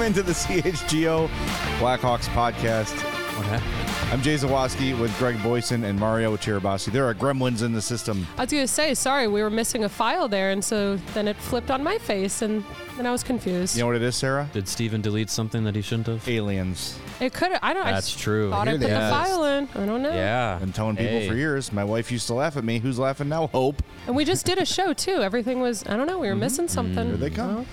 Welcome 0.00 0.18
into 0.18 0.22
the 0.22 0.32
CHGO 0.62 1.28
Blackhawks 1.78 2.24
podcast. 2.28 2.96
I'm 4.10 4.22
Jay 4.22 4.34
Zawaski 4.34 4.98
with 4.98 5.14
Greg 5.18 5.36
Boysen 5.36 5.84
and 5.84 6.00
Mario 6.00 6.38
Tirabassi. 6.38 6.90
There 6.90 7.04
are 7.04 7.12
gremlins 7.12 7.62
in 7.62 7.74
the 7.74 7.82
system. 7.82 8.26
I 8.38 8.44
was 8.44 8.50
going 8.50 8.64
to 8.64 8.66
say, 8.66 8.94
sorry, 8.94 9.28
we 9.28 9.42
were 9.42 9.50
missing 9.50 9.84
a 9.84 9.90
file 9.90 10.26
there, 10.26 10.52
and 10.52 10.64
so 10.64 10.96
then 11.12 11.28
it 11.28 11.36
flipped 11.36 11.70
on 11.70 11.84
my 11.84 11.98
face, 11.98 12.40
and 12.40 12.64
then 12.96 13.04
I 13.04 13.12
was 13.12 13.22
confused. 13.22 13.76
You 13.76 13.82
know 13.82 13.88
what 13.88 13.96
it 13.96 14.00
is, 14.02 14.16
Sarah? 14.16 14.48
Did 14.54 14.68
Steven 14.68 15.02
delete 15.02 15.28
something 15.28 15.64
that 15.64 15.76
he 15.76 15.82
shouldn't 15.82 16.06
have? 16.06 16.26
Aliens. 16.26 16.98
it 17.20 17.34
could 17.34 17.52
have 17.52 17.60
I 17.62 17.74
don't. 17.74 17.86
I 17.86 17.92
That's 17.92 18.14
s- 18.14 18.18
true. 18.18 18.48
Thought 18.48 18.68
I 18.68 18.70
Here 18.70 18.80
put 18.80 18.88
the 18.88 19.04
are. 19.04 19.10
file 19.10 19.44
in. 19.44 19.68
I 19.74 19.84
don't 19.84 20.00
know. 20.00 20.14
Yeah. 20.14 20.56
Been 20.60 20.72
telling 20.72 20.96
people 20.96 21.18
Hey. 21.18 21.28
for 21.28 21.34
years. 21.34 21.74
My 21.74 21.84
wife 21.84 22.10
used 22.10 22.26
to 22.28 22.34
laugh 22.34 22.56
at 22.56 22.64
me. 22.64 22.78
Who's 22.78 22.98
laughing 22.98 23.28
now? 23.28 23.48
Hope. 23.48 23.82
And 24.06 24.16
we 24.16 24.24
just 24.24 24.46
did 24.46 24.56
a 24.56 24.64
show 24.64 24.94
too. 24.94 25.20
Everything 25.22 25.60
was. 25.60 25.86
I 25.86 25.98
don't 25.98 26.06
know. 26.06 26.18
We 26.18 26.28
were 26.28 26.32
mm-hmm. 26.32 26.40
missing 26.40 26.68
something. 26.68 27.06
Here 27.06 27.16
they 27.18 27.28
come. 27.28 27.66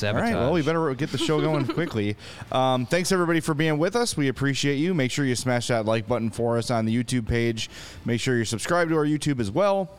Sabotage. 0.00 0.32
right, 0.32 0.34
well, 0.34 0.52
we 0.52 0.62
better 0.62 0.94
get 0.94 1.10
the 1.12 1.18
show 1.18 1.40
going 1.40 1.66
quickly. 1.74 2.16
Um, 2.50 2.86
thanks, 2.86 3.12
everybody, 3.12 3.40
for 3.40 3.54
being 3.54 3.78
with 3.78 3.96
us. 3.96 4.16
We 4.16 4.28
appreciate 4.28 4.76
you. 4.76 4.94
Make 4.94 5.10
sure 5.10 5.24
you 5.24 5.34
smash 5.36 5.68
that 5.68 5.84
like 5.84 6.08
button 6.08 6.30
for 6.30 6.56
us 6.58 6.70
on 6.70 6.86
the 6.86 7.04
YouTube 7.04 7.28
page. 7.28 7.68
Make 8.04 8.20
sure 8.20 8.34
you're 8.36 8.44
subscribed 8.44 8.90
to 8.90 8.96
our 8.96 9.04
YouTube 9.04 9.40
as 9.40 9.50
well. 9.50 9.90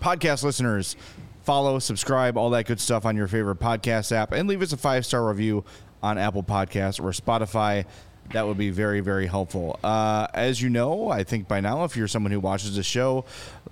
Podcast 0.00 0.44
listeners, 0.44 0.96
follow, 1.42 1.78
subscribe, 1.78 2.36
all 2.36 2.50
that 2.50 2.66
good 2.66 2.78
stuff 2.80 3.04
on 3.04 3.16
your 3.16 3.26
favorite 3.26 3.58
podcast 3.58 4.12
app, 4.12 4.32
and 4.32 4.48
leave 4.48 4.62
us 4.62 4.72
a 4.72 4.76
five 4.76 5.04
star 5.04 5.26
review 5.26 5.64
on 6.02 6.18
Apple 6.18 6.42
Podcasts 6.42 7.00
or 7.00 7.10
Spotify. 7.10 7.84
That 8.32 8.46
would 8.46 8.56
be 8.56 8.70
very, 8.70 9.00
very 9.00 9.26
helpful. 9.26 9.78
Uh, 9.84 10.28
as 10.32 10.60
you 10.62 10.70
know, 10.70 11.10
I 11.10 11.24
think 11.24 11.46
by 11.48 11.60
now, 11.60 11.84
if 11.84 11.96
you're 11.96 12.08
someone 12.08 12.32
who 12.32 12.40
watches 12.40 12.76
the 12.76 12.82
show, 12.82 13.24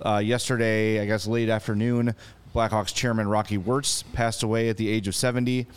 uh, 0.05 0.21
yesterday, 0.23 0.99
I 0.99 1.05
guess 1.05 1.25
late 1.25 1.49
afternoon, 1.49 2.13
Blackhawks 2.53 2.93
chairman 2.93 3.27
Rocky 3.27 3.57
Wirtz 3.57 4.03
passed 4.13 4.43
away 4.43 4.69
at 4.69 4.77
the 4.77 4.89
age 4.89 5.07
of 5.07 5.15
70. 5.15 5.67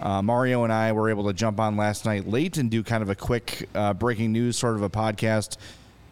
Uh, 0.00 0.20
Mario 0.20 0.64
and 0.64 0.72
I 0.72 0.92
were 0.92 1.08
able 1.08 1.26
to 1.26 1.32
jump 1.32 1.58
on 1.58 1.76
last 1.76 2.04
night 2.04 2.28
late 2.28 2.58
and 2.58 2.70
do 2.70 2.82
kind 2.82 3.02
of 3.02 3.08
a 3.08 3.14
quick 3.14 3.68
uh, 3.74 3.94
breaking 3.94 4.32
news 4.32 4.58
sort 4.58 4.74
of 4.74 4.82
a 4.82 4.90
podcast. 4.90 5.56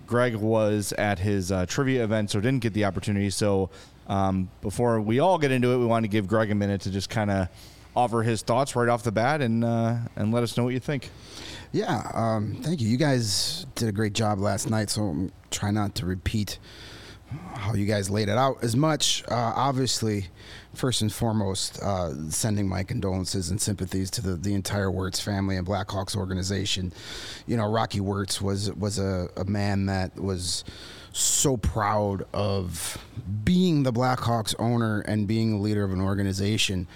Greg 0.07 0.35
was 0.35 0.93
at 0.95 1.19
his 1.19 1.53
uh, 1.53 1.67
trivia 1.67 2.05
event, 2.05 2.31
so 2.31 2.41
didn't 2.41 2.63
get 2.63 2.73
the 2.73 2.85
opportunity. 2.85 3.31
So 3.31 3.71
um, 4.07 4.49
before 4.63 5.01
we 5.01 5.19
all 5.19 5.39
get 5.39 5.51
into 5.51 5.73
it, 5.73 5.79
we 5.79 5.87
want 5.87 6.05
to 6.05 6.09
give 6.09 6.27
Greg 6.27 6.51
a 6.51 6.55
minute 6.55 6.83
to 6.83 6.91
just 6.91 7.11
kind 7.11 7.31
of 7.31 7.49
offer 7.97 8.23
his 8.23 8.43
thoughts 8.43 8.75
right 8.75 8.89
off 8.89 9.03
the 9.03 9.13
bat 9.13 9.41
and 9.41 9.65
uh, 9.65 9.97
and 10.17 10.33
let 10.33 10.43
us 10.43 10.57
know 10.57 10.65
what 10.65 10.75
you 10.75 10.81
think. 10.81 11.11
Yeah, 11.73 12.11
um, 12.15 12.57
thank 12.63 12.81
you. 12.81 12.89
You 12.89 12.97
guys 12.97 13.67
did 13.75 13.89
a 13.89 13.93
great 13.93 14.13
job 14.13 14.39
last 14.39 14.71
night, 14.71 14.91
so 14.91 15.31
trying 15.51 15.75
not 15.75 15.95
to 15.97 16.07
repeat 16.07 16.59
how 17.55 17.75
you 17.75 17.87
guys 17.87 18.11
laid 18.11 18.29
it 18.29 18.37
out 18.37 18.63
as 18.63 18.77
much. 18.77 19.25
Uh, 19.29 19.53
obviously, 19.57 20.27
first 20.75 21.03
and 21.03 21.13
foremost, 21.13 21.81
uh, 21.83 22.31
sending 22.31 22.69
my 22.69 22.83
condolences 22.83 23.51
and 23.51 23.61
sympathies 23.61 24.11
to 24.11 24.23
the, 24.23 24.35
the 24.35 24.55
entire 24.55 24.91
Wirtz 24.91 25.21
family 25.21 25.57
and 25.57 25.67
Blackhawks 25.67 26.17
organization. 26.17 26.93
You 27.47 27.57
know, 27.57 27.71
Rocky 27.71 28.01
Wirtz 28.01 28.41
was 28.41 28.73
was 28.73 28.99
a, 28.99 29.29
a 29.37 29.45
man 29.45 29.87
that 29.87 30.17
was 30.17 30.65
so 31.13 31.57
proud 31.57 32.27
of 32.33 32.99
being 33.45 33.85
the 33.85 33.93
Blackhawks 33.93 34.55
owner 34.59 35.01
and 35.01 35.29
being 35.29 35.53
the 35.53 35.59
leader 35.59 35.85
of 35.85 35.93
an 35.93 36.01
organization, 36.01 36.89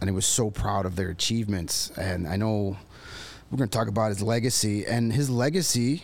and 0.00 0.08
he 0.08 0.14
was 0.14 0.26
so 0.26 0.50
proud 0.50 0.86
of 0.86 0.96
their 0.96 1.10
achievements. 1.10 1.90
And 1.98 2.28
I 2.28 2.36
know 2.36 2.76
we're 3.50 3.58
going 3.58 3.68
to 3.68 3.76
talk 3.76 3.88
about 3.88 4.08
his 4.08 4.22
legacy, 4.22 4.86
and 4.86 5.12
his 5.12 5.28
legacy 5.28 6.02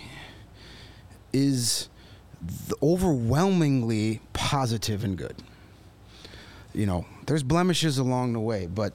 is 1.32 1.88
overwhelmingly 2.82 4.20
positive 4.32 5.04
and 5.04 5.16
good. 5.16 5.36
You 6.72 6.86
know, 6.86 7.04
there's 7.26 7.42
blemishes 7.42 7.98
along 7.98 8.32
the 8.32 8.40
way, 8.40 8.66
but 8.66 8.92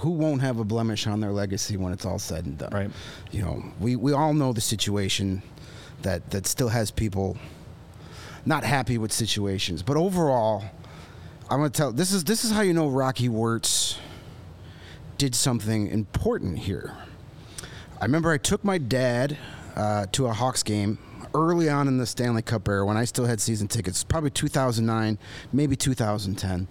who 0.00 0.10
won't 0.10 0.42
have 0.42 0.58
a 0.58 0.64
blemish 0.64 1.06
on 1.06 1.20
their 1.20 1.32
legacy 1.32 1.76
when 1.76 1.92
it's 1.92 2.04
all 2.04 2.18
said 2.18 2.46
and 2.46 2.58
done? 2.58 2.70
Right. 2.70 2.90
You 3.32 3.42
know, 3.42 3.64
we, 3.80 3.96
we 3.96 4.12
all 4.12 4.32
know 4.32 4.52
the 4.52 4.60
situation 4.60 5.42
that 6.02 6.30
that 6.30 6.46
still 6.46 6.68
has 6.68 6.90
people 6.90 7.36
not 8.44 8.62
happy 8.64 8.98
with 8.98 9.12
situations, 9.12 9.82
but 9.82 9.96
overall, 9.96 10.64
I'm 11.50 11.58
gonna 11.58 11.70
tell 11.70 11.92
this 11.92 12.12
is 12.12 12.24
this 12.24 12.44
is 12.44 12.52
how 12.52 12.60
you 12.60 12.74
know 12.74 12.88
Rocky 12.88 13.28
Wirtz 13.28 13.98
did 15.18 15.34
something 15.34 15.88
important 15.88 16.58
here. 16.58 16.96
I 18.00 18.04
remember 18.04 18.30
I 18.30 18.38
took 18.38 18.62
my 18.62 18.78
dad 18.78 19.38
uh, 19.74 20.06
to 20.12 20.26
a 20.26 20.32
Hawks 20.32 20.62
game 20.62 20.98
early 21.36 21.68
on 21.68 21.86
in 21.86 21.98
the 21.98 22.06
Stanley 22.06 22.42
Cup 22.42 22.66
era 22.68 22.84
when 22.84 22.96
I 22.96 23.04
still 23.04 23.26
had 23.26 23.40
season 23.40 23.68
tickets, 23.68 24.02
probably 24.02 24.30
2009, 24.30 25.18
maybe 25.52 25.76
2010. 25.76 26.66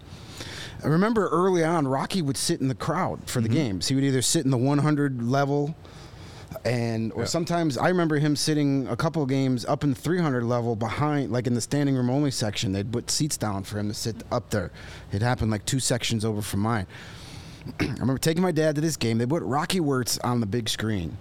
I 0.83 0.87
remember 0.87 1.29
early 1.29 1.63
on, 1.63 1.87
Rocky 1.87 2.21
would 2.21 2.37
sit 2.37 2.61
in 2.61 2.67
the 2.67 2.75
crowd 2.75 3.29
for 3.29 3.41
the 3.41 3.47
mm-hmm. 3.47 3.57
games. 3.57 3.87
He 3.87 3.95
would 3.95 4.03
either 4.03 4.21
sit 4.21 4.43
in 4.43 4.51
the 4.51 4.57
100 4.57 5.21
level, 5.21 5.75
and 6.63 7.11
or 7.13 7.25
sometimes 7.25 7.77
I 7.77 7.89
remember 7.89 8.17
him 8.17 8.35
sitting 8.35 8.87
a 8.87 8.95
couple 8.95 9.23
of 9.23 9.29
games 9.29 9.65
up 9.65 9.83
in 9.83 9.91
the 9.91 9.95
300 9.95 10.43
level 10.43 10.75
behind, 10.75 11.31
like 11.31 11.47
in 11.47 11.53
the 11.53 11.61
standing 11.61 11.95
room 11.95 12.09
only 12.09 12.31
section. 12.31 12.71
They'd 12.71 12.91
put 12.91 13.09
seats 13.09 13.37
down 13.37 13.63
for 13.63 13.79
him 13.79 13.87
to 13.87 13.93
sit 13.93 14.23
up 14.31 14.49
there. 14.49 14.71
It 15.11 15.21
happened 15.21 15.51
like 15.51 15.65
two 15.65 15.79
sections 15.79 16.25
over 16.25 16.41
from 16.41 16.61
mine. 16.61 16.87
I 17.79 17.85
remember 17.85 18.17
taking 18.17 18.43
my 18.43 18.51
dad 18.51 18.75
to 18.75 18.81
this 18.81 18.97
game. 18.97 19.17
They 19.17 19.25
put 19.25 19.43
Rocky 19.43 19.79
Wirtz 19.79 20.17
on 20.19 20.39
the 20.39 20.45
big 20.45 20.69
screen, 20.69 21.17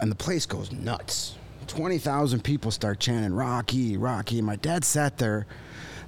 and 0.00 0.10
the 0.10 0.16
place 0.16 0.46
goes 0.46 0.72
nuts. 0.72 1.36
20,000 1.70 2.42
people 2.42 2.70
start 2.72 2.98
chanting, 2.98 3.32
Rocky, 3.32 3.96
Rocky. 3.96 4.42
My 4.42 4.56
dad 4.56 4.84
sat 4.84 5.18
there. 5.18 5.46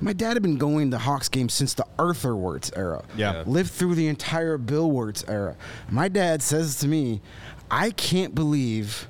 My 0.01 0.13
dad 0.13 0.35
had 0.35 0.43
been 0.43 0.59
going 0.59 0.91
to 0.91 0.99
Hawks 0.99 1.29
games 1.29 1.55
since 1.55 1.75
the 1.75 1.87
Arthur 1.99 2.35
Wirtz 2.35 2.73
era. 2.75 3.05
Yeah. 3.17 3.45
Lived 3.47 3.71
through 3.71 3.95
the 3.95 4.09
entire 4.09 4.59
Bill 4.59 4.91
Wirtz 4.91 5.25
era. 5.29 5.57
My 5.89 6.09
dad 6.09 6.43
says 6.43 6.81
to 6.81 6.89
me, 6.89 7.21
I 7.71 7.93
can't 7.93 8.35
believe 8.35 9.07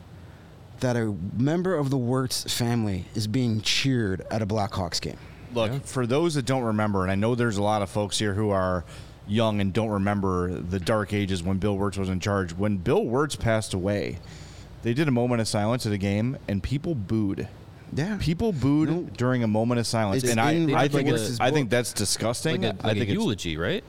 that 0.81 0.95
a 0.95 1.15
member 1.37 1.75
of 1.75 1.89
the 1.89 1.97
Wirtz 1.97 2.53
family 2.53 3.07
is 3.15 3.27
being 3.27 3.63
cheered 3.63 4.27
at 4.31 4.43
a 4.43 4.47
Blackhawks 4.47 5.01
game. 5.01 5.17
Look, 5.55 5.87
for 5.87 6.07
those 6.07 6.35
that 6.35 6.45
don't 6.45 6.65
remember, 6.65 7.03
and 7.03 7.11
I 7.11 7.15
know 7.15 7.35
there's 7.35 7.57
a 7.57 7.63
lot 7.63 7.81
of 7.81 7.89
folks 7.89 8.19
here 8.19 8.35
who 8.35 8.51
are 8.51 8.85
young 9.27 9.61
and 9.61 9.73
don't 9.73 9.89
remember 9.89 10.53
the 10.53 10.81
dark 10.81 11.15
ages 11.15 11.43
when 11.43 11.57
Bill 11.57 11.77
Wirtz 11.79 11.97
was 11.97 12.11
in 12.11 12.21
charge. 12.21 12.53
When 12.53 12.77
Bill 12.77 13.05
Wirtz 13.05 13.37
passed 13.37 13.73
away, 13.73 14.19
they 14.83 14.95
did 14.95 15.09
a 15.09 15.13
moment 15.13 15.41
of 15.41 15.49
silence 15.49 15.87
at 15.87 15.93
a 15.93 15.99
game, 15.99 16.37
and 16.49 16.63
people 16.63 16.95
booed. 16.95 17.49
Yeah. 17.95 18.17
People 18.21 18.53
booed 18.53 18.89
No. 18.89 19.03
during 19.17 19.43
a 19.43 19.47
moment 19.47 19.79
of 19.81 19.87
silence, 19.87 20.23
It's 20.23 20.33
and 20.33 20.41
I, 20.41 20.53
in 20.53 20.71
I 20.71 20.75
Rocky 20.85 20.89
think 20.89 21.09
Wirtz's 21.11 21.31
it's, 21.33 21.41
I 21.41 21.51
think 21.51 21.69
that's 21.71 21.93
disgusting. 21.93 22.63
Like 22.63 22.75
a, 22.81 22.83
I 22.85 22.89
like 22.89 22.97
think 22.97 23.11
a 23.11 23.13
it's, 23.13 23.23
eulogy, 23.23 23.57
right? 23.59 23.85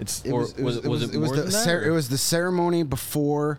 it's 0.00 0.24
It 0.24 0.30
Or 0.32 0.40
was, 0.40 0.52
it 0.52 0.62
was 0.62 0.76
was, 0.76 0.84
it- 0.84 0.88
was 0.88 1.02
it 1.02 1.14
it 1.14 1.18
was 1.18 1.28
more 1.30 1.36
the 1.36 1.42
than 1.42 1.50
that, 1.52 1.64
cer- 1.64 1.84
it 1.84 1.90
was 1.90 2.08
the 2.08 2.18
ceremony 2.18 2.82
before 2.84 3.58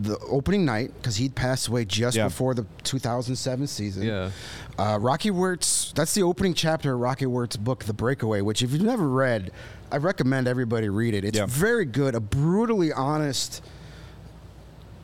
the 0.00 0.18
opening 0.20 0.64
night 0.64 0.90
because 0.96 1.16
he'd 1.16 1.34
passed 1.34 1.68
away 1.68 1.84
just 1.84 2.16
Yeah. 2.16 2.24
before 2.24 2.54
the 2.54 2.64
2007 2.84 3.66
season. 3.66 4.04
Yeah. 4.04 4.30
Uh, 4.78 4.96
Rocky 4.98 5.30
Wirtz. 5.30 5.92
That's 5.94 6.14
the 6.14 6.22
opening 6.22 6.54
chapter 6.54 6.94
of 6.94 7.00
Rocky 7.00 7.26
Wirtz's 7.26 7.58
book, 7.58 7.84
The 7.84 7.92
Breakaway. 7.92 8.40
Which, 8.40 8.62
if 8.62 8.72
you've 8.72 8.80
never 8.80 9.06
read, 9.06 9.50
I 9.90 9.98
recommend 9.98 10.48
everybody 10.48 10.88
read 10.88 11.12
it. 11.12 11.26
It's 11.26 11.36
Yeah. 11.36 11.44
very 11.46 11.84
good. 11.84 12.14
A 12.14 12.20
brutally 12.20 12.90
honest 12.90 13.56
s- 13.56 13.68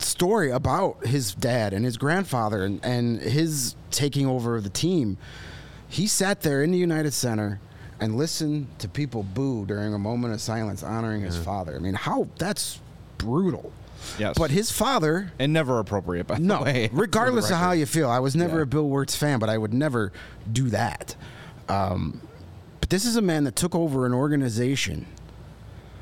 story 0.09 0.51
about 0.51 1.05
his 1.05 1.33
dad 1.35 1.73
and 1.73 1.85
his 1.85 1.97
grandfather 1.97 2.63
and, 2.63 2.83
and 2.83 3.19
his 3.21 3.75
taking 3.91 4.25
over 4.27 4.59
the 4.61 4.69
team. 4.69 5.17
He 5.87 6.05
sat 6.07 6.41
there 6.41 6.61
in 6.63 6.71
the 6.71 6.77
United 6.77 7.13
Center 7.13 7.59
and 7.99 8.15
listened 8.17 8.67
to 8.79 8.87
people 8.87 9.23
boo 9.23 9.65
during 9.65 9.93
a 9.93 9.99
moment 9.99 10.33
of 10.33 10.41
silence 10.41 10.83
honoring 10.83 11.21
his 11.21 11.35
father. 11.37 11.75
I 11.75 11.79
mean, 11.79 11.95
how 11.95 12.27
that's 12.37 12.79
brutal. 13.17 13.71
Yes. 14.17 14.37
But 14.37 14.51
his 14.51 14.71
father, 14.71 15.31
and 15.39 15.51
never 15.51 15.79
appropriate, 15.79 16.25
by 16.27 16.37
no, 16.37 16.57
the 16.63 16.63
way. 16.63 16.89
regardless 16.93 17.49
of 17.49 17.57
how 17.57 17.71
you 17.73 17.85
feel, 17.85 18.09
I 18.09 18.19
was 18.19 18.35
never 18.35 18.57
Yeah. 18.57 18.63
a 18.63 18.65
Bill 18.65 18.87
Wirtz 18.87 19.15
fan, 19.15 19.39
but 19.39 19.49
I 19.49 19.57
would 19.57 19.73
never 19.73 20.13
do 20.49 20.69
that. 20.69 21.15
Um, 21.67 22.21
but 22.79 22.89
this 22.89 23.03
is 23.05 23.17
a 23.17 23.21
man 23.21 23.43
that 23.43 23.55
took 23.57 23.75
over 23.75 24.05
an 24.05 24.13
organization 24.13 25.05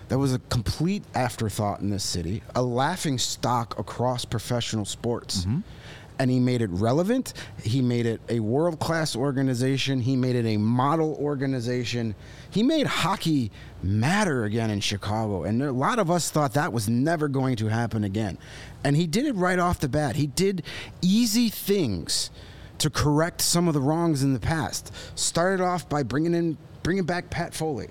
that 0.10 0.18
was 0.18 0.34
a 0.34 0.40
complete 0.50 1.04
afterthought 1.14 1.82
in 1.82 1.90
this 1.90 2.04
city, 2.04 2.42
a 2.56 2.62
laughing 2.62 3.18
stock 3.18 3.78
across 3.78 4.26
professional 4.26 4.86
sports. 4.86 5.42
Mm-hmm. 5.42 5.60
And 6.20 6.32
he 6.32 6.40
made 6.40 6.64
it 6.64 6.72
relevant. 6.72 7.34
He 7.62 7.80
made 7.80 8.08
it 8.08 8.20
a 8.28 8.40
world 8.40 8.80
class 8.80 9.16
organization. 9.16 10.00
He 10.00 10.16
made 10.16 10.36
it 10.36 10.48
a 10.48 10.58
model 10.58 11.16
organization. 11.20 12.16
He 12.50 12.64
made 12.64 12.88
hockey 12.88 13.52
matter 13.84 14.44
again 14.44 14.72
in 14.72 14.80
Chicago. 14.80 15.44
And 15.44 15.62
a 15.62 15.72
lot 15.72 16.00
of 16.00 16.10
us 16.10 16.32
thought 16.32 16.54
that 16.54 16.74
was 16.74 16.90
never 16.90 17.28
going 17.28 17.56
to 17.58 17.68
happen 17.68 18.04
again. 18.04 18.40
And 18.84 18.96
he 18.96 19.06
did 19.06 19.28
it 19.28 19.36
right 19.36 19.60
off 19.60 19.80
the 19.80 19.90
bat. 19.90 20.16
He 20.16 20.26
did 20.26 20.64
easy 21.04 21.50
things 21.50 22.32
to 22.80 22.90
correct 22.90 23.42
some 23.42 23.68
of 23.68 23.76
the 23.76 23.82
wrongs 23.82 24.24
in 24.24 24.34
the 24.34 24.40
past. 24.40 24.92
Started 25.14 25.64
off 25.64 25.88
by 25.88 26.02
bringing 26.02 26.34
in, 26.34 26.58
bringing 26.82 27.04
back 27.04 27.30
Pat 27.30 27.54
Foley, 27.54 27.90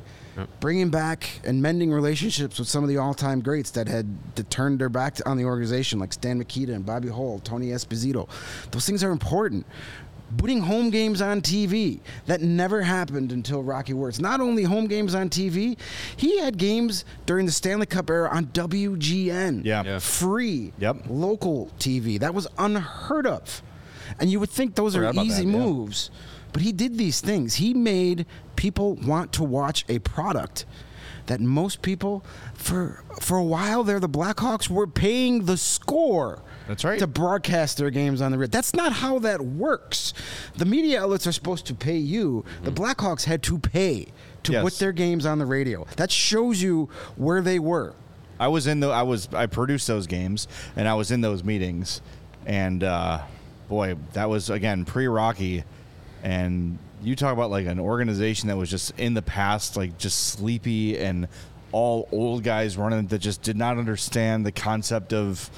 bringing 0.60 0.90
back 0.90 1.40
and 1.44 1.60
mending 1.62 1.92
relationships 1.92 2.58
with 2.58 2.68
some 2.68 2.82
of 2.82 2.88
the 2.88 2.98
all-time 2.98 3.40
greats 3.40 3.70
that 3.72 3.88
had 3.88 4.06
that 4.36 4.50
turned 4.50 4.78
their 4.78 4.88
back 4.88 5.16
on 5.26 5.36
the 5.36 5.44
organization, 5.44 5.98
like 5.98 6.12
Stan 6.12 6.38
Mikita 6.38 6.72
and 6.72 6.84
Bobby 6.84 7.08
Hull, 7.08 7.40
Tony 7.44 7.68
Esposito. 7.68 8.28
Those 8.70 8.86
things 8.86 9.02
are 9.04 9.10
important. 9.10 9.66
Putting 10.38 10.60
home 10.60 10.90
games 10.90 11.22
on 11.22 11.40
TV 11.40 12.00
that 12.26 12.40
never 12.40 12.82
happened 12.82 13.30
until 13.30 13.62
Rocky 13.62 13.92
Wirtz. 13.92 14.18
Not 14.18 14.40
only 14.40 14.64
home 14.64 14.88
games 14.88 15.14
on 15.14 15.28
TV, 15.30 15.78
he 16.16 16.40
had 16.40 16.58
games 16.58 17.04
during 17.26 17.46
the 17.46 17.52
Stanley 17.52 17.86
Cup 17.86 18.10
era 18.10 18.28
on 18.32 18.46
WGN 18.46 19.64
Yeah. 19.64 19.84
Yeah. 19.84 19.98
free 20.00 20.72
Yep. 20.78 21.04
local 21.08 21.70
TV. 21.78 22.18
That 22.18 22.34
was 22.34 22.48
unheard 22.58 23.26
of. 23.26 23.62
And 24.18 24.28
you 24.30 24.40
would 24.40 24.50
think 24.50 24.74
those 24.74 24.96
are 24.96 25.00
Forgot 25.00 25.10
about 25.14 25.26
easy 25.26 25.44
that, 25.44 25.50
yeah. 25.52 25.64
But 26.56 26.62
he 26.62 26.72
did 26.72 26.96
these 26.96 27.20
things. 27.20 27.56
He 27.56 27.74
made 27.74 28.24
people 28.56 28.94
want 28.94 29.30
to 29.34 29.44
watch 29.44 29.84
a 29.90 29.98
product 29.98 30.64
that 31.26 31.38
most 31.38 31.82
people 31.82 32.24
for 32.54 33.04
for 33.20 33.36
a 33.36 33.44
while 33.44 33.84
there 33.84 34.00
the 34.00 34.08
Blackhawks 34.08 34.70
were 34.70 34.86
paying 34.86 35.44
the 35.44 35.58
score. 35.58 36.40
That's 36.66 36.82
right. 36.82 36.98
To 36.98 37.06
broadcast 37.06 37.76
their 37.76 37.90
games 37.90 38.22
on 38.22 38.32
the 38.32 38.38
radio. 38.38 38.50
That's 38.50 38.72
not 38.72 38.94
how 38.94 39.18
that 39.18 39.42
works. 39.42 40.14
The 40.56 40.64
media 40.64 41.02
outlets 41.02 41.26
are 41.26 41.32
supposed 41.32 41.66
to 41.66 41.74
pay 41.74 41.98
you. 41.98 42.42
The 42.62 42.72
Blackhawks 42.72 43.24
had 43.24 43.42
to 43.42 43.58
pay 43.58 44.06
to 44.44 44.52
Yes. 44.52 44.62
put 44.64 44.78
their 44.78 44.92
games 44.92 45.26
on 45.26 45.38
the 45.38 45.44
radio. 45.44 45.86
That 45.96 46.10
shows 46.10 46.62
you 46.62 46.88
where 47.16 47.42
they 47.42 47.58
were. 47.58 47.92
I 48.40 48.48
was 48.48 48.66
in 48.66 48.80
the 48.80 48.88
I 48.88 49.02
was 49.02 49.28
I 49.34 49.44
produced 49.44 49.88
those 49.88 50.06
games 50.06 50.48
and 50.74 50.88
I 50.88 50.94
was 50.94 51.10
in 51.10 51.20
those 51.20 51.44
meetings 51.44 52.00
and 52.46 52.82
uh, 52.82 53.20
boy 53.68 53.96
that 54.14 54.30
was 54.30 54.48
again 54.48 54.86
pre 54.86 55.06
Rocky 55.06 55.62
and 56.22 56.78
you 57.02 57.14
talk 57.14 57.32
about 57.32 57.50
like 57.50 57.66
an 57.66 57.78
organization 57.78 58.48
that 58.48 58.56
was 58.56 58.70
just 58.70 58.98
in 58.98 59.14
the 59.14 59.22
past 59.22 59.76
like 59.76 59.98
just 59.98 60.28
sleepy 60.28 60.98
and 60.98 61.28
all 61.72 62.08
old 62.12 62.42
guys 62.42 62.76
running 62.76 63.06
that 63.06 63.18
just 63.18 63.42
did 63.42 63.56
not 63.56 63.78
understand 63.78 64.46
the 64.46 64.52
concept 64.52 65.12
of 65.12 65.50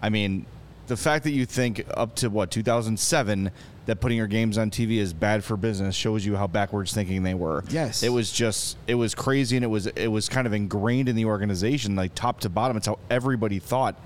I 0.00 0.10
mean 0.10 0.46
the 0.86 0.96
fact 0.96 1.24
that 1.24 1.30
you 1.30 1.46
think 1.46 1.84
up 1.94 2.16
to 2.16 2.28
what 2.28 2.50
2007 2.50 3.50
that 3.86 4.00
putting 4.00 4.16
your 4.16 4.26
games 4.26 4.58
on 4.58 4.70
TV 4.70 4.98
is 4.98 5.12
bad 5.12 5.42
for 5.42 5.56
business 5.56 5.96
shows 5.96 6.24
you 6.24 6.36
how 6.36 6.46
backwards 6.46 6.92
thinking 6.92 7.24
they 7.24 7.34
were. 7.34 7.64
Yes. 7.68 8.04
It 8.04 8.10
was 8.10 8.30
just 8.30 8.76
it 8.86 8.94
was 8.94 9.14
crazy 9.14 9.56
and 9.56 9.64
it 9.64 9.68
was 9.68 9.86
it 9.88 10.08
was 10.08 10.28
kind 10.28 10.46
of 10.46 10.52
ingrained 10.52 11.08
in 11.08 11.16
the 11.16 11.24
organization 11.24 11.96
like 11.96 12.14
top 12.14 12.40
to 12.40 12.48
bottom 12.48 12.76
it's 12.76 12.86
how 12.86 12.98
everybody 13.10 13.58
thought 13.58 13.96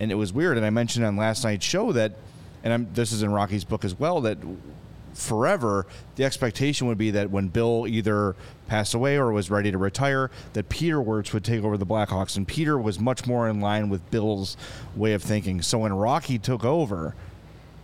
and 0.00 0.12
it 0.12 0.14
was 0.14 0.32
weird 0.32 0.56
and 0.56 0.64
i 0.64 0.70
mentioned 0.70 1.04
on 1.04 1.16
last 1.16 1.44
night's 1.44 1.64
show 1.64 1.92
that 1.92 2.12
and 2.62 2.72
I'm, 2.72 2.92
this 2.92 3.12
is 3.12 3.22
in 3.22 3.32
rocky's 3.32 3.64
book 3.64 3.84
as 3.84 3.98
well 3.98 4.20
that 4.22 4.38
forever 5.18 5.86
the 6.16 6.24
expectation 6.24 6.86
would 6.86 6.98
be 6.98 7.10
that 7.10 7.30
when 7.30 7.48
bill 7.48 7.86
either 7.88 8.36
passed 8.68 8.94
away 8.94 9.16
or 9.16 9.32
was 9.32 9.50
ready 9.50 9.72
to 9.72 9.78
retire 9.78 10.30
that 10.52 10.68
peter 10.68 11.02
wirtz 11.02 11.32
would 11.32 11.44
take 11.44 11.64
over 11.64 11.76
the 11.76 11.86
blackhawks 11.86 12.36
and 12.36 12.46
peter 12.46 12.78
was 12.78 13.00
much 13.00 13.26
more 13.26 13.48
in 13.48 13.60
line 13.60 13.88
with 13.88 14.08
bill's 14.12 14.56
way 14.94 15.12
of 15.12 15.22
thinking 15.22 15.60
so 15.60 15.78
when 15.78 15.92
rocky 15.92 16.38
took 16.38 16.64
over 16.64 17.14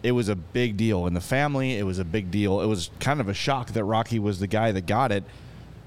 it 0.04 0.12
was 0.12 0.28
a 0.28 0.36
big 0.36 0.76
deal 0.76 1.06
in 1.06 1.14
the 1.14 1.20
family. 1.20 1.78
It 1.78 1.84
was 1.84 1.98
a 1.98 2.04
big 2.04 2.30
deal. 2.30 2.60
It 2.60 2.66
was 2.66 2.90
kind 3.00 3.20
of 3.20 3.28
a 3.28 3.34
shock 3.34 3.68
that 3.72 3.84
Rocky 3.84 4.18
was 4.18 4.38
the 4.38 4.46
guy 4.46 4.70
that 4.70 4.84
got 4.84 5.10
it, 5.10 5.24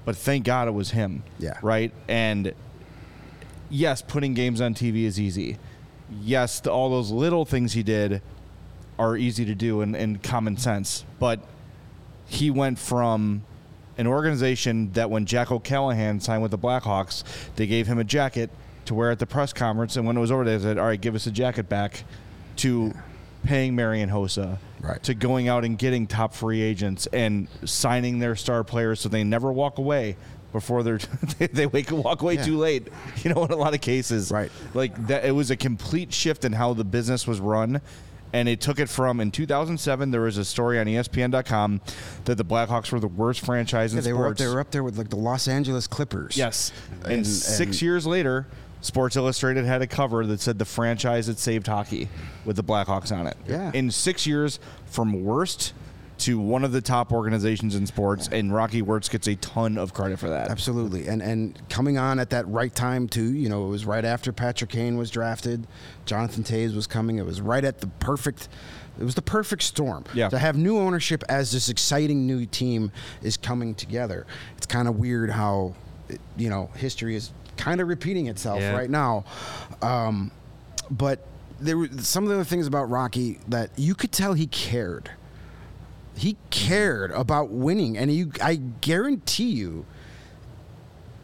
but 0.04 0.16
thank 0.16 0.44
God 0.44 0.66
it 0.66 0.72
was 0.72 0.90
him. 0.90 1.22
Yeah. 1.38 1.56
Right. 1.62 1.92
And 2.08 2.52
yes, 3.70 4.02
putting 4.02 4.34
games 4.34 4.60
on 4.60 4.74
TV 4.74 5.04
is 5.04 5.20
easy. 5.20 5.56
Yes, 6.10 6.58
the, 6.58 6.72
all 6.72 6.90
those 6.90 7.12
little 7.12 7.44
things 7.44 7.74
he 7.74 7.84
did 7.84 8.20
are 8.98 9.16
easy 9.16 9.44
to 9.44 9.54
do 9.54 9.80
and, 9.80 9.94
and 9.96 10.22
common 10.22 10.56
sense. 10.56 11.04
But 11.18 11.40
he 12.26 12.50
went 12.50 12.78
from 12.78 13.42
an 13.96 14.06
organization 14.06 14.92
that 14.92 15.10
when 15.10 15.26
Jack 15.26 15.50
O'Callahan 15.50 16.20
signed 16.20 16.42
with 16.42 16.50
the 16.50 16.58
Blackhawks, 16.58 17.24
they 17.56 17.66
gave 17.66 17.86
him 17.86 17.98
a 17.98 18.04
jacket 18.04 18.50
to 18.84 18.94
wear 18.94 19.10
at 19.10 19.18
the 19.18 19.26
press 19.26 19.52
conference. 19.52 19.96
And 19.96 20.06
when 20.06 20.16
it 20.16 20.20
was 20.20 20.30
over, 20.30 20.44
they 20.44 20.58
said, 20.58 20.78
all 20.78 20.86
right, 20.86 21.00
give 21.00 21.14
us 21.14 21.26
a 21.26 21.30
jacket 21.30 21.68
back 21.68 22.04
to 22.56 22.92
paying 23.44 23.74
Marian 23.76 24.10
Hossa, 24.10 24.58
Right. 24.80 25.02
to 25.04 25.14
going 25.14 25.48
out 25.48 25.64
and 25.64 25.76
getting 25.76 26.06
top 26.06 26.32
free 26.34 26.60
agents 26.60 27.06
and 27.12 27.48
signing 27.64 28.18
their 28.20 28.36
star 28.36 28.62
players 28.62 29.00
so 29.00 29.08
they 29.08 29.24
never 29.24 29.52
walk 29.52 29.78
away 29.78 30.16
before 30.52 30.82
they're 30.82 30.98
they, 31.38 31.46
they 31.48 31.66
wake 31.66 31.90
walk 31.90 32.22
away 32.22 32.34
Yeah. 32.34 32.44
too 32.44 32.56
late. 32.58 32.88
You 33.22 33.34
know, 33.34 33.44
in 33.44 33.50
a 33.50 33.56
lot 33.56 33.74
of 33.74 33.80
cases, 33.80 34.30
Right. 34.30 34.50
Like 34.74 35.08
that, 35.08 35.24
it 35.24 35.32
was 35.32 35.50
a 35.50 35.56
complete 35.56 36.12
shift 36.12 36.44
in 36.44 36.52
how 36.52 36.74
the 36.74 36.84
business 36.84 37.26
was 37.26 37.40
run. 37.40 37.80
And 38.32 38.48
it 38.48 38.60
took 38.60 38.78
it 38.78 38.88
from 38.88 39.20
in 39.20 39.30
2007. 39.30 40.10
There 40.10 40.20
was 40.20 40.36
a 40.36 40.44
story 40.44 40.78
on 40.78 40.86
ESPN.com 40.86 41.80
that 42.26 42.34
the 42.36 42.44
Blackhawks 42.44 42.92
were 42.92 43.00
the 43.00 43.08
worst 43.08 43.40
franchise 43.40 43.92
in 43.92 43.98
Yeah, 43.98 44.02
they 44.02 44.12
were 44.12 44.26
up, 44.26 44.36
sports. 44.36 44.40
they 44.40 44.48
were 44.48 44.60
up 44.60 44.70
there 44.70 44.84
with 44.84 44.98
like 44.98 45.08
the 45.08 45.16
Los 45.16 45.48
Angeles 45.48 45.86
Clippers. 45.86 46.36
Yes. 46.36 46.72
And, 47.04 47.12
And- 47.12 47.26
six 47.26 47.60
and- 47.60 47.82
years 47.82 48.06
later, 48.06 48.46
Sports 48.80 49.16
Illustrated 49.16 49.64
had 49.64 49.82
a 49.82 49.86
cover 49.88 50.24
that 50.26 50.40
said 50.40 50.58
the 50.58 50.64
franchise 50.64 51.26
that 51.26 51.38
saved 51.38 51.66
hockey 51.66 52.08
with 52.44 52.54
the 52.56 52.62
Blackhawks 52.62 53.10
on 53.10 53.26
it. 53.26 53.36
Yeah. 53.48 53.72
In 53.74 53.90
six 53.90 54.24
years, 54.26 54.60
from 54.86 55.24
worst 55.24 55.72
to 56.18 56.38
one 56.38 56.64
of 56.64 56.72
the 56.72 56.80
top 56.80 57.12
organizations 57.12 57.74
in 57.74 57.86
sports, 57.86 58.28
and 58.30 58.52
Rocky 58.52 58.82
Wirtz 58.82 59.08
gets 59.08 59.26
a 59.28 59.36
ton 59.36 59.78
of 59.78 59.94
credit 59.94 60.18
for 60.18 60.28
that. 60.28 60.50
Absolutely, 60.50 61.06
and 61.08 61.22
and 61.22 61.58
coming 61.68 61.98
on 61.98 62.18
at 62.18 62.30
that 62.30 62.46
right 62.48 62.74
time 62.74 63.08
too. 63.08 63.32
You 63.34 63.48
know, 63.48 63.66
it 63.66 63.68
was 63.68 63.84
right 63.86 64.04
after 64.04 64.32
Patrick 64.32 64.70
Kane 64.70 64.96
was 64.96 65.10
drafted, 65.10 65.66
Jonathan 66.06 66.42
Toews 66.44 66.74
was 66.74 66.86
coming. 66.86 67.18
It 67.18 67.26
was 67.26 67.40
right 67.40 67.64
at 67.64 67.80
the 67.80 67.86
perfect. 67.86 68.48
It 69.00 69.04
was 69.04 69.14
the 69.14 69.22
perfect 69.22 69.62
storm 69.62 70.04
Yeah. 70.12 70.28
to 70.28 70.38
have 70.38 70.56
new 70.56 70.76
ownership 70.76 71.22
as 71.28 71.52
this 71.52 71.68
exciting 71.68 72.26
new 72.26 72.46
team 72.46 72.90
is 73.22 73.36
coming 73.36 73.74
together. 73.76 74.26
It's 74.56 74.66
kind 74.66 74.88
of 74.88 74.96
weird 74.96 75.30
how, 75.30 75.74
it- 76.08 76.20
you 76.36 76.50
know, 76.50 76.68
history 76.74 77.14
is 77.14 77.30
kind 77.56 77.80
of 77.80 77.86
repeating 77.86 78.26
itself 78.26 78.60
Yeah. 78.60 78.72
right 78.72 78.90
now. 78.90 79.24
Um, 79.82 80.32
but 80.90 81.24
there 81.60 81.78
were 81.78 81.88
some 82.00 82.24
of 82.24 82.28
the 82.30 82.34
other 82.36 82.44
things 82.44 82.66
about 82.66 82.90
Rocky 82.90 83.38
that 83.46 83.70
you 83.76 83.94
could 83.94 84.10
tell 84.10 84.32
he 84.34 84.48
cared. 84.48 85.10
He 86.18 86.36
cared 86.50 87.10
about 87.12 87.50
winning, 87.50 87.96
and 87.96 88.12
you, 88.12 88.32
I 88.42 88.56
guarantee 88.56 89.50
you, 89.50 89.86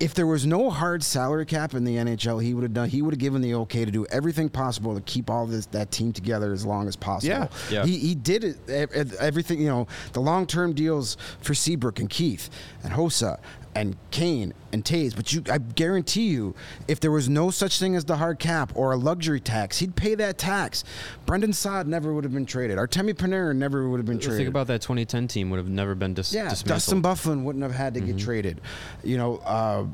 if 0.00 0.12
there 0.12 0.26
was 0.26 0.44
no 0.44 0.70
hard 0.70 1.02
salary 1.04 1.46
cap 1.46 1.72
in 1.72 1.84
the 1.84 1.96
NHL, 1.96 2.42
he 2.42 2.52
would 2.52 2.62
have 2.64 2.74
done. 2.74 2.88
He 2.88 3.00
would 3.00 3.14
have 3.14 3.18
given 3.20 3.40
the 3.42 3.54
okay 3.54 3.84
to 3.84 3.90
do 3.90 4.04
everything 4.06 4.48
possible 4.48 4.94
to 4.94 5.00
keep 5.02 5.30
all 5.30 5.46
this 5.46 5.66
that 5.66 5.90
team 5.92 6.12
together 6.12 6.52
as 6.52 6.66
long 6.66 6.88
as 6.88 6.96
possible. 6.96 7.32
Yeah. 7.32 7.48
Yeah. 7.70 7.84
He, 7.86 7.98
he 7.98 8.14
did 8.14 8.42
it. 8.44 8.56
ev- 8.68 8.90
ev- 8.92 9.14
Everything 9.14 9.60
you 9.60 9.68
know, 9.68 9.86
the 10.12 10.20
long 10.20 10.46
term 10.46 10.72
deals 10.72 11.16
for 11.40 11.54
Seabrook 11.54 12.00
and 12.00 12.10
Keith 12.10 12.50
and 12.82 12.92
Hossa 12.92 13.38
and 13.74 13.96
Kane 14.10 14.52
and 14.72 14.84
Toews. 14.84 15.14
But 15.16 15.32
you, 15.32 15.42
I 15.50 15.58
guarantee 15.58 16.28
you, 16.28 16.54
if 16.88 17.00
there 17.00 17.10
was 17.10 17.28
no 17.28 17.50
such 17.50 17.78
thing 17.78 17.96
as 17.96 18.04
the 18.04 18.16
hard 18.16 18.38
cap 18.38 18.72
or 18.74 18.92
a 18.92 18.96
luxury 18.96 19.40
tax, 19.40 19.78
he'd 19.78 19.96
pay 19.96 20.14
that 20.16 20.38
tax. 20.38 20.84
Brandon 21.26 21.52
Saad 21.52 21.86
never 21.88 22.12
would 22.12 22.24
have 22.24 22.32
been 22.32 22.46
traded. 22.46 22.78
Artemi 22.78 23.14
Panarin 23.14 23.56
never 23.56 23.88
would 23.88 23.98
have 23.98 24.06
been 24.06 24.18
traded. 24.18 24.38
Think 24.38 24.48
about 24.48 24.66
that 24.68 24.80
2010 24.82 25.28
team 25.28 25.50
would 25.50 25.58
have 25.58 25.68
never 25.68 25.94
been 25.94 26.14
dis- 26.14 26.32
Yeah, 26.32 26.48
dismantled. 26.48 27.02
Dustin 27.02 27.02
Byfuglien 27.34 27.42
wouldn't 27.44 27.62
have 27.62 27.74
had 27.74 27.94
to 27.94 28.00
get 28.00 28.18
traded. 28.18 28.60
You 29.02 29.16
know, 29.16 29.36
uh, 29.38 29.86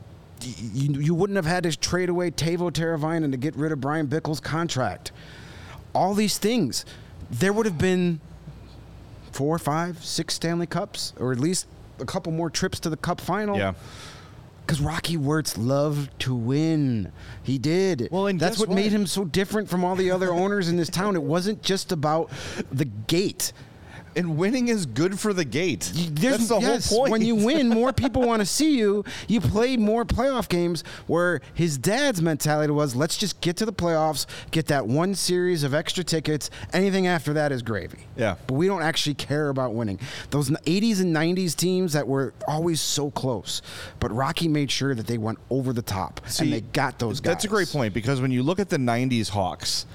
you, 0.42 1.00
you 1.00 1.14
wouldn't 1.14 1.37
have 1.37 1.46
had 1.46 1.64
to 1.64 1.76
trade 1.76 2.08
away 2.08 2.30
Teuvo 2.30 2.70
Teravainen 2.70 3.30
to 3.30 3.37
get 3.37 3.54
rid 3.56 3.72
of 3.72 3.80
Bryan 3.80 4.06
Bickell's 4.06 4.40
contract. 4.40 5.12
All 5.94 6.14
these 6.14 6.38
things, 6.38 6.84
there 7.30 7.52
would 7.52 7.66
have 7.66 7.78
been 7.78 8.20
four, 9.32 9.58
five, 9.58 10.04
six 10.04 10.34
Stanley 10.34 10.66
Cups, 10.66 11.12
or 11.18 11.32
at 11.32 11.38
least 11.40 11.66
a 12.00 12.07
couple 12.07 12.33
more 12.33 12.50
trips 12.50 12.80
to 12.80 12.90
the 12.90 12.97
Cup 12.97 13.21
final. 13.21 13.57
Yeah. 13.57 13.75
Because 14.66 14.80
Rocky 14.80 15.16
Wirtz 15.16 15.59
loved 15.59 16.16
to 16.21 16.35
win. 16.35 17.11
He 17.42 17.59
did. 17.59 18.09
Well, 18.12 18.28
and 18.28 18.38
that's 18.38 18.59
what, 18.59 18.69
what? 18.69 18.76
made 18.76 18.92
him 18.92 19.07
so 19.07 19.25
different 19.25 19.69
from 19.69 19.85
all 19.85 19.97
the 19.97 20.12
other 20.12 20.33
owners 20.33 20.69
in 20.69 20.76
this 20.76 20.88
town. 20.88 21.16
It 21.16 21.23
wasn't 21.23 21.62
just 21.62 21.90
about 21.90 22.30
the 22.71 22.85
gate. 22.85 23.52
And 24.17 24.37
winning 24.37 24.69
is 24.69 24.87
good 24.87 25.19
for 25.19 25.33
the 25.33 25.45
gate. 25.45 25.90
There's- 25.95 26.38
That's 26.38 26.49
the 26.49 26.59
yes, 26.59 26.88
whole 26.90 27.00
point. 27.00 27.12
When 27.12 27.23
you 27.23 27.35
win, 27.37 27.69
more 27.81 27.93
people 27.93 28.23
want 28.23 28.40
to 28.40 28.47
see 28.47 28.76
you. 28.79 29.05
You 29.29 29.40
play 29.40 29.76
more 29.76 30.05
playoff 30.05 30.49
games. 30.49 30.83
Where 31.07 31.40
his 31.55 31.79
dad's 31.79 32.21
mentality 32.21 32.73
was, 32.73 32.95
let's 32.97 33.17
just 33.17 33.40
get 33.40 33.57
to 33.59 33.67
the 33.67 33.73
playoffs, 33.73 34.26
get 34.50 34.67
that 34.67 34.87
one 34.87 35.14
series 35.14 35.62
of 35.64 35.75
extra 35.75 36.05
tickets. 36.05 36.50
Anything 36.73 37.07
after 37.07 37.33
that 37.35 37.52
is 37.52 37.62
gravy. 37.62 37.99
Yeah. 38.17 38.37
But 38.47 38.55
we 38.55 38.67
don't 38.67 38.83
actually 38.83 39.14
care 39.14 39.49
about 39.49 39.75
winning. 39.75 39.99
Those 40.31 40.50
80s 40.50 41.00
and 41.00 41.14
90s 41.14 41.55
teams 41.57 41.93
that 41.93 42.07
were 42.07 42.35
always 42.47 42.81
so 42.81 43.11
close, 43.11 43.62
but 44.00 44.11
Rocky 44.12 44.49
made 44.49 44.71
sure 44.71 44.95
that 44.95 45.07
they 45.07 45.19
went 45.19 45.38
over 45.50 45.73
the 45.73 45.83
top 45.83 46.21
See, 46.29 46.45
and 46.45 46.52
they 46.52 46.61
got 46.61 46.99
those 46.99 47.21
guys. 47.21 47.31
That's 47.33 47.45
a 47.45 47.49
great 47.49 47.69
point 47.69 47.95
because 47.95 48.21
when 48.21 48.31
you 48.31 48.43
look 48.43 48.59
at 48.59 48.69
the 48.69 48.76
'90s 48.76 49.31
Hawks, 49.31 49.87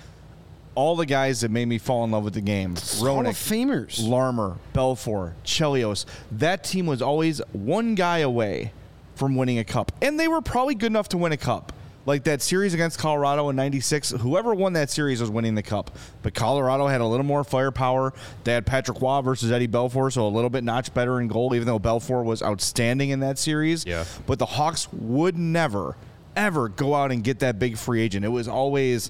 all 0.75 0.96
the 0.96 1.05
guys 1.05 1.41
that 1.41 1.50
made 1.50 1.67
me 1.67 1.77
fall 1.77 2.03
in 2.03 2.12
love 2.12 2.24
with 2.24 2.34
the 2.34 2.41
game, 2.41 2.75
Hall 2.75 3.25
of 3.25 3.36
Famers. 3.36 4.05
Larmer, 4.08 4.58
Belfour, 4.74 5.34
Chelios, 5.44 6.05
that 6.32 6.63
team 6.63 6.86
was 6.86 7.01
always 7.01 7.41
one 7.53 7.96
guy 7.96 8.20
away 8.20 8.72
from 9.15 9.36
winning 9.36 9.58
a 9.58 9.63
cup, 9.63 9.91
and 10.01 10.20
they 10.20 10.27
were 10.27 10.41
probably 10.41 10.75
good 10.75 10.91
enough 10.91 11.10
to 11.10 11.17
win 11.17 11.32
a 11.32 11.38
cup. 11.38 11.72
Like 12.08 12.25
that 12.25 12.44
series 12.44 12.75
against 12.75 13.00
Colorado 13.00 13.50
in 13.50 13.55
'96, 13.55 14.12
whoever 14.12 14.53
won 14.53 14.74
that 14.74 14.91
series 14.91 15.20
was 15.20 15.32
winning 15.32 15.55
the 15.55 15.63
cup. 15.63 15.98
But 16.22 16.36
Colorado 16.36 16.86
had 16.86 17.01
a 17.01 17.05
little 17.05 17.25
more 17.25 17.44
firepower. 17.44 18.13
They 18.44 18.53
had 18.53 18.63
Patrick 18.67 19.01
Roy 19.01 19.22
versus 19.22 19.51
Eddie 19.51 19.67
Belfour, 19.67 20.13
so 20.13 20.27
a 20.27 20.29
little 20.29 20.51
bit 20.51 20.63
notch 20.63 20.94
better 20.94 21.20
in 21.20 21.27
goal, 21.27 21.55
even 21.55 21.65
though 21.65 21.79
Belfour 21.79 22.24
was 22.24 22.44
outstanding 22.44 23.10
in 23.10 23.22
that 23.22 23.39
series. 23.39 23.88
Yeah. 23.88 24.05
But 24.27 24.38
the 24.38 24.46
Hawks 24.46 24.88
would 24.94 25.36
never, 25.36 25.98
ever 26.36 26.70
go 26.70 26.94
out 26.94 27.12
and 27.12 27.24
get 27.24 27.39
that 27.39 27.58
big 27.58 27.75
free 27.75 28.01
agent. 28.01 28.24
It 28.24 28.29
was 28.29 28.48
always 28.48 29.10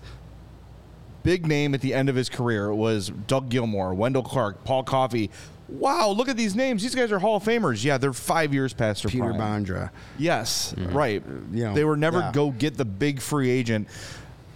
big 1.25 1.47
name 1.47 1.73
at 1.73 1.81
the 1.81 1.93
end 1.93 2.07
of 2.07 2.15
his 2.15 2.29
career. 2.29 2.73
Was 2.73 3.09
Doug 3.09 3.49
Gilmour, 3.49 3.93
Wendell 3.93 4.23
Clark, 4.23 4.63
Paul 4.63 4.83
Coffey. 4.83 5.29
Wow, 5.67 6.09
look 6.09 6.29
at 6.29 6.37
these 6.37 6.55
names. 6.55 6.83
These 6.83 6.93
guys 6.93 7.11
are 7.11 7.17
Hall 7.17 7.37
of 7.37 7.43
Famers. 7.43 7.83
Yeah, 7.83 7.97
they're 7.97 8.13
five 8.13 8.53
years 8.53 8.71
past 8.71 9.01
their 9.01 9.09
Peter 9.09 9.33
prime. 9.33 9.65
Bondra. 9.65 9.89
Yes, 10.19 10.75
mm-hmm. 10.77 10.95
right. 10.95 11.23
you 11.51 11.63
know, 11.65 11.73
they 11.73 11.83
were 11.83 11.97
never 11.97 12.19
yeah. 12.19 12.31
go 12.31 12.51
get 12.51 12.77
the 12.77 12.85
big 12.85 13.19
free 13.19 13.49
agent. 13.49 13.87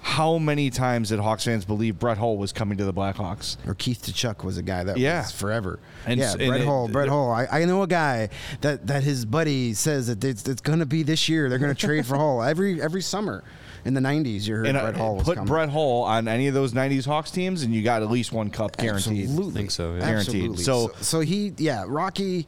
How 0.01 0.37
many 0.37 0.69
times 0.69 1.09
did 1.09 1.19
Hawks 1.19 1.43
fans 1.43 1.65
believe 1.65 1.99
Brett 1.99 2.17
Hull 2.17 2.37
was 2.37 2.53
coming 2.53 2.77
to 2.77 2.85
the 2.85 2.93
Blackhawks? 2.93 3.57
or 3.67 3.73
Keith 3.73 4.01
Tkachuk 4.03 4.43
was 4.43 4.57
a 4.57 4.61
guy 4.61 4.83
that 4.83 4.97
Yeah. 4.97 5.21
was 5.21 5.31
forever. 5.31 5.79
And 6.05 6.19
yeah, 6.19 6.31
and 6.31 6.47
Brett 6.47 6.61
it- 6.61 6.65
Hull. 6.65 6.87
Brett 6.87 7.07
it- 7.07 7.11
Hull. 7.11 7.31
I, 7.31 7.47
I 7.51 7.65
know 7.65 7.81
a 7.81 7.87
guy 7.87 8.29
that, 8.61 8.87
that 8.87 9.03
his 9.03 9.25
buddy 9.25 9.73
says 9.73 10.07
that 10.07 10.23
it's, 10.23 10.47
it's 10.47 10.61
going 10.61 10.79
to 10.79 10.85
be 10.85 11.03
this 11.03 11.27
year. 11.27 11.49
They're 11.49 11.59
going 11.59 11.75
to 11.75 11.87
trade 11.87 12.05
for 12.05 12.17
Hull 12.17 12.41
every 12.41 12.81
every 12.81 13.01
summer. 13.01 13.43
In 13.85 13.93
the 13.93 14.01
'90s, 14.01 14.47
you 14.47 14.55
heard 14.55 14.67
And 14.67 14.77
Brett 14.77 14.95
uh, 14.95 14.97
Hull 14.97 15.15
was 15.15 15.23
put 15.25 15.35
coming. 15.35 15.47
Brett 15.47 15.69
Hull 15.69 16.03
on 16.03 16.27
any 16.27 16.47
of 16.47 16.53
those 16.53 16.73
'90s 16.73 17.05
Hawks 17.05 17.31
teams, 17.31 17.63
and 17.63 17.73
you 17.73 17.81
got 17.81 18.01
at 18.01 18.09
least 18.11 18.31
one 18.33 18.49
cup 18.49 18.77
guaranteed. 18.77 19.23
Absolutely. 19.23 19.53
think 19.53 19.71
so, 19.71 19.93
yeah. 19.95 19.99
Guaranteed. 20.01 20.35
Absolutely. 20.51 20.63
So- 20.63 20.87
so, 20.87 20.93
so 21.01 21.19
he, 21.21 21.53
yeah, 21.57 21.85
Rocky 21.87 22.45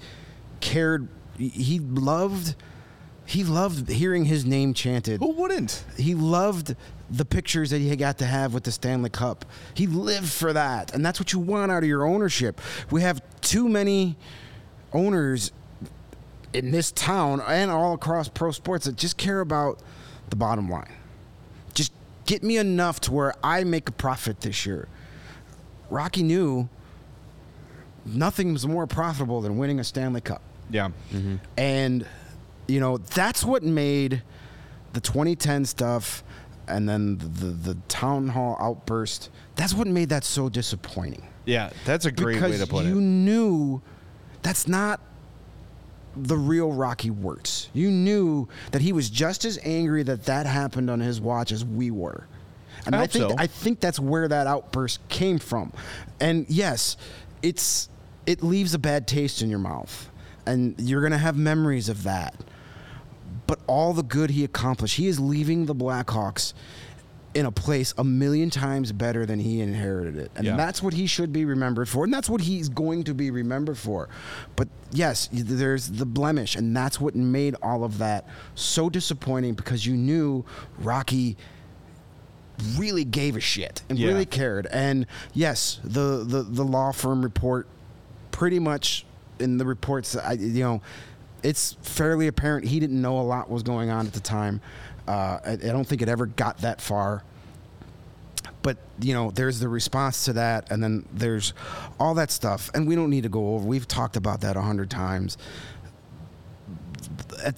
cared. 0.60 1.08
he- 1.38 1.50
He 1.50 1.80
loved. 1.80 2.56
He 3.26 3.46
loved 3.46 3.88
hearing 3.88 4.26
his 4.26 4.46
name 4.46 4.74
chanted. 4.74 5.22
Who 5.22 5.32
wouldn't? 5.32 5.86
He 5.96 6.16
loved 6.16 6.76
the 7.10 7.24
pictures 7.24 7.70
that 7.70 7.80
he 7.80 7.96
got 7.96 8.18
to 8.18 8.26
have 8.26 8.54
with 8.54 8.64
the 8.66 8.72
Stanley 8.74 9.10
Cup. 9.10 9.46
He 9.74 9.88
lived 9.88 10.30
for 10.30 10.52
that, 10.52 10.94
and 10.94 11.06
that's 11.06 11.18
what 11.20 11.32
you 11.32 11.40
want 11.40 11.72
out 11.72 11.84
of 11.84 11.88
your 11.88 12.06
ownership. 12.06 12.60
We 12.90 13.02
have 13.04 13.22
too 13.40 13.70
many 13.70 14.18
owners 14.92 15.52
in 16.54 16.72
this 16.72 16.92
town 16.92 17.42
and 17.48 17.72
all 17.72 17.94
across 17.94 18.28
pro 18.28 18.52
sports 18.52 18.86
that 18.86 18.98
just 18.98 19.16
care 19.18 19.40
about 19.40 19.80
the 20.30 20.36
bottom 20.36 20.70
line. 20.70 20.92
Just 22.32 22.42
get 22.42 22.48
me 22.48 22.58
enough 22.58 23.02
to 23.02 23.12
where 23.12 23.34
I 23.44 23.66
make 23.66 23.90
a 23.90 23.92
profit 23.92 24.40
this 24.40 24.66
year. 24.66 24.88
Rocky 25.90 26.24
knew 26.24 26.70
nothing 28.06 28.54
was 28.54 28.66
more 28.66 28.88
profitable 28.88 29.42
than 29.42 29.58
winning 29.58 29.82
a 29.82 29.84
Stanley 29.84 30.22
Cup. 30.22 30.42
Yeah. 30.70 30.92
Mm-hmm. 31.12 31.36
And, 31.58 32.06
you 32.70 32.80
know, 32.80 32.98
that's 32.98 33.44
what 33.44 33.64
made 33.64 34.24
the 34.94 35.02
2010 35.02 35.66
stuff 35.66 36.24
and 36.70 36.88
then 36.88 37.18
the, 37.18 37.26
the, 37.26 37.46
the 37.74 37.78
town 37.90 38.30
hall 38.30 38.56
outburst, 38.62 39.30
that's 39.56 39.74
what 39.74 39.88
made 39.88 40.08
that 40.08 40.24
so 40.24 40.48
disappointing. 40.48 41.28
Yeah, 41.44 41.72
that's 41.84 42.06
a 42.06 42.12
great 42.14 42.36
because 42.36 42.52
way 42.52 42.58
to 42.66 42.68
put 42.68 42.86
you 42.86 42.92
it. 42.92 42.96
You 42.96 43.02
knew 43.02 43.82
that's 44.42 44.70
not 44.70 45.02
the 46.16 46.38
real 46.38 46.72
Rocky 46.72 47.10
Wirtz. 47.10 47.70
You 47.74 47.90
knew 47.90 48.48
that 48.72 48.82
he 48.82 48.94
was 48.94 49.10
just 49.10 49.46
as 49.46 49.60
angry 49.64 50.04
that 50.04 50.26
that 50.26 50.46
happened 50.46 50.90
on 50.90 51.00
his 51.00 51.22
watch 51.22 51.52
as 51.52 51.64
we 51.64 51.92
were. 51.92 52.28
And 52.86 52.96
I 52.96 53.04
I, 53.04 53.08
think 53.08 53.30
so. 53.30 53.36
I 53.38 53.48
think 53.48 53.80
that's 53.80 54.00
where 54.00 54.28
that 54.28 54.48
outburst 54.48 55.08
came 55.10 55.40
from. 55.40 55.72
And 56.20 56.46
yes, 56.50 56.98
it's 57.42 57.90
it 58.26 58.44
leaves 58.44 58.74
a 58.74 58.80
bad 58.80 59.08
taste 59.08 59.42
in 59.42 59.50
your 59.50 59.60
mouth. 59.60 60.10
And 60.46 60.76
you're 60.80 61.02
going 61.02 61.12
to 61.12 61.18
have 61.18 61.38
memories 61.38 61.90
of 61.90 62.04
that. 62.04 62.36
But 63.48 63.60
all 63.68 63.94
the 63.94 64.04
good 64.04 64.32
he 64.32 64.44
accomplished, 64.44 64.98
he 64.98 65.08
is 65.08 65.20
leaving 65.20 65.66
the 65.66 65.76
Blackhawks 65.76 66.54
in 67.34 67.46
a 67.46 67.52
place 67.52 67.94
a 67.98 68.04
million 68.04 68.50
times 68.50 68.92
better 68.92 69.26
than 69.26 69.40
he 69.40 69.62
inherited 69.62 70.18
it. 70.18 70.32
And 70.36 70.46
Yeah. 70.46 70.58
that's 70.58 70.84
what 70.84 70.94
he 70.94 71.08
should 71.08 71.32
be 71.32 71.46
remembered 71.46 71.88
for. 71.88 72.04
And 72.04 72.14
that's 72.14 72.30
what 72.30 72.42
he's 72.42 72.68
going 72.68 73.06
to 73.06 73.14
be 73.14 73.32
remembered 73.32 73.78
for. 73.78 74.10
But 74.58 74.68
yes, 74.92 75.30
there's 75.32 75.88
the 75.88 76.06
blemish. 76.06 76.56
And 76.58 76.76
that's 76.76 77.00
what 77.00 77.16
made 77.16 77.56
all 77.62 77.86
of 77.86 78.00
that 78.00 78.26
so 78.56 78.90
disappointing 78.90 79.54
because 79.54 79.86
you 79.86 79.96
knew 79.96 80.44
Rocky 80.80 81.38
really 82.78 83.06
gave 83.06 83.36
a 83.36 83.40
shit 83.40 83.82
and 83.90 83.98
Yeah. 83.98 84.10
really 84.10 84.26
cared. 84.26 84.68
And 84.68 85.08
yes, 85.34 85.80
the, 85.84 86.24
the, 86.28 86.44
the 86.44 86.64
law 86.64 86.92
firm 86.92 87.22
report 87.24 87.68
pretty 88.32 88.60
much 88.60 89.06
in 89.40 89.58
the 89.58 89.66
reports, 89.66 90.16
I, 90.16 90.34
you 90.34 90.64
know, 90.64 90.82
it's 91.44 91.76
fairly 91.82 92.28
apparent 92.28 92.68
he 92.68 92.80
didn't 92.80 93.02
know 93.02 93.20
a 93.20 93.24
lot 93.24 93.50
was 93.50 93.64
going 93.64 93.90
on 93.90 94.06
at 94.06 94.14
the 94.14 94.20
time. 94.20 94.62
Uh, 95.12 95.40
I, 95.46 95.52
I 95.52 95.56
don't 95.58 95.84
think 95.84 96.02
it 96.02 96.08
ever 96.08 96.26
got 96.26 96.60
that 96.60 96.80
far. 96.80 97.24
But 98.62 98.78
you 99.02 99.14
know, 99.14 99.30
there's 99.32 99.60
the 99.60 99.68
response 99.68 100.24
to 100.26 100.34
that, 100.34 100.72
and 100.72 100.82
then 100.82 101.06
there's 101.12 101.54
all 102.00 102.14
that 102.14 102.32
stuff, 102.32 102.72
and 102.74 102.88
we 102.88 102.96
don't 102.96 103.10
need 103.10 103.24
to 103.24 103.30
go 103.30 103.56
over. 103.56 103.66
We've 103.66 103.88
talked 103.88 104.16
about 104.16 104.40
that 104.42 104.56
a 104.56 104.62
hundred 104.62 104.90
times. 104.90 105.38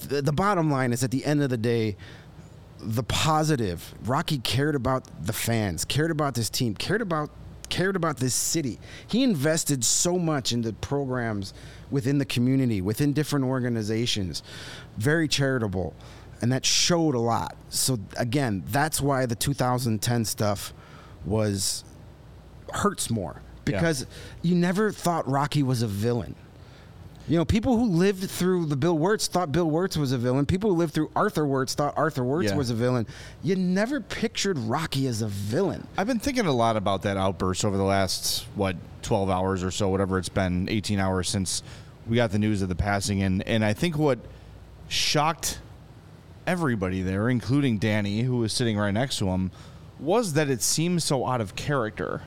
The 0.00 0.32
bottom 0.32 0.68
line 0.68 0.92
is, 0.92 1.04
at 1.04 1.12
the 1.12 1.24
end 1.24 1.42
of 1.42 1.50
the 1.50 1.56
day, 1.56 1.96
the 2.80 3.04
positive. 3.04 3.94
Rocky 4.04 4.38
cared 4.38 4.74
about 4.74 5.04
the 5.24 5.32
fans, 5.32 5.84
cared 5.84 6.10
about 6.10 6.34
this 6.34 6.50
team, 6.50 6.74
cared 6.74 7.02
about 7.02 7.30
cared 7.68 7.94
about 7.94 8.16
this 8.16 8.34
city. 8.34 8.78
He 9.06 9.22
invested 9.22 9.84
so 9.84 10.18
much 10.18 10.52
into 10.52 10.72
programs 10.72 11.54
within 11.90 12.18
the 12.18 12.24
community, 12.24 12.80
within 12.80 13.12
different 13.12 13.44
organizations. 13.44 14.42
Very 14.96 15.28
charitable. 15.28 15.94
And 16.44 16.52
that 16.52 16.66
showed 16.66 17.14
a 17.14 17.18
lot. 17.18 17.56
So 17.70 17.98
again, 18.18 18.64
that's 18.66 19.00
why 19.00 19.24
the 19.24 19.34
2010 19.34 20.26
stuff 20.26 20.74
was 21.24 21.84
hurts 22.70 23.08
more 23.10 23.40
because 23.64 24.04
you 24.42 24.54
never 24.54 24.92
thought 24.92 25.26
Rocky 25.26 25.62
was 25.62 25.80
a 25.80 25.86
villain. 25.86 26.34
You 27.26 27.38
know, 27.38 27.46
people 27.46 27.78
who 27.78 27.86
lived 27.86 28.28
through 28.28 28.66
the 28.66 28.76
Bill 28.76 28.98
Wirtz 28.98 29.26
thought 29.26 29.52
Bill 29.52 29.70
Wirtz 29.70 29.96
was 29.96 30.12
a 30.12 30.18
villain. 30.18 30.44
People 30.44 30.68
who 30.68 30.76
lived 30.76 30.92
through 30.92 31.10
Arthur 31.16 31.46
Wirtz 31.46 31.72
thought 31.72 31.94
Arthur 31.96 32.22
Wirtz 32.24 32.50
Yeah. 32.50 32.56
was 32.58 32.68
a 32.68 32.74
villain. 32.74 33.06
You 33.42 33.56
never 33.56 34.02
pictured 34.02 34.58
Rocky 34.58 35.06
as 35.06 35.22
a 35.22 35.28
villain. 35.28 35.86
I've 35.96 36.06
been 36.06 36.18
thinking 36.18 36.44
a 36.44 36.52
lot 36.52 36.76
about 36.76 37.00
that 37.04 37.16
outburst 37.16 37.64
over 37.64 37.78
the 37.78 37.84
last 37.84 38.44
what 38.54 38.76
12 39.00 39.30
hours 39.30 39.64
or 39.64 39.70
so, 39.70 39.88
whatever 39.88 40.18
it's 40.18 40.28
been, 40.28 40.68
18 40.68 40.98
hours 40.98 41.30
since 41.30 41.62
we 42.06 42.16
got 42.16 42.32
the 42.32 42.38
news 42.38 42.60
of 42.60 42.68
the 42.68 42.74
passing, 42.74 43.22
and 43.22 43.42
and 43.44 43.64
I 43.64 43.72
think 43.72 43.96
what 43.96 44.18
shocked 44.88 45.60
everybody 46.46 47.02
there, 47.02 47.28
including 47.28 47.78
Danny, 47.78 48.22
who 48.22 48.38
was 48.38 48.52
sitting 48.52 48.76
right 48.76 48.92
next 48.92 49.18
to 49.18 49.28
him, 49.28 49.50
was 49.98 50.34
that 50.34 50.50
it 50.50 50.62
seemed 50.62 51.02
so 51.02 51.26
out 51.26 51.40
of 51.40 51.56
character. 51.56 52.22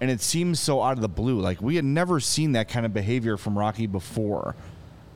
And 0.00 0.10
it 0.10 0.20
seems 0.20 0.60
so 0.60 0.82
out 0.82 0.92
of 0.92 1.00
the 1.00 1.08
blue. 1.08 1.40
Like 1.40 1.62
we 1.62 1.76
had 1.76 1.84
never 1.84 2.20
seen 2.20 2.52
that 2.52 2.68
kind 2.68 2.84
of 2.84 2.92
behavior 2.92 3.36
from 3.36 3.58
Rocky 3.58 3.86
before, 3.86 4.54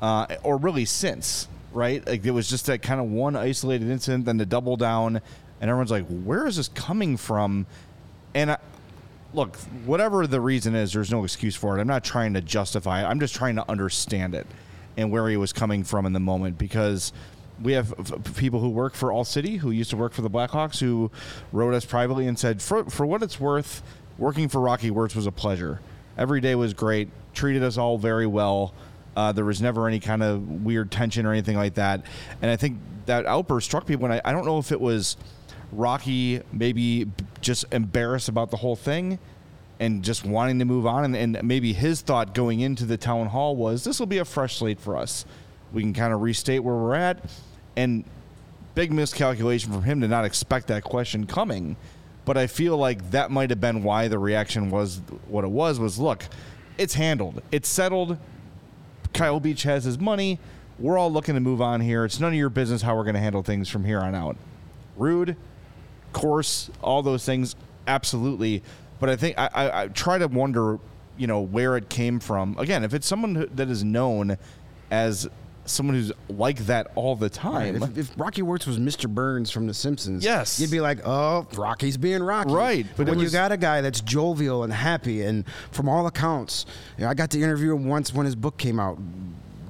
uh, 0.01 0.27
or 0.43 0.57
really 0.57 0.85
since, 0.85 1.49
right? 1.73 2.07
Like 2.07 2.25
it 2.25 2.31
was 2.31 2.49
just 2.49 2.67
that 2.67 2.81
kind 2.81 3.01
of 3.01 3.07
one 3.07 3.37
isolated 3.37 3.91
incident, 3.91 4.25
then 4.25 4.39
the 4.39 4.47
double 4.47 4.77
down, 4.77 5.21
and 5.61 5.71
everyone's 5.71 5.91
like, 5.91 6.07
"Where 6.07 6.47
is 6.47 6.57
this 6.57 6.69
coming 6.69 7.17
from?" 7.17 7.67
And 8.35 8.53
I, 8.53 8.59
look, 9.35 9.57
whatever 9.85 10.27
the 10.27 10.41
reason 10.41 10.75
is, 10.75 10.93
there's 10.93 11.11
no 11.11 11.25
excuse 11.25 11.57
for 11.57 11.77
it. 11.77 11.81
I'm 11.81 11.87
not 11.87 12.05
trying 12.05 12.35
to 12.35 12.41
justify 12.41 13.03
it. 13.03 13.07
I'm 13.07 13.21
just 13.21 13.35
trying 13.35 13.57
to 13.57 13.69
understand 13.69 14.35
it 14.35 14.47
and 14.97 15.11
where 15.11 15.29
he 15.29 15.37
was 15.37 15.53
coming 15.53 15.85
from 15.85 16.07
in 16.07 16.13
the 16.13 16.21
moment 16.21 16.59
because 16.59 17.13
we 17.63 17.73
have 17.73 17.95
people 18.37 18.61
who 18.61 18.69
work 18.69 18.95
for 18.95 19.13
All 19.13 19.25
City 19.25 19.57
who 19.57 19.71
used 19.71 19.91
to 19.91 19.97
work 19.97 20.13
for 20.13 20.23
the 20.23 20.31
Blackhawks 20.31 20.81
who 20.81 21.11
wrote 21.53 21.75
us 21.75 21.85
privately 21.85 22.27
and 22.27 22.39
said, 22.39 22.63
for, 22.63 22.85
for 22.85 23.05
what 23.05 23.23
it's 23.23 23.41
worth, 23.41 23.83
working 24.17 24.49
for 24.49 24.61
Rocky 24.61 24.91
Wirtz 24.91 25.15
was 25.15 25.27
a 25.27 25.33
pleasure. 25.33 25.81
Every 26.17 26.41
day 26.41 26.55
was 26.55 26.75
great, 26.75 27.09
treated 27.35 27.63
us 27.63 27.79
all 27.79 27.99
very 27.99 28.27
well. 28.27 28.75
Uh, 29.17 29.33
there 29.33 29.45
was 29.45 29.61
never 29.61 29.89
any 29.89 30.01
kind 30.01 30.23
of 30.23 30.65
weird 30.65 30.91
tension 30.91 31.27
or 31.27 31.33
anything 31.33 31.57
like 31.57 31.75
that. 31.75 32.05
And 32.41 32.51
I 32.51 32.57
think 32.57 32.79
that 33.07 33.27
outburst 33.27 33.67
struck 33.67 33.87
people. 33.87 34.05
And 34.05 34.15
I, 34.15 34.21
I 34.25 34.33
don't 34.33 34.45
know 34.45 34.59
if 34.59 34.71
it 34.71 34.81
was 34.81 35.17
Rocky 35.73 36.41
maybe 36.53 37.07
just 37.41 37.65
embarrassed 37.73 38.29
about 38.29 38.51
the 38.51 38.57
whole 38.57 38.77
thing 38.77 39.19
and 39.81 40.03
just 40.03 40.25
wanting 40.25 40.59
to 40.61 40.65
move 40.65 40.87
on. 40.87 41.05
And, 41.05 41.17
and 41.17 41.47
maybe 41.47 41.73
his 41.73 42.01
thought 42.01 42.35
going 42.35 42.61
into 42.61 42.85
the 42.85 42.97
town 42.97 43.27
hall 43.27 43.57
was 43.57 43.85
this 43.85 43.99
will 43.99 44.07
be 44.07 44.19
a 44.19 44.25
fresh 44.25 44.59
slate 44.59 44.81
for 44.81 44.97
us. 44.97 45.25
We 45.73 45.83
can 45.83 45.95
kind 45.95 46.13
of 46.13 46.21
restate 46.21 46.63
where 46.63 46.75
we're 46.75 46.95
at. 46.95 47.23
And 47.79 48.05
big 48.75 48.93
miscalculation 48.93 49.73
from 49.73 49.85
him 49.85 50.01
to 50.01 50.09
not 50.09 50.25
expect 50.25 50.67
that 50.67 50.85
question 50.85 51.27
coming. 51.27 51.77
But 52.25 52.37
I 52.37 52.47
feel 52.47 52.77
like 52.77 53.13
that 53.13 53.31
might 53.31 53.51
have 53.51 53.61
been 53.61 53.83
why 53.83 54.09
the 54.09 54.19
reaction 54.19 54.69
was 54.69 55.01
what 55.29 55.45
it 55.45 55.51
was 55.51 55.81
was 55.81 55.99
look, 55.99 56.25
it's 56.77 56.95
handled. 56.95 57.43
It's 57.51 57.69
settled. 57.69 58.19
Kyle 59.15 59.41
Beach 59.41 59.63
has 59.63 59.85
his 59.85 59.99
money. 59.99 60.39
We're 60.79 60.99
all 60.99 61.11
looking 61.11 61.35
to 61.35 61.41
move 61.41 61.63
on 61.63 61.81
here. 61.81 62.05
It's 62.05 62.21
none 62.21 62.33
of 62.33 62.39
your 62.39 62.51
business 62.51 62.83
how 62.83 62.97
we're 62.97 63.05
going 63.05 63.15
to 63.15 63.21
handle 63.21 63.43
things 63.43 63.69
from 63.69 63.85
here 63.85 64.01
on 64.01 64.15
out. 64.15 64.37
Rude, 64.97 65.37
course, 66.13 66.71
all 66.83 67.03
those 67.03 67.25
things, 67.25 67.55
absolutely. 67.87 68.63
But 69.01 69.09
I 69.09 69.17
think 69.17 69.39
I, 69.39 69.49
I, 69.55 69.83
I 69.83 69.89
try 69.89 70.19
to 70.19 70.27
wonder, 70.27 70.79
you 71.17 71.27
know, 71.27 71.41
where 71.41 71.77
it 71.77 71.89
came 71.89 72.21
from. 72.21 72.57
Again, 72.59 72.85
if 72.85 72.93
it's 72.95 73.07
someone 73.07 73.49
that 73.55 73.69
is 73.69 73.85
known 73.85 74.37
as 74.91 75.29
someone 75.71 75.97
who's 75.97 76.13
like 76.29 76.59
that 76.67 76.89
all 76.95 77.17
the 77.17 77.29
time, 77.31 77.83
If, 77.83 77.99
if 77.99 78.11
Rocky 78.19 78.43
Wirtz 78.43 78.67
was 78.67 78.79
Mr. 78.79 79.09
Burns 79.09 79.51
from 79.51 79.67
The 79.67 79.75
Simpsons, 79.75 80.25
Yes. 80.25 80.59
you'd 80.61 80.71
be 80.71 80.81
like, 80.81 81.07
"Oh, 81.07 81.47
Rocky's 81.55 81.97
being 81.97 82.23
Rocky." 82.23 82.53
Right, 82.53 82.87
But, 82.97 82.97
but 83.07 83.07
when 83.11 83.19
was- 83.19 83.33
you 83.33 83.39
got 83.39 83.53
a 83.53 83.57
guy 83.57 83.81
that's 83.81 84.01
jovial 84.01 84.65
and 84.65 84.73
happy, 84.73 85.23
and 85.23 85.45
from 85.71 85.89
all 85.89 86.07
accounts, 86.07 86.67
you 86.97 87.05
know, 87.05 87.11
I 87.11 87.15
got 87.15 87.31
to 87.31 87.41
interview 87.41 87.75
him 87.75 87.85
once 87.87 88.13
when 88.13 88.27
his 88.27 88.35
book 88.37 88.57
came 88.57 88.79
out. 88.81 88.99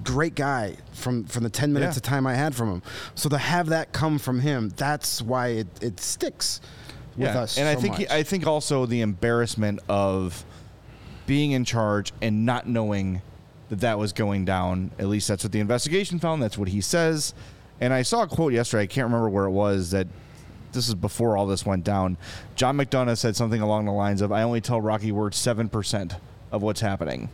Great 0.04 0.34
guy 0.34 0.76
from 0.92 1.24
from 1.24 1.42
the 1.44 1.50
ten 1.50 1.72
minutes 1.72 1.96
Yeah. 1.96 1.98
of 1.98 2.02
time 2.02 2.26
I 2.26 2.34
had 2.34 2.54
from 2.54 2.70
him. 2.72 2.82
So 3.14 3.28
to 3.28 3.36
have 3.38 3.68
that 3.68 3.92
come 3.92 4.18
from 4.18 4.40
him, 4.40 4.70
that's 4.76 5.20
why 5.20 5.48
it, 5.48 5.66
it 5.82 6.00
sticks 6.00 6.60
with 7.16 7.28
us. 7.28 7.58
And 7.58 7.68
I 7.68 7.74
think 7.74 7.98
much. 7.98 8.08
I 8.10 8.22
think 8.22 8.46
also 8.46 8.86
the 8.86 9.00
embarrassment 9.02 9.80
of 9.88 10.44
being 11.26 11.50
in 11.50 11.64
charge 11.66 12.12
and 12.22 12.46
not 12.46 12.66
knowing 12.66 13.20
that 13.68 13.80
that 13.80 13.98
was 13.98 14.12
going 14.12 14.44
down. 14.44 14.90
At 14.98 15.06
least 15.06 15.28
that's 15.28 15.44
what 15.44 15.52
the 15.52 15.60
investigation 15.60 16.18
found. 16.18 16.42
That's 16.42 16.58
what 16.58 16.68
he 16.68 16.80
says. 16.80 17.34
And 17.80 17.92
I 17.92 18.02
saw 18.02 18.22
a 18.22 18.26
quote 18.26 18.52
yesterday. 18.52 18.84
I 18.84 18.86
can't 18.86 19.06
remember 19.06 19.28
where 19.28 19.44
it 19.44 19.50
was. 19.50 19.90
That 19.90 20.08
this 20.72 20.88
is 20.88 20.94
before 20.94 21.36
all 21.36 21.46
this 21.46 21.64
went 21.64 21.84
down. 21.84 22.16
John 22.56 22.76
McDonough 22.76 23.18
said 23.18 23.36
something 23.36 23.60
along 23.60 23.86
the 23.86 23.92
lines 23.92 24.20
of, 24.20 24.32
"I 24.32 24.42
only 24.42 24.60
tell 24.60 24.80
Rocky 24.80 25.12
Wirtz 25.12 25.38
seven 25.38 25.68
percent 25.68 26.16
of 26.50 26.62
what's 26.62 26.80
happening." 26.80 27.28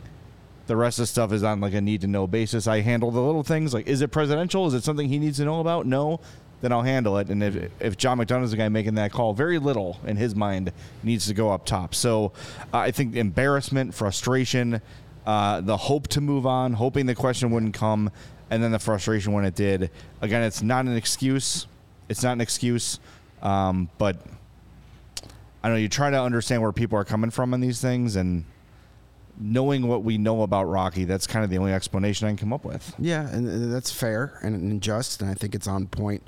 The 0.67 0.75
rest 0.75 0.97
of 0.97 1.03
the 1.03 1.07
stuff 1.07 1.31
is 1.31 1.43
on 1.43 1.61
like 1.61 1.73
a 1.73 1.81
need 1.81 2.01
to 2.01 2.07
know 2.07 2.25
basis. 2.25 2.65
I 2.65 2.81
handle 2.81 3.11
the 3.11 3.21
little 3.21 3.43
things 3.43 3.73
like 3.73 3.87
is 3.87 4.01
it 4.01 4.11
presidential? 4.11 4.67
Is 4.67 4.73
it 4.73 4.83
something 4.83 5.09
he 5.09 5.19
needs 5.19 5.37
to 5.37 5.45
know 5.45 5.59
about? 5.59 5.85
No, 5.85 6.19
then 6.61 6.71
I'll 6.71 6.81
handle 6.81 7.17
it. 7.17 7.29
And 7.29 7.43
if 7.43 7.71
if 7.79 7.97
John 7.97 8.17
McDonough's 8.17 8.51
the 8.51 8.57
guy 8.57 8.69
making 8.69 8.95
that 8.95 9.11
call, 9.11 9.33
very 9.33 9.59
little 9.59 9.99
in 10.05 10.17
his 10.17 10.35
mind 10.35 10.71
needs 11.03 11.27
to 11.27 11.33
go 11.33 11.51
up 11.51 11.65
top. 11.65 11.93
So 11.93 12.31
uh, 12.73 12.79
I 12.79 12.91
think 12.91 13.15
embarrassment, 13.15 13.93
frustration, 13.93 14.81
uh, 15.25 15.61
the 15.61 15.77
hope 15.77 16.07
to 16.09 16.21
move 16.21 16.45
on, 16.45 16.73
hoping 16.73 17.05
the 17.05 17.15
question 17.15 17.51
wouldn't 17.51 17.73
come, 17.73 18.11
and 18.49 18.63
then 18.63 18.71
the 18.71 18.79
frustration 18.79 19.33
when 19.33 19.45
it 19.45 19.55
did. 19.55 19.89
Again, 20.21 20.43
it's 20.43 20.61
not 20.61 20.85
an 20.85 20.95
excuse. 20.95 21.67
It's 22.09 22.21
not 22.21 22.33
an 22.33 22.41
excuse, 22.41 22.99
um, 23.41 23.89
but 23.97 24.17
I 25.63 25.69
know 25.69 25.75
you 25.75 25.89
try 25.89 26.11
to 26.11 26.21
understand 26.21 26.61
where 26.61 26.71
people 26.71 26.99
are 26.99 27.05
coming 27.05 27.31
from 27.31 27.53
on 27.53 27.61
these 27.61 27.81
things 27.81 28.15
and 28.15 28.45
knowing 29.39 29.87
what 29.87 30.03
we 30.03 30.17
know 30.17 30.43
about 30.43 30.65
Rocky, 30.65 31.05
that's 31.05 31.27
kind 31.27 31.43
of 31.43 31.49
the 31.49 31.57
only 31.57 31.73
explanation 31.73 32.27
I 32.27 32.31
can 32.31 32.37
come 32.37 32.53
up 32.53 32.63
with. 32.63 32.93
Yeah, 32.99 33.27
and 33.29 33.73
that's 33.73 33.91
fair 33.91 34.39
and, 34.43 34.55
and 34.55 34.81
just, 34.81 35.21
and 35.21 35.29
I 35.29 35.33
think 35.33 35.55
it's 35.55 35.67
on 35.67 35.87
point. 35.87 36.23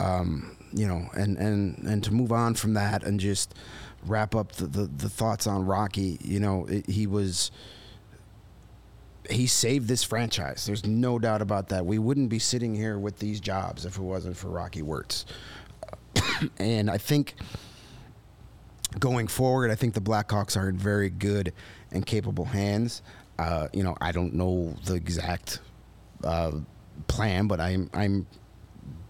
Um, 0.00 0.56
you 0.72 0.86
know, 0.86 1.08
and, 1.14 1.36
and 1.38 1.78
and 1.78 2.04
to 2.04 2.12
move 2.12 2.30
on 2.30 2.54
from 2.54 2.74
that 2.74 3.02
and 3.02 3.18
just 3.18 3.54
wrap 4.06 4.34
up 4.34 4.52
the, 4.52 4.66
the, 4.66 4.84
the 4.84 5.08
thoughts 5.08 5.46
on 5.46 5.64
Rocky. 5.64 6.18
You 6.20 6.38
know, 6.38 6.66
it, 6.66 6.88
he 6.88 7.06
was 7.06 7.50
he 9.30 9.46
saved 9.46 9.88
this 9.88 10.02
franchise. 10.02 10.64
There's 10.66 10.86
no 10.86 11.18
doubt 11.18 11.42
about 11.42 11.68
that. 11.68 11.84
We 11.84 11.98
wouldn't 11.98 12.28
be 12.28 12.38
sitting 12.38 12.74
here 12.74 12.98
with 12.98 13.18
these 13.18 13.40
jobs 13.40 13.84
if 13.84 13.96
it 13.98 14.02
wasn't 14.02 14.36
for 14.36 14.48
Rocky 14.48 14.82
Wirtz. 14.82 15.26
and 16.58 16.90
I 16.90 16.98
think 16.98 17.34
going 18.98 19.28
forward, 19.28 19.70
I 19.70 19.74
think 19.74 19.94
the 19.94 20.00
Blackhawks 20.00 20.56
are 20.56 20.68
in 20.68 20.78
very 20.78 21.10
good 21.10 21.52
and 21.90 22.04
capable 22.04 22.46
hands. 22.46 23.02
Uh, 23.38 23.68
you 23.72 23.82
know, 23.82 23.96
I 24.00 24.12
don't 24.12 24.34
know 24.34 24.74
the 24.84 24.94
exact 24.94 25.60
uh, 26.24 26.52
plan, 27.06 27.46
but 27.46 27.60
I'm 27.60 27.90
I'm 27.94 28.26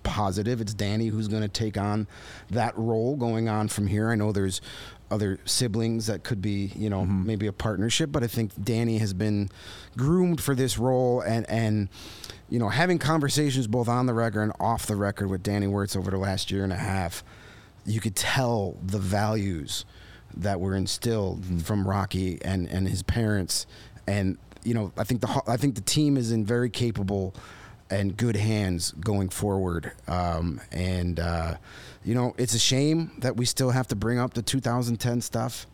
positive 0.02 0.62
it's 0.62 0.72
Danny 0.72 1.08
who's 1.08 1.28
going 1.28 1.42
to 1.42 1.48
take 1.48 1.76
on 1.76 2.08
that 2.50 2.76
role 2.78 3.14
going 3.14 3.48
on 3.48 3.68
from 3.68 3.86
here. 3.86 4.10
I 4.10 4.14
know 4.14 4.32
there's 4.32 4.60
other 5.10 5.38
siblings 5.44 6.06
that 6.06 6.22
could 6.22 6.42
be, 6.42 6.72
you 6.76 6.90
know, 6.90 7.04
maybe 7.04 7.46
a 7.46 7.52
partnership, 7.52 8.12
but 8.12 8.22
I 8.22 8.26
think 8.26 8.52
Danny 8.62 8.98
has 8.98 9.14
been 9.14 9.48
groomed 9.96 10.40
for 10.40 10.54
this 10.54 10.78
role 10.78 11.20
and 11.20 11.48
and 11.48 11.88
you 12.50 12.58
know, 12.58 12.68
having 12.68 12.98
conversations 12.98 13.66
both 13.66 13.88
on 13.88 14.06
the 14.06 14.14
record 14.14 14.42
and 14.42 14.52
off 14.58 14.86
the 14.86 14.96
record 14.96 15.28
with 15.28 15.42
Danny 15.42 15.66
Wirtz 15.66 15.94
over 15.94 16.10
the 16.10 16.16
last 16.16 16.50
year 16.50 16.64
and 16.64 16.72
a 16.72 16.76
half, 16.76 17.22
you 17.84 18.00
could 18.00 18.16
tell 18.16 18.78
the 18.82 18.98
values 18.98 19.84
that 20.34 20.60
were 20.60 20.74
instilled 20.74 21.44
from 21.62 21.86
Rocky 21.86 22.38
and, 22.42 22.66
and 22.68 22.88
his 22.88 23.02
parents. 23.02 23.66
And 24.06 24.38
you 24.64 24.74
know, 24.74 24.92
I 24.96 25.04
think 25.04 25.20
the 25.20 25.42
I 25.46 25.56
think 25.56 25.74
the 25.74 25.80
team 25.82 26.16
is 26.16 26.32
in 26.32 26.44
very 26.44 26.70
capable 26.70 27.34
and 27.90 28.16
good 28.16 28.36
hands 28.36 28.92
going 28.92 29.28
forward. 29.28 29.92
Um, 30.06 30.60
and 30.70 31.18
uh, 31.18 31.54
you 32.08 32.14
know, 32.14 32.34
it's 32.38 32.54
a 32.54 32.58
shame 32.58 33.10
that 33.18 33.36
we 33.36 33.44
still 33.44 33.68
have 33.68 33.86
to 33.88 33.94
bring 33.94 34.18
up 34.18 34.32
the 34.32 34.40
2010 34.40 35.20
stuff. 35.20 35.66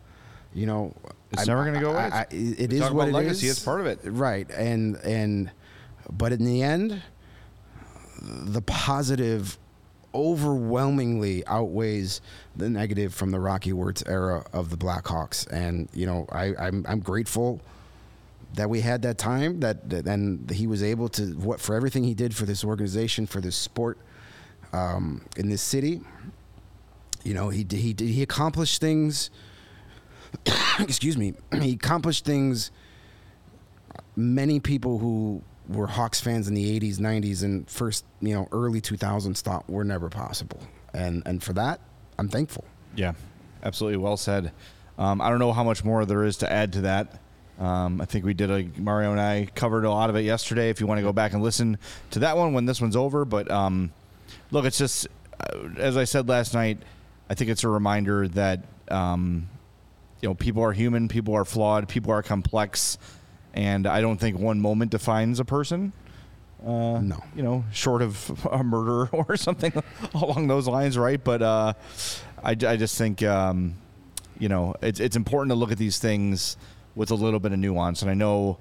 You 0.53 0.65
know, 0.65 0.93
It's 1.31 1.43
I- 1.43 1.45
never 1.45 1.63
gonna 1.63 1.79
go 1.79 1.91
away. 1.91 2.09
I- 2.11 2.19
I- 2.23 2.27
it 2.29 2.71
We 2.71 2.81
is 2.81 2.91
what 2.91 3.07
it 3.07 3.13
legacy, 3.13 3.47
is. 3.47 3.53
it's 3.57 3.63
part 3.63 3.79
of 3.79 3.85
it. 3.87 3.99
right? 4.03 4.49
And 4.51 4.97
and 4.97 5.49
but 6.11 6.33
in 6.33 6.43
the 6.43 6.61
end, 6.61 7.01
the 8.21 8.61
positive 8.61 9.57
overwhelmingly 10.13 11.45
outweighs 11.47 12.19
the 12.55 12.69
negative 12.69 13.13
from 13.13 13.31
the 13.31 13.39
Rocky 13.39 13.71
Wirtz 13.73 14.03
era 14.05 14.45
of 14.51 14.69
the 14.69 14.77
Blackhawks. 14.77 15.47
And 15.51 15.87
you 15.93 16.05
know, 16.05 16.25
I, 16.31 16.53
I'm 16.57 16.85
I'm 16.87 16.99
grateful 16.99 17.61
that 18.55 18.69
we 18.69 18.81
had 18.81 19.01
that 19.03 19.17
time 19.17 19.59
that, 19.61 19.89
that 19.89 20.05
and 20.05 20.49
he 20.51 20.67
was 20.67 20.83
able 20.83 21.07
to 21.09 21.27
what 21.37 21.59
for 21.61 21.75
everything 21.75 22.03
he 22.03 22.13
did 22.13 22.35
for 22.35 22.45
this 22.45 22.63
organization 22.65 23.25
for 23.25 23.39
this 23.41 23.55
sport 23.55 23.97
um, 24.75 25.25
in 25.37 25.49
this 25.49 25.61
city. 25.61 26.01
You 27.23 27.33
know, 27.33 27.49
he 27.49 27.65
he 27.69 27.95
he 27.97 28.21
accomplished 28.21 28.81
things. 28.81 29.29
excuse 30.79 31.17
me, 31.17 31.33
he 31.61 31.73
accomplished 31.73 32.25
things 32.25 32.71
many 34.15 34.59
people 34.59 34.97
who 34.99 35.41
were 35.67 35.87
Hawks 35.87 36.21
fans 36.21 36.47
in 36.47 36.53
the 36.53 36.79
80s, 36.79 36.97
90s, 36.97 37.43
and 37.43 37.69
first, 37.69 38.05
you 38.21 38.33
know, 38.33 38.47
early 38.51 38.81
2000s 38.81 39.41
thought 39.41 39.69
were 39.69 39.83
never 39.83 40.09
possible. 40.09 40.59
And 40.93 41.23
and 41.25 41.43
for 41.43 41.53
that, 41.53 41.81
I'm 42.17 42.29
thankful. 42.29 42.63
Yeah, 42.95 43.13
absolutely. 43.63 43.97
Well 43.97 44.17
said. 44.17 44.51
Um, 44.97 45.19
I 45.19 45.29
don't 45.29 45.39
know 45.39 45.51
how 45.51 45.63
much 45.63 45.83
more 45.83 46.05
there 46.05 46.23
is 46.23 46.37
to 46.37 46.51
add 46.51 46.71
to 46.73 46.81
that. 46.81 47.19
Um, 47.59 47.99
I 47.99 48.05
think 48.05 48.23
we 48.25 48.33
did 48.33 48.51
a 48.51 48.67
Mario 48.79 49.11
and 49.11 49.19
I 49.19 49.47
covered 49.55 49.85
a 49.85 49.89
lot 49.89 50.09
of 50.09 50.15
it 50.15 50.21
yesterday. 50.21 50.69
If 50.69 50.79
you 50.79 50.87
want 50.87 50.99
to 50.99 51.01
go 51.01 51.11
back 51.13 51.33
and 51.33 51.41
listen 51.43 51.77
to 52.11 52.19
that 52.19 52.37
one 52.37 52.53
when 52.53 52.65
this 52.65 52.79
one's 52.79 52.95
over, 52.95 53.25
but 53.25 53.49
um, 53.51 53.91
look, 54.51 54.65
it's 54.65 54.77
just 54.77 55.07
uh, 55.39 55.69
as 55.77 55.97
I 55.97 56.03
said 56.05 56.27
last 56.29 56.53
night. 56.53 56.79
I 57.29 57.33
think 57.33 57.49
it's 57.49 57.63
a 57.63 57.69
reminder 57.69 58.27
that 58.29 58.65
um, 58.89 59.49
you 60.21 60.29
know 60.29 60.35
people 60.35 60.63
are 60.63 60.71
human, 60.73 61.07
people 61.07 61.33
are 61.33 61.43
flawed, 61.45 61.89
people 61.89 62.11
are 62.11 62.21
complex, 62.21 62.97
and 63.53 63.87
I 63.87 63.99
don't 64.01 64.19
think 64.19 64.37
one 64.37 64.59
moment 64.61 64.91
defines 64.91 65.39
a 65.39 65.45
person. 65.45 65.91
Uh, 66.65 66.99
No. 66.99 67.23
you 67.35 67.43
know, 67.43 67.63
short 67.71 68.01
of 68.01 68.47
a 68.51 68.63
murder 68.63 69.07
or 69.11 69.35
something 69.37 69.73
along 70.13 70.47
those 70.47 70.67
lines, 70.67 70.97
right? 70.97 71.23
But 71.23 71.41
uh, 71.41 71.73
I, 72.43 72.51
I 72.51 72.75
just 72.77 72.97
think, 72.97 73.21
um, 73.23 73.75
you 74.39 74.49
know, 74.49 74.73
it's, 74.81 74.99
it's 74.99 75.15
important 75.15 75.51
to 75.51 75.55
look 75.55 75.71
at 75.71 75.77
these 75.77 75.97
things 75.99 76.57
with 76.95 77.11
a 77.11 77.15
little 77.15 77.39
bit 77.39 77.51
of 77.53 77.59
nuance. 77.59 78.01
And 78.01 78.09
I 78.09 78.13
know 78.15 78.57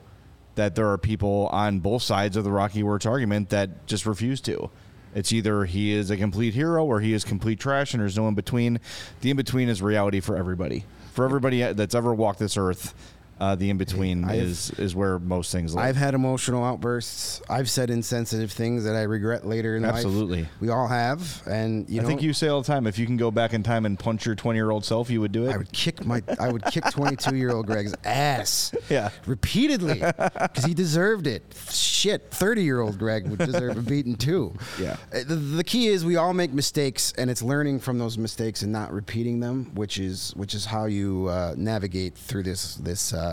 that 0.57 0.75
there 0.75 0.89
are 0.91 0.99
people 0.99 1.49
on 1.53 1.81
both 1.81 2.03
sides 2.03 2.37
of 2.37 2.45
the 2.45 2.51
Rocky 2.51 2.83
Wirtz 2.83 3.07
argument 3.07 3.51
that 3.51 3.87
just 3.87 4.07
refuse 4.07 4.41
to. 4.43 4.71
It's 5.15 5.33
either 5.33 5.65
he 5.65 5.93
is 5.93 6.11
a 6.11 6.17
complete 6.17 6.55
hero 6.55 6.85
or 6.85 7.01
he 7.01 7.13
is 7.13 7.25
complete 7.25 7.61
trash, 7.61 7.95
and 7.95 8.01
there's 8.03 8.17
no 8.17 8.27
in 8.29 8.35
between. 8.35 8.81
The 9.21 9.31
in 9.31 9.37
between 9.37 9.69
is 9.69 9.81
reality 9.81 10.21
for 10.21 10.37
everybody. 10.37 10.85
For 11.13 11.25
everybody 11.25 11.63
that's 11.73 11.95
ever 11.95 12.13
walked 12.13 12.41
this 12.41 12.57
earth, 12.57 12.93
Uh, 13.41 13.55
the 13.57 13.69
in 13.71 13.77
between 13.77 14.29
is 14.31 14.71
is 14.79 14.95
where 14.95 15.19
most 15.19 15.51
things 15.53 15.75
live. 15.75 15.85
I've 15.85 15.97
had 15.97 16.15
emotional 16.15 16.65
outbursts. 16.65 17.43
I've 17.49 17.69
said 17.69 17.91
insensitive 17.91 18.53
things 18.53 18.85
that 18.85 18.95
I 18.95 19.03
regret 19.03 19.47
later 19.47 19.77
in 19.77 19.83
life. 19.83 19.95
Absolutely. 19.97 20.49
We 20.61 20.69
all 20.69 20.87
have, 20.87 21.43
and 21.47 21.89
you 21.91 22.01
I 22.01 22.03
know, 22.03 22.09
think 22.09 22.23
you 22.23 22.33
say 22.33 22.49
all 22.49 22.63
the 22.63 22.67
time, 22.67 22.87
if 22.87 22.99
you 22.99 23.07
can 23.07 23.17
go 23.17 23.31
back 23.31 23.53
in 23.53 23.63
time 23.63 23.87
and 23.87 23.99
punch 23.99 24.25
your 24.27 24.35
20 24.35 24.57
year 24.57 24.71
old 24.71 24.85
self, 24.85 25.11
you 25.11 25.21
would 25.21 25.33
do 25.33 25.47
it. 25.47 25.53
I 25.53 25.57
would 25.57 25.73
kick 25.73 26.05
my 26.07 26.23
I 26.39 26.51
would 26.53 26.65
kick 26.67 26.85
22 26.91 27.35
year 27.37 27.51
old 27.53 27.67
Greg's 27.67 27.95
ass. 28.05 28.73
Yeah. 28.89 29.11
Repeatedly 29.27 29.99
because 30.19 30.65
he 30.65 30.75
deserved 30.75 31.27
it. 31.27 31.43
Shit, 31.71 32.31
30 32.31 32.63
year 32.63 32.81
old 32.81 32.99
Greg 32.99 33.27
would 33.29 33.41
deserve 33.41 33.77
a 33.77 33.83
beating 33.83 34.15
too. 34.17 34.55
Yeah. 34.81 34.97
Uh, 35.13 35.25
The, 35.27 35.35
the 35.35 35.65
key 35.65 35.89
is 35.89 36.05
we 36.05 36.17
all 36.17 36.35
make 36.35 36.53
mistakes 36.53 37.13
and 37.19 37.31
it's 37.31 37.43
learning 37.43 37.81
from 37.81 37.99
those 37.99 38.17
mistakes 38.17 38.63
and 38.63 38.71
not 38.71 38.93
repeating 38.93 39.41
them, 39.41 39.75
which 39.75 39.99
is 39.99 40.33
which 40.37 40.55
is 40.55 40.65
how 40.67 40.85
you 40.85 41.27
uh, 41.29 41.55
navigate 41.57 42.15
through 42.15 42.45
this 42.45 42.77
this 42.77 43.13
uh, 43.13 43.24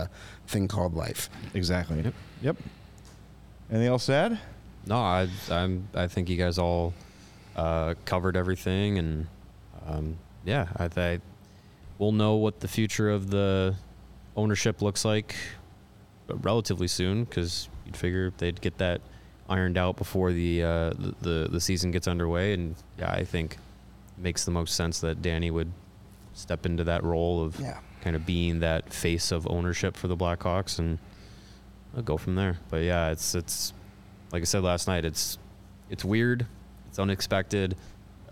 thing 0.46 0.68
called 0.68 0.94
life. 0.94 1.28
exactly. 1.54 2.00
Yep. 2.02 2.14
Yep. 2.42 2.56
Anything 3.70 3.88
else 3.88 4.06
to 4.06 4.12
add? 4.12 4.38
No, 4.86 4.96
I, 4.96 5.28
I'm. 5.50 5.88
I 5.94 6.06
think 6.08 6.28
you 6.28 6.36
guys 6.36 6.58
all 6.58 6.92
uh, 7.56 7.94
covered 8.04 8.36
everything, 8.36 8.98
and 8.98 9.26
um, 9.86 10.16
yeah, 10.44 10.66
I 10.76 10.88
think 10.88 11.22
we'll 11.98 12.12
know 12.12 12.34
what 12.34 12.60
the 12.60 12.68
future 12.68 13.08
of 13.08 13.30
the 13.30 13.74
ownership 14.36 14.82
looks 14.82 15.04
like 15.04 15.34
relatively 16.28 16.88
soon, 16.88 17.24
because 17.24 17.68
you'd 17.86 17.96
figure 17.96 18.32
they'd 18.38 18.60
get 18.60 18.78
that 18.78 19.00
ironed 19.48 19.76
out 19.78 19.96
before 19.96 20.32
the, 20.32 20.62
uh, 20.62 20.90
the 20.90 21.14
the 21.20 21.48
the 21.52 21.60
season 21.60 21.90
gets 21.92 22.08
underway, 22.08 22.52
and 22.52 22.74
yeah, 22.98 23.12
I 23.12 23.24
think 23.24 23.52
it 24.18 24.22
makes 24.22 24.44
the 24.44 24.50
most 24.50 24.74
sense 24.74 25.00
that 25.00 25.22
Danny 25.22 25.50
would 25.50 25.70
step 26.34 26.66
into 26.66 26.84
that 26.84 27.04
role 27.04 27.42
of 27.42 27.58
Yeah. 27.60 27.78
Kind 28.02 28.16
of 28.16 28.26
being 28.26 28.60
that 28.60 28.92
face 28.92 29.32
of 29.32 29.46
ownership 29.48 29.96
for 29.96 30.08
the 30.08 30.16
Blackhawks, 30.16 30.78
and 30.78 30.98
I'll 31.96 32.02
go 32.02 32.18
from 32.18 32.34
there. 32.34 32.58
But 32.68 32.82
yeah, 32.82 33.10
it's 33.10 33.34
it's 33.34 33.72
like 34.32 34.42
I 34.42 34.44
said 34.44 34.62
last 34.62 34.86
night. 34.88 35.04
It's 35.04 35.38
it's 35.88 36.04
weird. 36.04 36.46
It's 36.88 36.98
unexpected. 36.98 37.76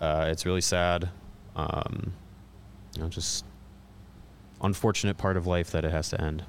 Uh, 0.00 0.26
it's 0.28 0.44
really 0.44 0.60
sad. 0.60 1.08
Um, 1.56 2.12
you 2.96 3.02
know, 3.02 3.08
just 3.08 3.44
unfortunate 4.62 5.16
part 5.16 5.36
of 5.36 5.46
life 5.46 5.70
that 5.70 5.84
it 5.84 5.90
has 5.90 6.10
to 6.10 6.20
end. 6.20 6.44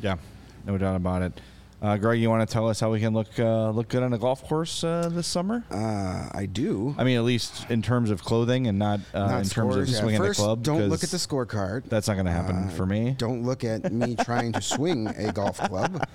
Yeah, 0.00 0.16
no 0.64 0.78
doubt 0.78 0.96
about 0.96 1.22
it. 1.22 1.40
Uh, 1.82 1.94
Greg, 1.98 2.18
you 2.18 2.30
want 2.30 2.48
to 2.48 2.50
tell 2.50 2.68
us 2.70 2.80
how 2.80 2.90
we 2.90 3.00
can 3.00 3.12
look 3.12 3.38
uh, 3.38 3.68
look 3.70 3.88
good 3.88 4.02
on 4.02 4.14
a 4.14 4.18
golf 4.18 4.42
course 4.44 4.82
uh, 4.82 5.10
this 5.12 5.26
summer? 5.26 5.62
Uh, 5.70 6.26
I 6.32 6.46
do. 6.50 6.94
I 6.96 7.04
mean, 7.04 7.18
at 7.18 7.22
least 7.24 7.70
in 7.70 7.82
terms 7.82 8.10
of 8.10 8.24
clothing 8.24 8.66
and 8.66 8.78
not, 8.78 9.00
uh, 9.12 9.18
Not 9.26 9.42
in 9.42 9.48
terms 9.48 9.76
of 9.76 9.82
scores. 9.86 9.92
Yeah, 9.92 10.00
swinging 10.00 10.20
First, 10.20 10.38
the 10.40 10.44
club. 10.46 10.62
Don't 10.62 10.88
look 10.88 11.04
at 11.04 11.10
the 11.10 11.18
scorecard. 11.18 11.84
That's 11.84 12.08
not 12.08 12.14
going 12.14 12.24
to 12.26 12.32
happen 12.32 12.56
Uh, 12.56 12.68
for 12.70 12.86
me. 12.86 13.14
Don't 13.18 13.42
look 13.42 13.62
at 13.62 13.92
me 13.92 14.16
trying 14.24 14.52
to 14.52 14.62
swing 14.62 15.06
a 15.08 15.30
golf 15.32 15.58
club. 15.58 16.08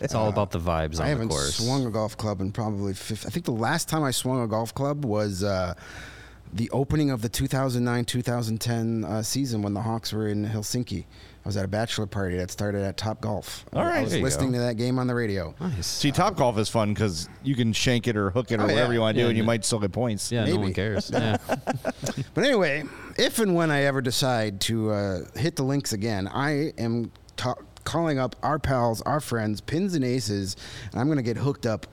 It's 0.00 0.16
all 0.16 0.28
about 0.28 0.50
the 0.50 0.58
vibes 0.58 0.98
on 0.98 1.06
I 1.06 1.10
haven't 1.10 1.28
course. 1.28 1.54
swung 1.64 1.86
a 1.86 1.90
golf 1.90 2.16
club 2.16 2.40
in 2.40 2.50
probably. 2.50 2.92
50, 2.92 3.26
I 3.26 3.30
think 3.30 3.44
the 3.44 3.52
last 3.52 3.88
time 3.88 4.02
I 4.02 4.10
swung 4.10 4.42
a 4.42 4.48
golf 4.48 4.74
club 4.74 5.04
was 5.04 5.44
uh, 5.44 5.74
the 6.52 6.68
opening 6.70 7.10
of 7.12 7.22
the 7.22 7.30
2009-2010 7.30 9.04
uh, 9.04 9.22
season 9.22 9.62
when 9.62 9.74
the 9.74 9.82
Hawks 9.82 10.12
were 10.12 10.26
in 10.26 10.44
Helsinki. 10.46 11.04
I 11.44 11.48
was 11.48 11.58
at 11.58 11.64
a 11.66 11.68
bachelor 11.68 12.06
party 12.06 12.36
that 12.38 12.50
started 12.50 12.82
at 12.82 12.96
Top 12.96 13.20
Golf. 13.20 13.66
All 13.74 13.84
right, 13.84 13.98
I- 13.98 14.02
was 14.02 14.16
listening 14.18 14.52
go. 14.52 14.58
to 14.58 14.64
that 14.64 14.76
game 14.76 14.98
on 14.98 15.06
the 15.06 15.14
radio. 15.14 15.54
Nice. 15.60 15.86
See, 15.86 16.10
Top 16.10 16.36
Golf 16.36 16.56
is 16.56 16.70
fun 16.70 16.94
because 16.94 17.28
you 17.42 17.54
can 17.54 17.74
shank 17.74 18.08
it 18.08 18.16
or 18.16 18.30
hook 18.30 18.50
it 18.50 18.60
or 18.60 18.62
Oh, 18.62 18.66
yeah. 18.66 18.72
whatever 18.72 18.92
you 18.94 19.00
want 19.00 19.16
to 19.16 19.22
do, 19.24 19.28
and 19.28 19.36
you 19.36 19.44
might 19.44 19.62
still 19.64 19.78
get 19.78 19.92
points. 19.92 20.32
yeah, 20.32 20.44
no 20.46 20.56
one 20.56 20.72
cares. 20.72 21.10
Yeah. 21.12 21.36
But 22.32 22.44
anyway, 22.44 22.84
if 23.18 23.38
and 23.40 23.54
when 23.54 23.70
I 23.70 23.82
ever 23.82 24.00
decide 24.00 24.60
to 24.62 24.90
uh, 24.90 25.18
hit 25.36 25.56
the 25.56 25.62
links 25.64 25.92
again, 25.92 26.28
I 26.28 26.72
am 26.78 27.12
ta- 27.36 27.54
calling 27.84 28.18
up 28.18 28.36
our 28.42 28.58
pals, 28.58 29.02
our 29.02 29.20
friends, 29.20 29.60
Pins 29.60 29.94
and 29.94 30.04
Aces, 30.04 30.56
and 30.92 31.00
I'm 31.00 31.06
going 31.08 31.18
to 31.18 31.22
get 31.22 31.36
hooked 31.36 31.66
up 31.66 31.86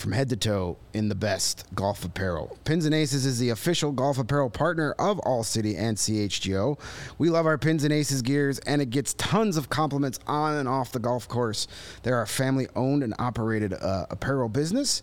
from 0.00 0.12
head 0.12 0.28
to 0.30 0.36
toe 0.36 0.76
in 0.94 1.08
the 1.08 1.14
best 1.14 1.64
golf 1.74 2.04
apparel. 2.04 2.56
Pins 2.64 2.84
and 2.84 2.94
Aces 2.94 3.26
is 3.26 3.38
the 3.38 3.50
official 3.50 3.92
golf 3.92 4.18
apparel 4.18 4.50
partner 4.50 4.92
of 4.98 5.18
All 5.20 5.42
City 5.42 5.76
and 5.76 5.96
CHGO. 5.96 6.78
We 7.18 7.30
love 7.30 7.46
our 7.46 7.58
Pins 7.58 7.84
and 7.84 7.92
Aces 7.92 8.22
gears, 8.22 8.58
and 8.60 8.80
it 8.80 8.90
gets 8.90 9.14
tons 9.14 9.56
of 9.56 9.68
compliments 9.68 10.18
on 10.26 10.56
and 10.56 10.68
off 10.68 10.92
the 10.92 10.98
golf 10.98 11.28
course. 11.28 11.66
They're 12.02 12.22
a 12.22 12.26
family 12.26 12.68
owned 12.76 13.02
and 13.02 13.14
operated 13.18 13.72
uh, 13.74 14.06
apparel 14.10 14.48
business 14.48 15.02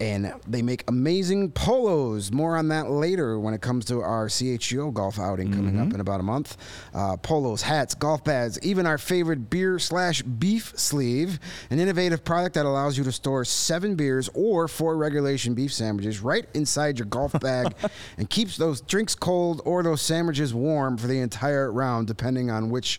and 0.00 0.32
they 0.46 0.62
make 0.62 0.82
amazing 0.88 1.50
polos. 1.50 2.32
More 2.32 2.56
on 2.56 2.68
that 2.68 2.90
later 2.90 3.38
when 3.38 3.52
it 3.52 3.60
comes 3.60 3.84
to 3.86 4.00
our 4.00 4.28
CHGO 4.28 4.92
golf 4.92 5.18
outing 5.18 5.52
coming 5.52 5.78
up 5.78 5.92
in 5.92 6.00
about 6.00 6.20
a 6.20 6.22
month. 6.22 6.56
Uh, 6.94 7.18
polos, 7.18 7.60
hats, 7.60 7.94
golf 7.94 8.24
bags, 8.24 8.58
even 8.62 8.86
our 8.86 8.96
favorite 8.96 9.50
beer 9.50 9.78
slash 9.78 10.22
beef 10.22 10.72
sleeve, 10.74 11.38
an 11.68 11.78
innovative 11.78 12.24
product 12.24 12.54
that 12.54 12.64
allows 12.64 12.96
you 12.96 13.04
to 13.04 13.12
store 13.12 13.44
seven 13.44 13.94
beers 13.94 14.30
or 14.32 14.66
four 14.68 14.96
regulation 14.96 15.52
beef 15.54 15.72
sandwiches 15.72 16.20
right 16.20 16.46
inside 16.54 16.98
your 16.98 17.06
golf 17.06 17.32
bag 17.40 17.74
and 18.16 18.30
keeps 18.30 18.56
those 18.56 18.80
drinks 18.80 19.14
cold 19.14 19.60
or 19.66 19.82
those 19.82 20.00
sandwiches 20.00 20.54
warm 20.54 20.96
for 20.96 21.08
the 21.08 21.20
entire 21.20 21.70
round, 21.70 22.06
depending 22.06 22.50
on 22.50 22.70
which. 22.70 22.98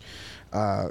Uh, 0.54 0.90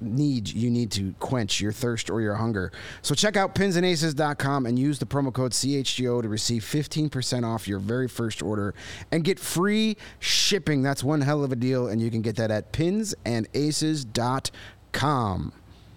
need 0.00 0.48
you 0.48 0.70
need 0.70 0.90
to 0.92 1.12
quench 1.18 1.60
your 1.60 1.72
thirst 1.72 2.08
or 2.10 2.20
your 2.20 2.34
hunger. 2.34 2.70
So 3.02 3.14
check 3.14 3.36
out 3.36 3.54
pinsandaces.com 3.54 4.66
and 4.66 4.78
use 4.78 4.98
the 4.98 5.06
promo 5.06 5.32
code 5.32 5.52
CHGO 5.52 6.22
to 6.22 6.28
receive 6.28 6.62
15% 6.62 7.44
off 7.44 7.68
your 7.68 7.78
very 7.78 8.08
first 8.08 8.42
order 8.42 8.74
and 9.12 9.24
get 9.24 9.38
free 9.38 9.96
shipping. 10.18 10.82
That's 10.82 11.04
one 11.04 11.20
hell 11.20 11.44
of 11.44 11.52
a 11.52 11.56
deal 11.56 11.88
and 11.88 12.00
you 12.00 12.10
can 12.10 12.22
get 12.22 12.36
that 12.36 12.50
at 12.50 12.72
pinsandaces.com. 12.72 15.52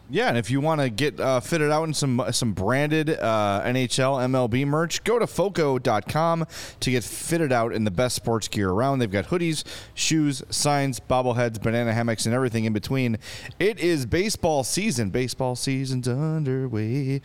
Yeah, 0.09 0.27
and 0.27 0.37
if 0.37 0.51
you 0.51 0.59
want 0.59 0.81
to 0.81 0.89
get 0.89 1.19
uh, 1.19 1.39
fitted 1.39 1.71
out 1.71 1.85
in 1.85 1.93
some 1.93 2.21
some 2.31 2.51
branded 2.51 3.09
uh, 3.09 3.61
NHL 3.65 4.19
MLB 4.27 4.67
merch, 4.67 5.03
go 5.03 5.17
to 5.17 5.25
foco.com 5.25 6.45
to 6.81 6.91
get 6.91 7.03
fitted 7.03 7.51
out 7.53 7.73
in 7.73 7.85
the 7.85 7.91
best 7.91 8.15
sports 8.15 8.47
gear 8.47 8.69
around. 8.69 8.99
They've 8.99 9.09
got 9.09 9.27
hoodies, 9.27 9.63
shoes, 9.93 10.43
signs, 10.49 10.99
bobbleheads, 10.99 11.61
banana 11.61 11.93
hammocks, 11.93 12.25
and 12.25 12.35
everything 12.35 12.65
in 12.65 12.73
between. 12.73 13.17
It 13.59 13.79
is 13.79 14.05
baseball 14.05 14.63
season. 14.63 15.09
Baseball 15.09 15.55
season's 15.55 16.07
underway. 16.07 17.21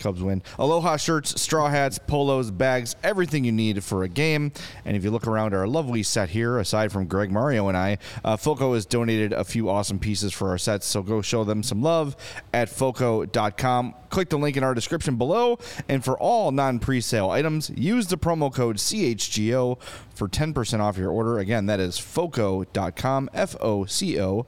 Cubs 0.00 0.22
win. 0.22 0.42
Aloha 0.58 0.96
shirts, 0.96 1.40
straw 1.40 1.68
hats, 1.68 1.98
polos, 1.98 2.50
bags, 2.50 2.96
everything 3.04 3.44
you 3.44 3.52
need 3.52 3.84
for 3.84 4.02
a 4.02 4.08
game. 4.08 4.52
And 4.84 4.96
if 4.96 5.04
you 5.04 5.10
look 5.10 5.26
around 5.26 5.54
our 5.54 5.66
lovely 5.66 6.02
set 6.02 6.30
here, 6.30 6.58
aside 6.58 6.90
from 6.90 7.06
Greg, 7.06 7.30
Mario, 7.30 7.68
and 7.68 7.76
I, 7.76 7.98
uh, 8.24 8.36
Foco 8.36 8.74
has 8.74 8.86
donated 8.86 9.32
a 9.32 9.44
few 9.44 9.68
awesome 9.68 9.98
pieces 9.98 10.32
for 10.32 10.48
our 10.48 10.58
sets. 10.58 10.86
So 10.86 11.02
go 11.02 11.22
show 11.22 11.44
them 11.44 11.62
some 11.62 11.82
love 11.82 12.16
at 12.52 12.68
Foco.com. 12.68 13.94
Click 14.08 14.28
the 14.28 14.38
link 14.38 14.56
in 14.56 14.64
our 14.64 14.74
description 14.74 15.16
below. 15.16 15.58
And 15.88 16.04
for 16.04 16.18
all 16.18 16.50
non 16.50 16.78
pre 16.78 17.00
sale 17.00 17.30
items, 17.30 17.70
use 17.70 18.08
the 18.08 18.18
promo 18.18 18.52
code 18.52 18.76
CHGO 18.76 19.80
for 20.14 20.28
10% 20.28 20.80
off 20.80 20.96
your 20.96 21.10
order. 21.10 21.38
Again, 21.38 21.66
that 21.66 21.80
is 21.80 21.98
Foco.com, 21.98 23.30
F 23.32 23.56
O 23.60 23.84
C 23.84 24.20
O 24.20 24.46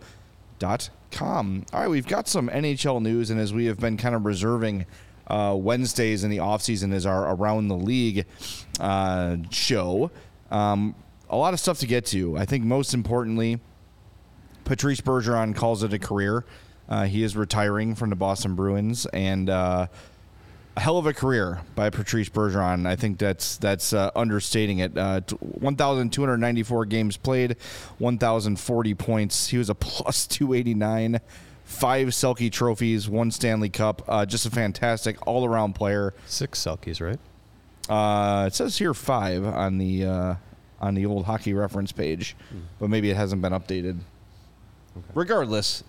dot 0.59 0.91
com. 1.11 1.65
All 1.73 1.81
right, 1.81 1.88
we've 1.88 2.07
got 2.07 2.27
some 2.27 2.49
NHL 2.49 3.01
news, 3.03 3.31
and 3.31 3.41
as 3.41 3.53
we 3.53 3.67
have 3.67 3.79
been 3.79 3.97
kind 3.97 4.15
of 4.15 4.25
reserving 4.25 4.87
uh, 5.33 5.55
Wednesdays 5.55 6.25
in 6.25 6.31
the 6.31 6.37
offseason 6.38 6.92
is 6.92 7.07
our 7.07 7.35
Around 7.35 7.68
the 7.68 7.77
League 7.77 8.27
uh, 8.79 9.38
show, 9.51 10.11
um, 10.51 10.95
a 11.31 11.37
lot 11.37 11.55
of 11.55 11.61
stuff 11.61 11.79
to 11.79 11.87
get 11.87 12.05
to. 12.07 12.37
I 12.37 12.45
think 12.45 12.64
most 12.64 12.92
importantly, 12.92 13.59
Patrice 14.64 15.01
Bergeron 15.01 15.57
calls 15.57 15.83
it 15.83 15.92
a 15.95 15.99
career. 15.99 16.45
Uh, 16.88 17.05
he 17.05 17.23
is 17.23 17.35
retiring 17.35 17.95
from 17.95 18.11
the 18.11 18.16
Boston 18.16 18.55
Bruins, 18.55 19.07
and 19.07 19.49
uh, 19.49 19.87
a 20.77 20.81
hell 20.81 20.99
of 20.99 21.07
a 21.07 21.14
career 21.14 21.61
by 21.75 21.88
Patrice 21.88 22.29
Bergeron. 22.29 22.87
I 22.87 22.97
think 22.97 23.16
that's 23.16 23.57
that's 23.57 23.95
uh, 23.95 24.11
understating 24.14 24.81
it. 24.81 24.99
Uh, 24.99 25.23
1,294 25.40 26.85
games 26.85 27.16
played, 27.16 27.57
1,040 27.97 28.95
points. 28.95 29.49
He 29.49 29.57
was 29.57 29.71
a 29.71 29.75
plus 29.75 30.27
289, 30.27 31.21
five 31.73 32.09
Selke 32.09 32.51
trophies, 32.53 33.09
one 33.09 33.31
Stanley 33.31 33.69
Cup. 33.69 34.03
Uh, 34.07 34.25
just 34.27 34.47
a 34.47 34.51
fantastic 34.51 35.27
all 35.27 35.45
around 35.45 35.75
player. 35.75 36.15
Six 36.27 36.61
Selkes, 36.61 37.01
right? 37.01 37.19
Uh, 37.89 38.47
it 38.47 38.55
says 38.55 38.79
here 38.79 38.95
five 38.95 39.45
on 39.45 39.79
the 39.79 40.05
uh, 40.07 40.35
on 40.81 40.95
the 40.95 41.07
old 41.07 41.25
hockey 41.27 41.53
reference 41.55 41.91
page, 41.93 42.37
but 42.79 42.89
maybe 42.91 43.11
it 43.11 43.17
hasn't 43.17 43.43
been 43.43 43.53
updated. 43.53 43.99
Regardless, 45.15 45.83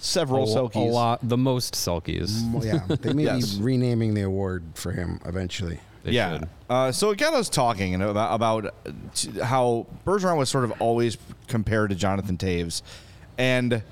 several 0.00 0.44
a, 0.44 0.46
Selkes. 0.56 0.74
a 0.74 0.78
lot. 0.80 1.20
The 1.22 1.36
most 1.38 1.74
Selkes. 1.74 2.52
Well, 2.52 2.64
yeah, 2.64 2.84
they 2.96 3.12
may 3.12 3.22
Yes. 3.24 3.54
be 3.54 3.62
renaming 3.62 4.14
the 4.14 4.22
award 4.22 4.64
for 4.74 4.92
him 4.92 5.20
eventually. 5.24 5.80
They 6.04 6.12
yeah. 6.12 6.40
Uh, 6.68 6.90
so 6.90 7.10
it 7.10 7.18
got 7.18 7.32
us 7.34 7.48
talking 7.48 7.94
and 7.94 8.02
about, 8.02 8.34
about 8.34 8.66
uh, 8.66 9.44
how 9.44 9.86
Bergeron 10.04 10.36
was 10.36 10.48
sort 10.50 10.64
of 10.64 10.72
always 10.80 11.16
compared 11.46 11.90
to 11.90 11.96
Jonathan 11.96 12.36
Toews, 12.36 12.82
and 13.38 13.82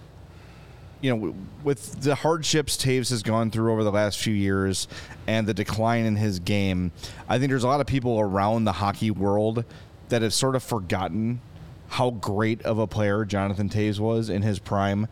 you 1.00 1.16
know, 1.16 1.34
with 1.64 2.02
the 2.02 2.14
hardships 2.14 2.76
Toews 2.76 3.10
has 3.10 3.22
gone 3.22 3.50
through 3.50 3.72
over 3.72 3.84
the 3.84 3.92
last 3.92 4.18
few 4.18 4.34
years 4.34 4.86
and 5.26 5.46
the 5.46 5.54
decline 5.54 6.04
in 6.04 6.16
his 6.16 6.38
game, 6.40 6.92
I 7.28 7.38
think 7.38 7.50
there's 7.50 7.64
a 7.64 7.68
lot 7.68 7.80
of 7.80 7.86
people 7.86 8.20
around 8.20 8.64
the 8.64 8.72
hockey 8.72 9.10
world 9.10 9.64
that 10.08 10.22
have 10.22 10.34
sort 10.34 10.56
of 10.56 10.62
forgotten 10.62 11.40
how 11.88 12.10
great 12.10 12.62
of 12.62 12.78
a 12.78 12.86
player 12.86 13.24
Jonathan 13.24 13.68
Toews 13.68 13.98
was 13.98 14.30
in 14.30 14.42
his 14.42 14.58
prime. 14.58 15.08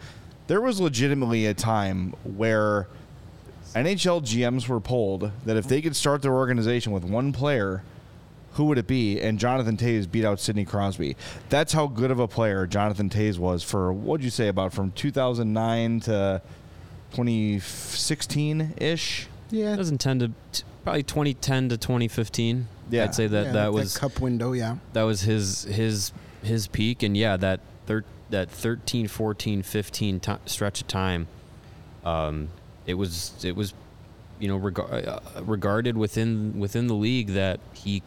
there 0.46 0.60
was 0.60 0.80
legitimately 0.80 1.44
a 1.46 1.52
time 1.52 2.14
where 2.22 2.86
NHL 3.74 4.22
GMs 4.22 4.68
were 4.68 4.80
polled 4.80 5.30
that 5.44 5.56
if 5.56 5.68
they 5.68 5.82
could 5.82 5.94
start 5.94 6.22
their 6.22 6.34
organization 6.34 6.92
with 6.92 7.04
one 7.04 7.32
player, 7.32 7.82
who 8.52 8.64
would 8.64 8.78
it 8.78 8.86
be? 8.86 9.20
And 9.20 9.38
Jonathan 9.38 9.76
Toews 9.76 10.10
beat 10.10 10.24
out 10.24 10.40
Sidney 10.40 10.64
Crosby. 10.64 11.16
That's 11.48 11.72
how 11.72 11.86
good 11.86 12.10
of 12.10 12.18
a 12.18 12.26
player 12.28 12.66
Jonathan 12.66 13.08
Toews 13.08 13.38
was 13.38 13.62
for 13.62 13.92
what'd 13.92 14.24
you 14.24 14.30
say 14.30 14.48
about 14.48 14.72
from 14.72 14.90
2009 14.92 16.00
to 16.00 16.42
2016 17.12 18.74
ish? 18.78 19.28
Yeah. 19.50 19.76
doesn't 19.76 19.98
tend 19.98 20.20
to 20.20 20.28
t- 20.52 20.64
probably 20.84 21.02
2010 21.02 21.70
to 21.70 21.76
2015. 21.76 22.68
Yeah. 22.90 23.04
I'd 23.04 23.14
say 23.14 23.26
that 23.26 23.46
Yeah, 23.46 23.52
that 23.52 23.72
was 23.72 23.96
cup 23.96 24.20
window. 24.20 24.52
Yeah. 24.52 24.76
that 24.92 25.02
was 25.02 25.22
his 25.22 25.64
his 25.64 26.12
his 26.42 26.66
peak 26.68 27.02
and 27.02 27.16
yeah 27.16 27.36
that 27.36 27.60
thir- 27.86 28.04
that 28.30 28.50
13 28.50 29.08
14 29.08 29.62
15 29.62 30.20
ti 30.20 30.32
stretch 30.46 30.80
of 30.82 30.86
time 30.86 31.26
um 32.04 32.48
it 32.86 32.94
was 32.94 33.32
it 33.44 33.56
was 33.56 33.74
you 34.38 34.46
know 34.48 34.56
reg- 34.56 34.78
uh, 34.78 35.18
regarded 35.42 35.96
within 35.96 36.58
within 36.60 36.86
the 36.86 36.94
league 36.94 37.28
that 37.28 37.58
he 37.72 38.02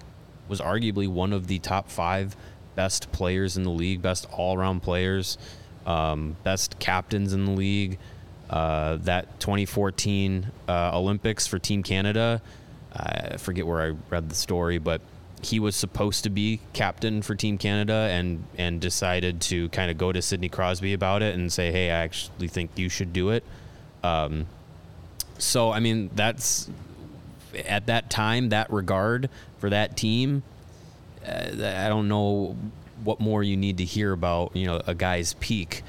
was 0.52 0.62
arguably 0.62 1.08
one 1.08 1.34
of 1.34 1.48
the 1.48 1.58
top 1.58 1.90
5 1.90 2.36
best 2.76 3.12
players 3.12 3.58
in 3.58 3.64
the 3.64 3.72
league 3.72 4.04
best 4.04 4.28
all-around 4.32 4.82
players 4.82 5.40
um, 5.88 6.36
best 6.44 6.78
captains 6.78 7.34
in 7.34 7.46
the 7.46 7.52
league 7.52 7.98
uh, 8.52 8.98
that 8.98 9.40
2014 9.40 10.52
uh, 10.70 10.92
Olympics 10.94 11.48
for 11.48 11.58
Team 11.58 11.82
Canada 11.82 12.42
I 12.94 13.38
forget 13.38 13.66
where 13.66 13.82
I 13.82 13.96
read 14.10 14.30
the 14.30 14.36
story, 14.36 14.78
but 14.78 15.02
he 15.42 15.60
was 15.60 15.76
supposed 15.76 16.24
to 16.26 16.30
be 16.30 16.60
captain 16.74 17.22
for 17.22 17.36
Team 17.36 17.58
Canada 17.58 18.10
and 18.12 18.44
and 18.58 18.80
decided 18.80 19.42
to 19.42 19.70
kind 19.70 19.90
of 19.90 19.98
go 19.98 20.12
to 20.12 20.22
Sidney 20.22 20.50
Crosby 20.50 20.94
about 20.94 21.24
it 21.24 21.34
and 21.36 21.52
say, 21.52 21.72
"Hey, 21.72 21.90
I 21.90 22.04
actually 22.04 22.48
think 22.48 22.72
you 22.76 22.90
should 22.90 23.14
do 23.14 23.30
it." 23.30 23.44
Um, 24.04 24.46
so 25.38 25.72
I 25.72 25.80
mean, 25.80 26.10
that's 26.14 26.70
at 27.66 27.88
that 27.88 28.10
time, 28.10 28.50
that 28.50 28.72
regard 28.72 29.30
for 29.60 29.70
that 29.70 29.98
team. 29.98 30.44
Uh, 31.26 31.52
I 31.52 31.88
don't 31.88 32.08
know 32.08 32.56
what 33.04 33.20
more 33.20 33.44
you 33.44 33.58
need 33.58 33.78
to 33.78 33.86
hear 33.86 34.12
about 34.12 34.56
you 34.56 34.66
know 34.66 34.82
a 34.86 34.94
guy's 34.94 35.34
peak 35.36 35.84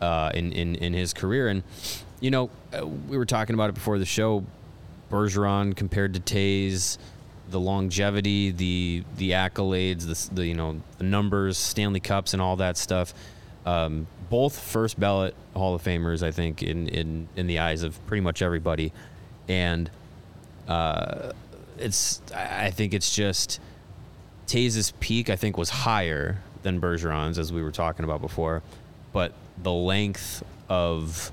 uh, 0.00 0.30
in 0.34 0.52
in 0.52 0.74
in 0.76 0.92
his 0.92 1.12
career, 1.12 1.48
and 1.48 1.62
you 2.20 2.30
know 2.30 2.50
uh, 2.76 2.86
we 2.86 3.16
were 3.16 3.26
talking 3.26 3.54
about 3.54 3.70
it 3.70 3.74
before 3.74 3.98
the 3.98 4.06
show. 4.06 4.44
Bergeron 5.10 5.76
compared 5.76 6.14
to 6.14 6.20
Toews, 6.20 6.98
the 7.48 7.60
longevity, 7.60 8.50
the 8.50 9.04
the 9.16 9.30
accolades, 9.32 10.06
the, 10.06 10.34
the 10.34 10.46
you 10.46 10.54
know 10.54 10.80
the 10.98 11.04
numbers, 11.04 11.58
Stanley 11.58 12.00
Cups, 12.00 12.32
and 12.32 12.42
all 12.42 12.56
that 12.56 12.76
stuff. 12.76 13.14
Um, 13.64 14.06
both 14.28 14.58
first 14.58 14.98
ballot 14.98 15.34
Hall 15.54 15.74
of 15.74 15.82
Famers, 15.82 16.22
I 16.22 16.30
think, 16.30 16.62
in 16.62 16.88
in 16.88 17.28
in 17.36 17.46
the 17.46 17.60
eyes 17.60 17.82
of 17.82 18.04
pretty 18.06 18.20
much 18.20 18.42
everybody, 18.42 18.92
and 19.48 19.90
uh, 20.68 21.32
it's 21.78 22.20
I 22.34 22.70
think 22.70 22.94
it's 22.94 23.14
just 23.14 23.60
Toews' 24.46 24.92
peak. 25.00 25.30
I 25.30 25.36
think 25.36 25.56
was 25.56 25.70
higher 25.70 26.38
than 26.62 26.80
Bergeron's, 26.80 27.38
as 27.38 27.52
we 27.52 27.62
were 27.62 27.70
talking 27.72 28.04
about 28.04 28.20
before, 28.20 28.62
but 29.12 29.32
the 29.62 29.72
length 29.72 30.42
of 30.68 31.30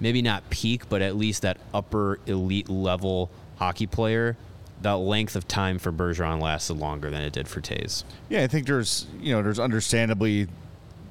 maybe 0.00 0.20
not 0.20 0.48
peak, 0.50 0.88
but 0.88 1.00
at 1.00 1.16
least 1.16 1.42
that 1.42 1.58
upper 1.72 2.18
elite 2.26 2.68
level 2.68 3.30
hockey 3.56 3.86
player, 3.86 4.36
that 4.82 4.96
length 4.96 5.36
of 5.36 5.46
time 5.46 5.78
for 5.78 5.92
Bergeron 5.92 6.40
lasted 6.40 6.74
longer 6.74 7.10
than 7.10 7.22
it 7.22 7.32
did 7.32 7.48
for 7.48 7.60
Toews. 7.60 8.04
Yeah, 8.28 8.42
I 8.42 8.46
think 8.46 8.66
there's 8.66 9.06
you 9.20 9.32
know 9.32 9.42
there's 9.42 9.58
understandably 9.60 10.48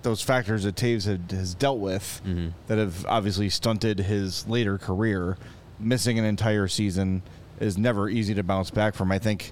those 0.04 0.21
factors 0.21 0.63
that 0.63 0.75
Toews 0.75 1.06
had, 1.06 1.32
has 1.32 1.54
dealt 1.54 1.80
with 1.80 2.21
that 2.67 2.77
have 2.80 3.06
obviously 3.06 3.49
stunted 3.49 3.99
his 3.99 4.47
later 4.47 4.77
career. 4.77 5.38
Missing 5.82 6.20
an 6.20 6.26
entire 6.26 6.67
season 6.67 7.22
is 7.60 7.78
never 7.78 8.10
easy 8.10 8.34
to 8.36 8.44
bounce 8.44 8.70
back 8.72 8.94
from. 8.96 9.12
I 9.12 9.20
think 9.20 9.52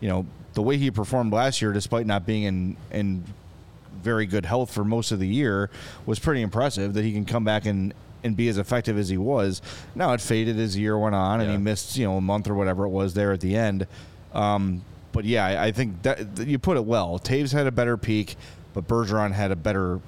you 0.00 0.08
know 0.08 0.26
the 0.54 0.62
way 0.62 0.76
he 0.76 0.90
performed 0.90 1.32
last 1.32 1.60
year, 1.60 1.72
despite 1.72 2.06
not 2.06 2.24
being 2.26 2.42
in 2.44 2.76
in 2.90 3.24
very 4.02 4.26
good 4.26 4.44
health 4.46 4.72
for 4.72 4.84
most 4.84 5.12
of 5.12 5.18
the 5.18 5.26
year, 5.28 5.70
was 6.06 6.18
pretty 6.18 6.42
impressive. 6.42 6.94
That 6.94 7.04
he 7.04 7.12
can 7.12 7.24
come 7.24 7.44
back 7.44 7.66
and 7.66 7.92
and 8.24 8.36
be 8.36 8.48
as 8.48 8.58
effective 8.58 8.96
as 8.98 9.08
he 9.08 9.18
was. 9.18 9.60
Now 9.94 10.12
it 10.12 10.20
faded 10.20 10.58
as 10.58 10.74
the 10.74 10.80
year 10.80 10.98
went 10.98 11.14
on, 11.14 11.40
and 11.40 11.50
he 11.50 11.56
missed 11.58 11.96
you 11.96 12.04
know 12.06 12.16
a 12.16 12.20
month 12.20 12.48
or 12.48 12.54
whatever 12.54 12.84
it 12.84 12.90
was 12.90 13.14
there 13.14 13.32
at 13.32 13.40
the 13.40 13.54
end. 13.56 13.86
Um, 14.32 14.82
but 15.12 15.24
yeah, 15.24 15.44
I, 15.46 15.66
I 15.66 15.72
think 15.72 16.02
that 16.02 16.36
that 16.36 16.48
you 16.48 16.58
put 16.58 16.76
it 16.76 16.84
well. 16.84 17.18
Toews 17.18 17.52
had 17.52 17.66
a 17.66 17.70
better 17.72 17.96
peak, 17.96 18.36
but 18.74 18.86
Bergeron 18.88 19.32
had 19.32 19.50
a 19.50 19.56
better 19.56 20.00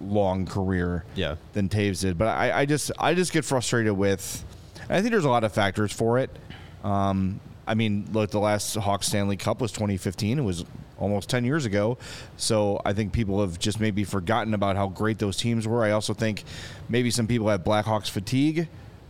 long 0.00 0.44
career 0.44 1.04
Yeah. 1.14 1.36
than 1.52 1.68
Toews 1.68 2.00
did. 2.00 2.18
But 2.18 2.28
I, 2.28 2.60
I 2.60 2.66
just 2.66 2.90
I 2.98 3.14
just 3.14 3.32
get 3.32 3.44
frustrated 3.44 3.92
with. 3.94 4.44
I 4.88 5.00
think 5.00 5.12
there's 5.12 5.24
a 5.24 5.30
lot 5.30 5.44
of 5.44 5.52
factors 5.52 5.92
for 5.92 6.18
it. 6.18 6.30
Um, 6.82 7.40
I 7.66 7.74
mean, 7.74 8.08
look, 8.12 8.30
the 8.30 8.40
last 8.40 8.74
Hawks 8.74 9.06
Stanley 9.06 9.36
Cup 9.36 9.60
was 9.60 9.72
2015. 9.72 10.38
It 10.38 10.42
was 10.42 10.64
almost 10.98 11.28
10 11.30 11.44
years 11.44 11.64
ago. 11.64 11.98
So 12.36 12.80
I 12.84 12.92
think 12.92 13.12
people 13.12 13.40
have 13.40 13.58
just 13.58 13.80
maybe 13.80 14.04
forgotten 14.04 14.54
about 14.54 14.76
how 14.76 14.88
great 14.88 15.18
those 15.18 15.36
teams 15.36 15.66
were. 15.66 15.84
I 15.84 15.92
also 15.92 16.14
think 16.14 16.44
maybe 16.88 17.10
some 17.10 17.26
people 17.26 17.48
have 17.48 17.64
Blackhawks 17.64 18.10
fatigue 18.10 18.68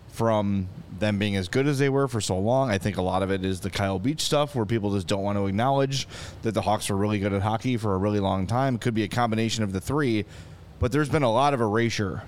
from 0.09 0.69
them 1.01 1.19
being 1.19 1.35
as 1.35 1.49
good 1.49 1.67
as 1.67 1.81
they 1.81 1.89
were 1.89 2.07
for 2.07 2.21
so 2.21 2.39
long. 2.39 2.71
I 2.71 2.79
think 2.79 2.97
a 2.97 3.03
lot 3.03 3.23
of 3.23 3.31
it 3.31 3.45
is 3.45 3.61
the 3.61 3.71
Kyle 3.71 3.99
Beach 3.99 4.21
stuff 4.21 4.55
where 4.55 4.65
people 4.65 4.93
just 4.93 5.09
don't 5.09 5.23
want 5.23 5.37
to 5.37 5.47
acknowledge 5.47 6.07
that 6.43 6.53
the 6.53 6.63
Hawks 6.63 6.89
were 6.89 6.97
really 6.97 7.19
good 7.19 7.33
at 7.33 7.43
hockey 7.43 7.77
for 7.77 7.95
a 7.95 7.99
really 7.99 8.21
long 8.21 8.47
time. 8.47 8.77
It 8.77 8.81
could 8.81 8.95
be 8.95 9.03
a 9.03 9.09
combination 9.09 9.65
of 9.65 9.73
the 9.73 9.81
three, 9.81 10.25
but 10.79 10.93
there's 10.93 11.09
been 11.09 11.25
a 11.25 11.33
lot 11.33 11.53
of 11.53 11.61
erasure 11.61 12.23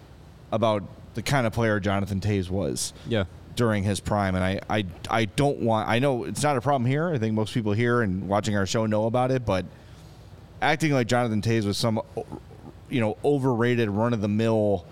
about 0.50 0.82
the 1.16 1.22
kind 1.22 1.46
of 1.46 1.52
player 1.52 1.80
Jonathan 1.80 2.20
Toews 2.20 2.48
was 2.50 2.92
Yeah. 3.08 3.24
during 3.56 3.82
his 3.82 3.98
prime, 4.00 4.34
and 4.36 4.44
I, 4.44 4.60
I, 4.70 4.84
I 5.10 5.24
don't 5.24 5.58
want. 5.60 5.88
I 5.88 5.98
know 5.98 6.24
it's 6.24 6.42
not 6.42 6.56
a 6.56 6.60
problem 6.60 6.84
here. 6.88 7.08
I 7.08 7.18
think 7.18 7.34
most 7.34 7.52
people 7.54 7.72
here 7.72 8.02
and 8.02 8.28
watching 8.28 8.56
our 8.56 8.66
show 8.66 8.86
know 8.86 9.06
about 9.06 9.30
it, 9.30 9.44
but 9.44 9.64
acting 10.62 10.92
like 10.92 11.06
Jonathan 11.08 11.40
Toews 11.42 11.64
was 11.66 11.76
some, 11.78 12.00
you 12.90 13.00
know, 13.00 13.16
overrated, 13.24 13.88
run 13.90 14.12
of 14.12 14.20
the 14.20 14.28
mill, 14.28 14.84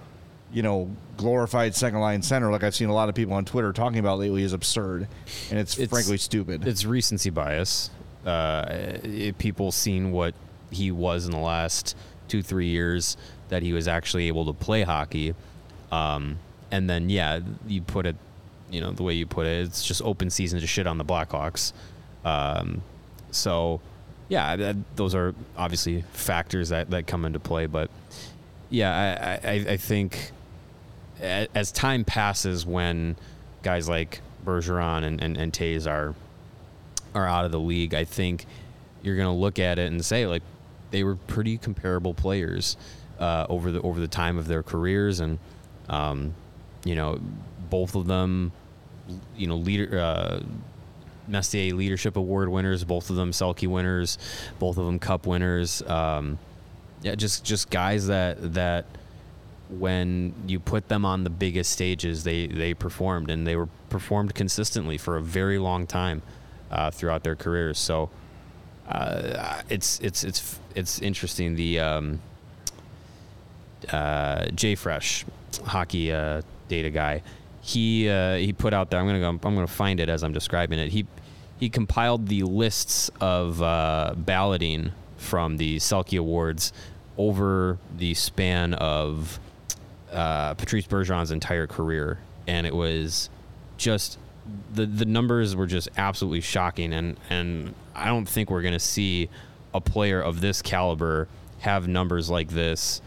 you 0.53 0.63
know, 0.63 0.91
glorified 1.17 1.75
second 1.75 2.01
line 2.01 2.23
center, 2.23 2.51
like 2.51 2.65
I've 2.65 2.75
seen 2.75 2.89
a 2.89 2.95
lot 2.95 3.09
of 3.09 3.15
people 3.15 3.35
on 3.35 3.45
Twitter 3.45 3.73
talking 3.73 3.99
about 3.99 4.19
lately, 4.19 4.43
is 4.43 4.53
absurd, 4.53 5.09
and 5.51 5.59
it's, 5.59 5.75
It's- 5.79 5.91
frankly 5.91 6.17
stupid. 6.17 6.67
It's 6.67 6.85
recency 6.85 7.31
bias. 7.31 7.91
Uh, 8.25 8.65
it, 9.05 9.37
people 9.37 9.71
seen 9.71 10.11
what 10.11 10.35
he 10.71 10.91
was 10.91 11.27
in 11.27 11.33
the 11.33 11.39
last 11.39 11.95
two, 12.29 12.43
three 12.43 12.69
years 12.69 13.19
that 13.51 13.63
he 13.63 13.75
was 13.75 13.87
actually 13.87 14.29
able 14.29 14.47
to 14.47 14.55
play 14.55 14.83
hockey. 14.83 15.35
Um, 15.95 16.39
and 16.71 16.91
then, 16.91 17.09
yeah, 17.09 17.41
you 17.67 17.83
put 17.83 18.07
it, 18.07 18.17
you 18.71 18.81
know, 18.81 18.91
the 18.93 19.03
way 19.03 19.15
you 19.15 19.27
put 19.27 19.47
it, 19.47 19.67
it's 19.67 19.85
just 19.87 20.03
open 20.03 20.31
season 20.31 20.61
to 20.61 20.67
shit 20.67 20.87
on 20.87 20.99
the 20.99 21.05
Blackhawks. 21.05 21.73
Um, 22.25 22.83
so, 23.31 23.81
yeah, 24.29 24.57
that, 24.57 24.77
those 24.97 25.15
are 25.15 25.35
obviously 25.57 26.03
factors 26.13 26.71
that, 26.71 26.91
that 26.91 27.07
come 27.07 27.25
into 27.25 27.39
play. 27.39 27.67
But, 27.67 27.91
yeah, 28.71 29.41
I, 29.45 29.49
I, 29.49 29.53
I 29.75 29.77
think 29.77 30.33
as 31.21 31.71
time 31.71 32.05
passes, 32.05 32.67
when 32.67 33.17
guys 33.63 33.89
like 33.89 34.21
Bergeron 34.45 35.05
and, 35.05 35.23
and, 35.23 35.37
and 35.37 35.53
Toews 35.53 35.87
are 35.87 36.15
are 37.15 37.29
out 37.29 37.45
of 37.45 37.53
the 37.53 37.61
league, 37.61 37.95
I 37.95 38.05
think 38.05 38.45
you're 39.03 39.17
going 39.17 39.29
to 39.29 39.41
look 39.41 39.59
at 39.59 39.79
it 39.79 39.93
and 39.93 40.05
say 40.05 40.27
like 40.27 40.43
they 40.91 41.05
were 41.05 41.15
pretty 41.15 41.59
comparable 41.59 42.15
players 42.15 42.77
uh, 43.21 43.47
over 43.49 43.71
the 43.71 43.81
over 43.83 44.01
the 44.01 44.09
time 44.09 44.39
of 44.39 44.49
their 44.49 44.63
careers, 44.63 45.21
and 45.21 45.39
um, 45.89 46.35
you 46.85 46.95
know 46.95 47.21
both 47.71 47.95
of 47.95 48.07
them, 48.07 48.53
you 49.37 49.47
know 49.47 49.57
leader. 49.57 49.99
Uh, 49.99 50.41
Messier 51.27 51.75
Leadership 51.75 52.19
Award 52.19 52.51
winners, 52.51 52.85
both 52.85 53.09
of 53.09 53.17
them 53.17 53.31
Selke 53.31 53.67
winners, 53.67 54.19
both 54.59 54.77
of 54.77 54.85
them 54.85 54.99
Cup 54.99 55.27
winners. 55.27 55.81
Um, 55.81 56.39
yeah, 57.01 57.15
just 57.15 57.45
just 57.45 57.71
guys 57.71 58.09
that 58.09 58.55
that 58.55 58.85
when 59.69 60.35
you 60.47 60.61
put 60.61 60.89
them 60.89 61.05
on 61.05 61.25
the 61.25 61.31
biggest 61.31 61.73
stages, 61.73 62.25
they 62.25 62.47
they 62.47 62.75
performed 62.75 63.31
and 63.31 63.47
they 63.47 63.57
were 63.57 63.69
performed 63.89 64.35
consistently 64.35 64.99
for 64.99 65.17
a 65.17 65.23
very 65.23 65.59
long 65.59 65.87
time 65.87 66.23
uh, 66.71 66.91
throughout 66.91 67.23
their 67.23 67.37
careers. 67.37 67.79
So 67.79 68.11
uh, 68.89 69.63
it's 69.69 70.01
it's 70.01 70.25
it's 70.25 70.59
it's 70.75 71.01
interesting. 71.01 71.55
The 71.57 71.81
um, 71.81 72.21
uh, 73.91 74.47
JFresh, 74.47 75.25
hockey 75.59 76.13
uh, 76.13 76.43
data 76.69 76.91
guy, 76.91 77.23
he 77.61 78.09
uh, 78.09 78.37
he 78.37 78.53
put 78.53 78.75
out 78.75 78.91
there. 78.91 79.01
I'm 79.01 79.07
gonna 79.07 79.21
go. 79.21 79.29
I'm 79.29 79.39
gonna 79.39 79.67
find 79.67 80.01
it 80.01 80.09
as 80.09 80.23
I'm 80.23 80.33
describing 80.33 80.79
it. 80.79 80.91
He 80.91 81.07
he 81.59 81.71
compiled 81.71 82.29
the 82.29 82.43
lists 82.43 83.11
of 83.21 83.63
uh, 83.63 84.15
balloting 84.17 84.93
from 85.17 85.57
the 85.57 85.77
Selke 85.77 86.19
Awards 86.19 86.73
over 87.17 87.79
the 87.97 88.13
span 88.15 88.75
of 88.75 89.39
uh, 90.13 90.55
Patrice 90.55 90.87
Bergeron's 90.87 91.31
entire 91.31 91.67
career, 91.67 92.19
and 92.47 92.67
it 92.67 92.75
was 92.75 93.31
just 93.77 94.19
the 94.73 94.85
the 94.85 95.07
numbers 95.07 95.57
were 95.57 95.67
just 95.67 95.89
absolutely 95.97 96.43
shocking, 96.43 96.93
and 96.93 97.19
and 97.31 97.75
I 97.95 98.07
don't 98.07 98.29
think 98.29 98.51
we're 98.51 98.63
gonna 98.63 98.79
see 98.79 99.31
a 99.73 99.81
player 99.81 100.21
of 100.21 100.41
this 100.41 100.61
caliber 100.63 101.29
have 101.61 101.89
numbers 101.89 102.29
like 102.29 102.49
this 102.49 103.01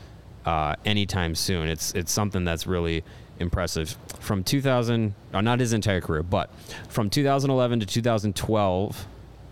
uh, 0.48 0.76
anytime 0.86 1.36
soon. 1.36 1.68
It's 1.68 1.94
it's 1.94 2.12
something 2.12 2.44
that's 2.46 2.66
really 2.66 3.04
impressive. 3.38 3.98
From 4.20 4.46
2000, 4.46 5.14
uh, 5.34 5.42
not 5.42 5.60
his 5.60 5.74
entire 5.74 6.00
career, 6.00 6.24
but 6.24 6.50
from 6.88 7.10
2011 7.10 7.82
to 7.82 7.86
2012, 7.86 9.08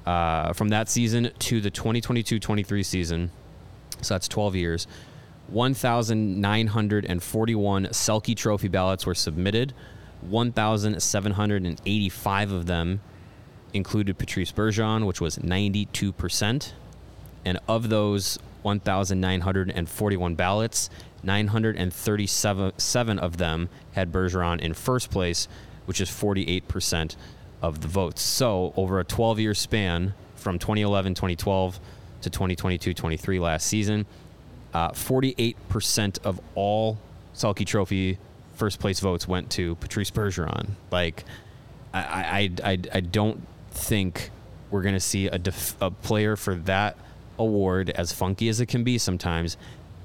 uh, 0.06 0.54
from 0.54 0.70
that 0.70 0.88
season 0.88 1.32
to 1.40 1.60
the 1.60 1.70
2022-23 1.70 2.86
season, 2.86 3.30
so 4.02 4.14
that's 4.14 4.30
12 4.30 4.56
years. 4.56 4.88
1,941 5.50 7.86
Selke 7.88 8.36
Trophy 8.36 8.70
ballots 8.70 9.06
were 9.06 9.14
submitted. 9.14 9.74
1,785 10.22 12.52
of 12.52 12.66
them 12.66 13.02
included 13.74 14.18
Patrice 14.18 14.54
Bergeron, 14.54 15.06
which 15.06 15.22
was 15.22 15.38
92%. 15.40 16.72
And 17.44 17.60
of 17.68 17.90
those 17.90 18.40
1,941 18.66 20.36
ballots, 20.36 20.90
937 21.22 22.72
seven 22.78 23.20
of 23.20 23.38
them 23.38 23.70
had 23.94 24.12
Bergeron 24.12 24.60
in 24.60 24.74
first 24.74 25.12
place, 25.12 25.48
which 25.86 26.02
is 26.02 26.10
48% 26.10 27.16
of 27.62 27.82
the 27.82 27.88
votes. 27.88 28.24
So, 28.24 28.74
over 28.76 29.00
a 29.00 29.04
12 29.04 29.40
year 29.40 29.54
span 29.54 30.16
from 30.36 30.58
2011 30.58 31.14
2012 31.14 31.80
to 32.22 32.30
2022 32.30 32.94
23 32.96 33.40
last 33.40 33.68
season, 33.68 34.08
uh, 34.74 34.90
48% 34.90 36.26
of 36.26 36.42
all 36.56 36.98
Selke 37.36 37.66
Trophy 37.68 38.18
first 38.56 38.80
place 38.80 39.00
votes 39.00 39.28
went 39.28 39.52
to 39.52 39.76
Patrice 39.76 40.10
Bergeron. 40.10 40.72
Like, 40.90 41.24
I, 41.94 42.00
I, 42.00 42.72
I, 42.72 42.80
I 42.96 43.00
don't 43.00 43.46
think 43.70 44.32
we're 44.72 44.82
going 44.82 44.96
to 44.96 45.00
see 45.00 45.28
a, 45.28 45.38
def- 45.38 45.76
a 45.80 45.92
player 45.92 46.36
for 46.36 46.56
that 46.56 46.98
award, 47.40 47.90
as 47.92 48.12
funky 48.14 48.50
as 48.50 48.60
it 48.60 48.68
can 48.68 48.84
be 48.84 48.98
sometimes. 48.98 49.58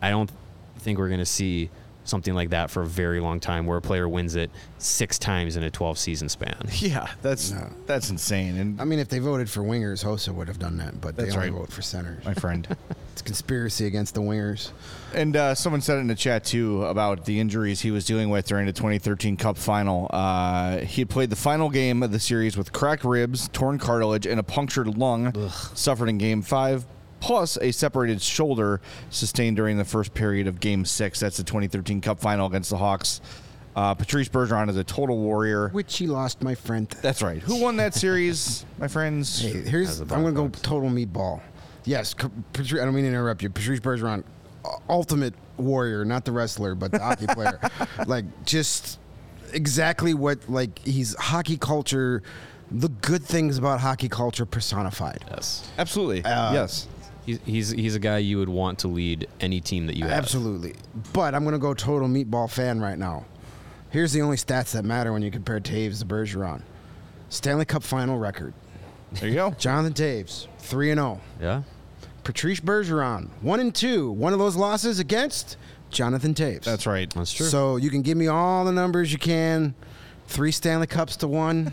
I 0.03 0.11
don't 0.11 0.31
think 0.79 0.99
we're 0.99 1.09
going 1.09 1.21
to 1.21 1.27
see 1.27 1.71
something 2.05 2.35
like 2.35 2.49
that 2.51 2.71
for 2.71 2.83
a 2.83 2.87
very 2.87 3.21
long 3.21 3.39
time 3.39 3.67
where 3.67 3.77
a 3.77 3.83
player 3.83 4.09
wins 4.09 4.35
it 4.35 4.51
six 4.79 5.19
times 5.19 5.57
in 5.57 5.63
a 5.63 5.71
12 5.71 5.99
season 5.99 6.29
span. 6.31 6.57
Yeah, 6.73 7.09
that's 7.21 7.51
No. 7.53 7.71
that's 7.87 8.09
insane. 8.11 8.57
And 8.57 8.81
I 8.81 8.85
mean, 8.85 8.99
if 8.99 9.09
they 9.09 9.19
voted 9.19 9.51
for 9.51 9.61
wingers, 9.61 10.03
Hossa 10.03 10.35
would 10.35 10.49
have 10.49 10.59
done 10.59 10.79
that, 10.79 11.01
but 11.01 11.15
That's 11.15 11.31
they 11.35 11.37
only 11.37 11.51
right. 11.51 11.59
vote 11.61 11.71
for 11.73 11.83
centers. 11.83 12.25
my 12.25 12.35
friend. 12.35 12.67
It's 13.13 13.23
conspiracy 13.23 13.87
against 13.87 14.15
the 14.15 14.23
wingers. 14.23 14.71
And 15.15 15.37
uh, 15.37 15.55
someone 15.55 15.81
said 15.83 15.99
in 15.99 16.07
the 16.07 16.15
chat 16.15 16.43
too 16.45 16.85
about 16.85 17.25
the 17.27 17.39
injuries 17.41 17.81
he 17.81 17.91
was 17.91 18.05
dealing 18.07 18.31
with 18.31 18.47
during 18.47 18.67
the 18.67 18.73
2013 18.73 19.37
Cup 19.37 19.59
final. 19.59 20.07
Uh, 20.11 20.79
he 20.79 21.03
had 21.03 21.11
played 21.11 21.29
the 21.29 21.37
final 21.37 21.69
game 21.71 22.03
of 22.05 22.13
the 22.13 22.21
series 22.21 22.57
with 22.57 22.73
cracked 22.73 23.05
ribs, 23.05 23.49
torn 23.53 23.79
cartilage, 23.79 24.27
and 24.27 24.39
a 24.41 24.45
punctured 24.45 24.97
lung, 24.97 25.35
suffered 25.75 26.09
in 26.09 26.19
Game 26.19 26.41
Five, 26.41 26.87
plus 27.21 27.57
a 27.59 27.71
separated 27.73 28.21
shoulder 28.21 28.81
sustained 29.11 29.57
during 29.57 29.77
the 29.79 29.85
first 29.85 30.13
period 30.15 30.47
of 30.47 30.59
Game 30.61 30.85
Six. 30.85 31.21
That's 31.21 31.37
the 31.37 31.45
2013 31.45 32.01
Cup 32.01 32.19
final 32.21 32.47
against 32.47 32.71
the 32.71 32.77
Hawks. 32.79 33.21
Uh, 33.77 33.95
Patrice 33.95 34.29
Bergeron 34.29 34.69
is 34.69 34.77
a 34.77 34.83
total 34.85 35.17
warrior. 35.19 35.69
Which 35.69 35.97
he 35.97 36.07
lost, 36.09 36.43
my 36.43 36.55
friend. 36.57 36.89
That's 37.03 37.23
right. 37.23 37.41
Who 37.43 37.61
won 37.63 37.77
that 37.77 37.95
series, 37.95 38.65
my 38.79 38.89
friends? 38.89 39.41
Hey, 39.41 39.53
here's 39.63 39.89
As 39.91 40.01
a 40.01 40.03
I'm 40.15 40.23
gonna 40.23 40.33
go 40.33 40.49
Blackhawks. 40.49 40.63
total 40.63 40.91
meatball. 40.91 41.41
Yes, 41.85 42.15
C- 42.21 42.29
Patri- 42.53 42.81
I 42.81 42.85
don't 42.85 42.95
mean 42.95 43.05
to 43.05 43.11
interrupt 43.11 43.43
you. 43.43 43.49
Patrice 43.51 43.81
Bergeron, 43.81 44.25
ultimate 44.89 45.35
warrior, 45.57 46.05
not 46.05 46.25
the 46.25 46.33
wrestler, 46.33 46.75
but 46.75 46.91
the 46.91 46.99
hockey 46.99 47.27
player. 47.29 47.61
Like 48.07 48.25
just 48.45 48.99
exactly 49.53 50.15
what 50.15 50.49
like 50.49 50.79
he's 50.81 51.15
hockey 51.17 51.57
culture. 51.57 52.23
The 52.73 52.89
good 52.89 53.23
things 53.25 53.59
about 53.59 53.81
hockey 53.81 54.09
culture 54.09 54.47
personified. 54.47 55.25
Yes. 55.31 55.69
Absolutely. 55.79 56.25
Uh, 56.25 56.53
yes. 56.53 56.87
He's, 57.31 57.41
he's, 57.45 57.71
he's 57.71 57.95
a 57.95 57.99
guy 57.99 58.19
you 58.19 58.39
would 58.39 58.49
want 58.49 58.81
to 58.81 58.89
lead 58.89 59.29
any 59.41 59.61
team 59.61 59.87
that 59.87 59.97
you 59.97 60.05
have. 60.05 60.13
Absolutely. 60.13 60.75
But 61.13 61.35
I'm 61.35 61.45
going 61.45 61.53
to 61.53 61.59
go 61.59 61.75
total 61.75 62.09
meatball 62.09 62.51
fan 62.51 62.81
right 62.81 62.99
now. 62.99 63.25
Here's 63.91 64.13
the 64.13 64.23
only 64.23 64.37
stats 64.37 64.73
that 64.73 64.85
matter 64.85 65.13
when 65.13 65.23
you 65.23 65.31
compare 65.31 65.61
Toews 65.61 66.01
to 66.01 66.07
Bergeron. 66.07 66.63
Stanley 67.29 67.65
Cup 67.65 67.83
final 67.83 68.19
record. 68.19 68.53
There 69.13 69.29
you 69.29 69.35
go. 69.35 69.51
Jonathan 69.59 69.93
Toews, 69.93 70.47
3 70.59 70.91
and 70.93 70.99
0. 70.99 71.21
Yeah. 71.41 71.63
Patrice 72.25 72.61
Bergeron, 72.61 73.29
1 73.41 73.61
and 73.61 73.75
2. 73.75 74.11
One 74.13 74.33
of 74.33 74.39
those 74.39 74.57
losses 74.57 74.99
against 74.99 75.57
Jonathan 75.91 76.35
Toews. 76.35 76.65
That's 76.65 76.87
right. 76.87 77.13
That's 77.15 77.33
true. 77.33 77.47
So 77.47 77.77
you 77.77 77.91
can 77.91 78.03
give 78.03 78.17
me 78.17 78.29
all 78.29 78.65
the 78.65 78.73
numbers 78.73 79.13
you 79.13 79.19
can. 79.19 79.75
3 80.29 80.53
Stanley 80.53 80.87
Cups 80.87 81.17
to 81.17 81.29
1. 81.29 81.73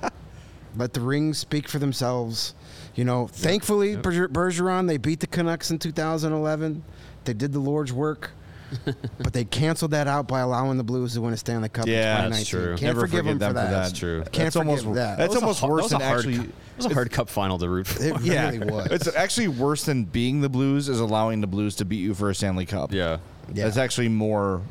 Let 0.76 0.92
the 0.92 1.00
rings 1.00 1.38
speak 1.38 1.68
for 1.68 1.78
themselves. 1.78 2.54
You 2.94 3.04
know, 3.04 3.26
thankfully, 3.26 3.96
Berger- 3.96 4.28
Bergeron, 4.28 4.86
they 4.86 4.96
beat 4.98 5.20
the 5.20 5.26
Canucks 5.26 5.70
in 5.70 5.78
2011. 5.78 6.82
They 7.24 7.32
did 7.34 7.52
the 7.52 7.58
Lord's 7.58 7.92
work. 7.92 8.30
but 9.18 9.32
they 9.32 9.44
canceled 9.44 9.92
that 9.92 10.08
out 10.08 10.26
by 10.26 10.40
allowing 10.40 10.78
the 10.78 10.82
Blues 10.84 11.14
to 11.14 11.20
win 11.20 11.32
a 11.32 11.36
Stanley 11.36 11.68
Cup 11.68 11.86
Yeah, 11.86 12.24
in 12.24 12.32
that's 12.32 12.48
true. 12.48 12.70
Can't 12.70 12.82
Never 12.82 13.00
forgive 13.02 13.20
forgive 13.24 13.24
them 13.26 13.34
for 13.38 13.38
them 13.38 13.50
for 13.50 13.54
that. 13.54 13.70
that. 13.70 13.82
That's 13.88 13.98
true. 13.98 14.18
Can't 14.22 14.32
That's 14.32 14.56
forgive 14.56 14.68
almost- 14.86 14.94
that. 14.94 15.18
that's 15.18 15.34
That 15.34 15.42
was 15.42 15.42
a 15.42 15.44
almost 15.44 15.60
that 15.60 15.70
worse 15.70 15.90
than 15.90 16.02
actually- 16.02 16.36
cu- 16.38 16.42
It 16.44 16.76
was 16.78 16.86
a 16.86 16.94
hard 16.94 17.12
cup 17.12 17.28
final 17.28 17.58
to 17.58 17.68
root 17.68 17.86
for. 17.86 18.02
It 18.02 18.20
Yeah, 18.22 18.50
was. 18.64 18.88
It's 18.90 19.06
actually 19.14 19.48
worse 19.48 19.84
than 19.84 20.04
being 20.04 20.40
the 20.40 20.48
Blues 20.48 20.88
is 20.88 20.98
allowing 20.98 21.40
the 21.40 21.46
Blues 21.46 21.76
to 21.76 21.84
beat 21.84 21.98
you 22.00 22.14
for 22.14 22.30
a 22.30 22.34
Stanley 22.34 22.66
Cup. 22.66 22.92
yeah. 22.92 23.18
Yeah. 23.52 23.64
That's 23.64 23.76
actually 23.76 24.08
more 24.08 24.62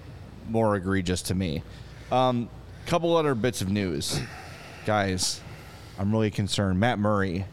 more 0.50 0.76
egregious 0.76 1.22
to 1.24 1.36
me. 1.36 1.64
Um, 2.12 2.50
couple 2.88 3.16
other 3.16 3.36
bits 3.36 3.62
of 3.62 3.70
news, 3.70 4.20
guys. 4.86 5.40
I'm 5.98 6.12
really 6.12 6.32
concerned. 6.32 6.78
Matt 6.80 7.00
Murray 7.00 7.46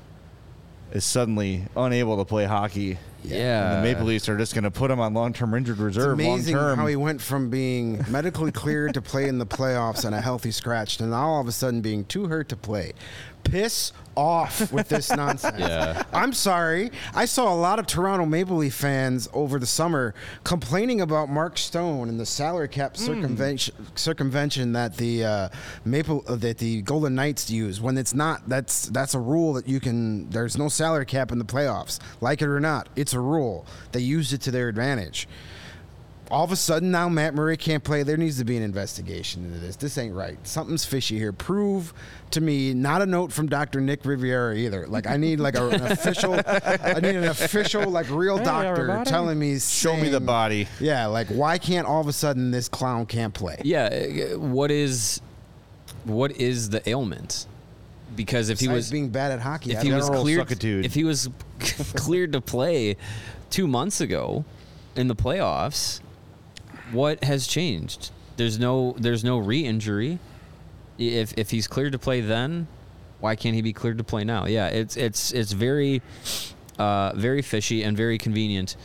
is 0.92 1.05
suddenly 1.05 1.64
unable 1.76 2.16
to 2.16 2.24
play 2.24 2.44
hockey. 2.44 2.98
Yeah. 3.24 3.76
And 3.76 3.78
the 3.78 3.92
Maple 3.92 4.06
Leafs 4.06 4.28
are 4.28 4.37
just 4.37 4.54
going 4.54 4.64
to 4.64 4.70
put 4.70 4.90
him 4.90 5.00
on 5.00 5.14
long-term 5.14 5.54
injured 5.54 5.78
reserve. 5.78 6.18
It's 6.18 6.26
amazing 6.28 6.56
long-term. 6.56 6.78
how 6.78 6.87
he 6.87 6.96
went 6.96 7.20
from 7.20 7.50
being 7.50 8.04
medically 8.09 8.52
cleared 8.52 8.94
to 8.94 9.02
play 9.02 9.28
in 9.28 9.38
the 9.38 9.46
playoffs 9.46 10.04
and 10.04 10.14
a 10.14 10.20
healthy 10.20 10.50
scratch 10.50 10.96
to 10.98 11.06
now 11.06 11.28
all 11.28 11.40
of 11.40 11.48
a 11.48 11.52
sudden 11.52 11.80
being 11.80 12.04
too 12.04 12.26
hurt 12.28 12.48
to 12.50 12.56
play. 12.56 12.92
Piss 13.42 13.92
off 14.16 14.70
with 14.70 14.88
this 14.88 15.11
nonsense. 15.16 15.59
Yeah. 15.59 16.02
I'm 16.12 16.35
sorry. 16.35 16.90
I 17.14 17.24
saw 17.24 17.52
a 17.52 17.56
lot 17.56 17.78
of 17.78 17.87
Toronto 17.87 18.26
Maple 18.26 18.59
Leaf 18.59 18.74
fans 18.74 19.28
over 19.33 19.59
the 19.59 19.66
summer 19.66 20.14
complaining 20.44 21.00
about 21.00 21.30
Mark 21.30 21.56
Stone 21.56 22.11
and 22.11 22.20
the 22.20 22.26
salary 22.26 22.68
cap 22.68 22.98
circumvention, 22.98 23.74
circumvention 23.94 24.72
that 24.74 24.98
the 24.98 25.24
uh, 25.24 25.48
Maple 25.87 26.22
uh, 26.28 26.37
that 26.37 26.59
the 26.59 26.83
Golden 26.83 27.14
Knights 27.14 27.50
use 27.50 27.80
when 27.80 27.96
it's 27.96 28.12
not. 28.12 28.46
That's 28.46 28.87
that's 28.88 29.14
a 29.14 29.18
rule 29.18 29.54
that 29.54 29.66
you 29.66 29.80
can. 29.80 30.28
There's 30.28 30.59
no 30.59 30.68
salary 30.68 31.06
cap 31.06 31.33
in 31.33 31.38
the 31.38 31.44
playoffs. 31.44 31.98
Like 32.20 32.42
it 32.42 32.48
or 32.48 32.61
not, 32.61 32.90
it's 32.94 33.10
a 33.12 33.20
rule. 33.20 33.66
They 33.92 34.01
used 34.01 34.33
it 34.33 34.40
to 34.42 34.51
their 34.51 34.68
advantage 34.68 35.29
all 36.31 36.44
of 36.44 36.53
a 36.53 36.57
sudden 36.57 36.90
now 36.90 37.09
Matt 37.09 37.35
Murray 37.35 37.57
can't 37.57 37.83
play. 37.83 38.03
There 38.03 38.16
needs 38.16 38.38
to 38.38 38.44
be 38.44 38.57
an 38.57 38.62
investigation 38.62 39.44
into 39.44 39.59
this. 39.59 39.77
This 39.77 39.99
ain't 39.99 40.14
right. 40.14 40.38
Something's 40.46 40.85
fishy 40.85 41.18
here. 41.18 41.33
Prove 41.33 41.92
to 42.31 42.40
me, 42.40 42.73
not 42.73 43.03
a 43.03 43.07
note 43.07 43.33
from 43.33 43.49
Dr. 43.49 43.81
Nick 43.81 44.05
Riviera 44.05 44.55
either. 44.57 44.87
Like 44.87 45.07
I 45.07 45.16
need 45.16 45.40
like 45.40 45.57
a, 45.57 45.68
an 45.68 45.83
official, 45.87 46.35
I 46.46 47.01
need 47.03 47.16
an 47.16 47.25
official 47.25 47.90
like 47.90 48.09
real 48.11 48.38
Hey, 48.38 48.44
doctor 48.44 48.83
everybody. 48.83 49.11
telling 49.11 49.38
me. 49.38 49.59
Show 49.59 49.96
me 49.96 50.09
the 50.09 50.20
body. 50.20 50.68
Yeah, 50.79 51.07
like 51.07 51.29
why 51.29 51.59
can't 51.59 51.87
all 51.87 52.01
of 52.01 52.07
a 52.07 52.12
sudden 52.12 52.51
this 52.51 52.68
clown 52.68 53.07
can't 53.07 53.35
play? 53.35 53.61
Yeah. 53.64 54.35
What 54.37 54.70
is 54.70 55.20
what 56.05 56.33
is 56.33 56.70
the 56.70 56.88
ailment? 56.88 57.46
Because 58.16 58.49
if 58.49 58.61
he 58.61 58.66
Besides 58.66 58.77
was 58.77 58.90
being 58.90 59.11
bad 59.11 59.33
at 59.33 59.40
hockey, 59.40 59.73
if 59.73 59.83
he 59.83 59.92
was 59.92 60.07
General 60.07 60.23
cleared 60.23 60.49
suckitude. 60.49 60.85
if 60.85 60.94
he 60.94 61.05
was 61.05 61.29
cleared 61.94 62.33
to 62.33 62.40
play 62.40 62.96
two 63.51 63.66
months 63.66 64.01
ago 64.01 64.44
in 64.96 65.09
the 65.09 65.14
playoffs, 65.14 66.01
what 66.92 67.23
has 67.25 67.46
changed? 67.46 68.11
There's 68.37 68.59
no 68.59 68.94
there's 68.99 69.23
no 69.25 69.38
re-injury. 69.38 70.18
If 70.99 71.35
if 71.38 71.51
he's 71.51 71.66
cleared 71.66 71.92
to 71.92 71.99
play 71.99 72.20
then, 72.20 72.66
why 73.20 73.37
can't 73.37 73.55
he 73.55 73.62
be 73.62 73.73
cleared 73.73 73.99
to 73.99 74.05
play 74.05 74.25
now? 74.25 74.46
Yeah, 74.46 74.68
it's 74.68 74.96
it's 74.96 75.33
it's 75.33 75.53
very 75.53 76.03
uh, 76.79 77.12
very 77.14 77.42
fishy 77.42 77.83
and 77.83 77.96
very 77.96 78.18
convenient 78.18 78.77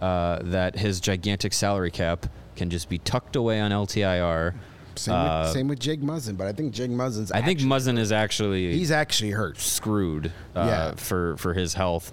uh, 0.00 0.40
that 0.42 0.76
his 0.76 1.00
gigantic 1.00 1.52
salary 1.52 1.90
cap 1.90 2.26
can 2.56 2.70
just 2.70 2.88
be 2.88 2.98
tucked 2.98 3.36
away 3.36 3.60
on 3.60 3.70
LTIR. 3.70 4.54
Same, 4.96 5.14
Uh, 5.14 5.42
with, 5.44 5.52
same 5.52 5.68
with 5.68 5.78
Jake 5.80 6.00
Muzzin, 6.02 6.36
but 6.36 6.46
I 6.46 6.52
think 6.52 6.72
Jake 6.72 6.90
Muzzin's. 6.90 7.32
I 7.32 7.40
think 7.42 7.58
actually- 7.60 7.70
Muzzin 7.70 7.98
is 7.98 8.12
actually 8.12 8.72
he's 8.72 8.90
actually 8.90 9.30
hurt. 9.30 9.58
screwed 9.58 10.32
uh, 10.56 10.60
Yeah. 10.66 10.94
for 10.96 11.36
for 11.36 11.54
his 11.54 11.74
health. 11.74 12.12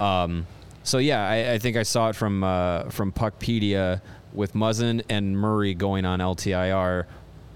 Um, 0.00 0.46
so 0.82 0.98
yeah, 0.98 1.28
I, 1.28 1.52
I 1.54 1.58
think 1.58 1.76
I 1.76 1.82
saw 1.82 2.08
it 2.10 2.16
from 2.16 2.44
uh, 2.44 2.84
from 2.90 3.12
Puckpedia 3.12 4.00
with 4.32 4.52
Muzzin 4.54 5.02
and 5.08 5.36
Murray 5.36 5.74
going 5.74 6.04
on 6.04 6.18
LTIR. 6.20 7.04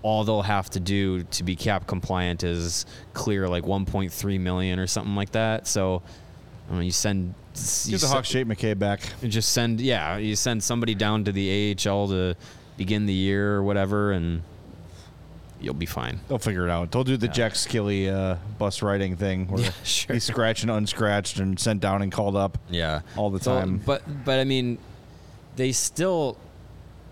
All 0.02 0.24
they'll 0.24 0.40
have 0.42 0.70
to 0.70 0.80
do 0.80 1.24
to 1.24 1.44
be 1.44 1.54
cap 1.56 1.86
compliant 1.86 2.42
is 2.42 2.86
clear 3.12 3.46
like 3.48 3.64
1.3 3.64 4.40
million 4.40 4.78
or 4.78 4.86
something 4.86 5.14
like 5.14 5.32
that. 5.32 5.66
So 5.66 6.02
I 6.70 6.74
mean, 6.74 6.84
you 6.84 6.90
send 6.92 7.34
you 7.54 7.90
Get 7.92 8.00
the 8.00 8.06
se- 8.06 8.06
Hawks 8.08 8.28
shape 8.28 8.46
McKay 8.46 8.78
back. 8.78 9.00
you 9.20 9.28
just 9.28 9.50
send 9.52 9.80
yeah 9.80 10.16
you 10.16 10.34
send 10.36 10.62
somebody 10.62 10.94
down 10.94 11.24
to 11.24 11.32
the 11.32 11.76
AHL 11.86 12.08
to 12.08 12.34
begin 12.78 13.04
the 13.04 13.12
year 13.12 13.56
or 13.56 13.62
whatever 13.62 14.12
and 14.12 14.42
you'll 15.60 15.74
be 15.74 15.86
fine. 15.86 16.20
They'll 16.28 16.38
figure 16.38 16.64
it 16.66 16.70
out. 16.70 16.90
They'll 16.92 17.04
do 17.04 17.16
the 17.16 17.28
Jack 17.28 17.52
Skille 17.54 18.12
uh, 18.12 18.36
bus 18.58 18.82
riding 18.82 19.16
thing 19.16 19.46
where 19.48 19.62
Yeah, 19.64 19.70
sure. 19.84 20.14
he's 20.14 20.24
scratched 20.24 20.62
and 20.62 20.70
unscratched 20.70 21.38
and 21.38 21.58
sent 21.60 21.80
down 21.80 22.02
and 22.02 22.10
called 22.10 22.36
up. 22.36 22.58
Yeah, 22.70 23.00
All 23.16 23.30
the 23.30 23.40
So, 23.40 23.58
time. 23.58 23.82
but 23.84 24.02
but 24.24 24.38
I 24.40 24.44
mean, 24.44 24.78
they 25.56 25.72
still 25.72 26.36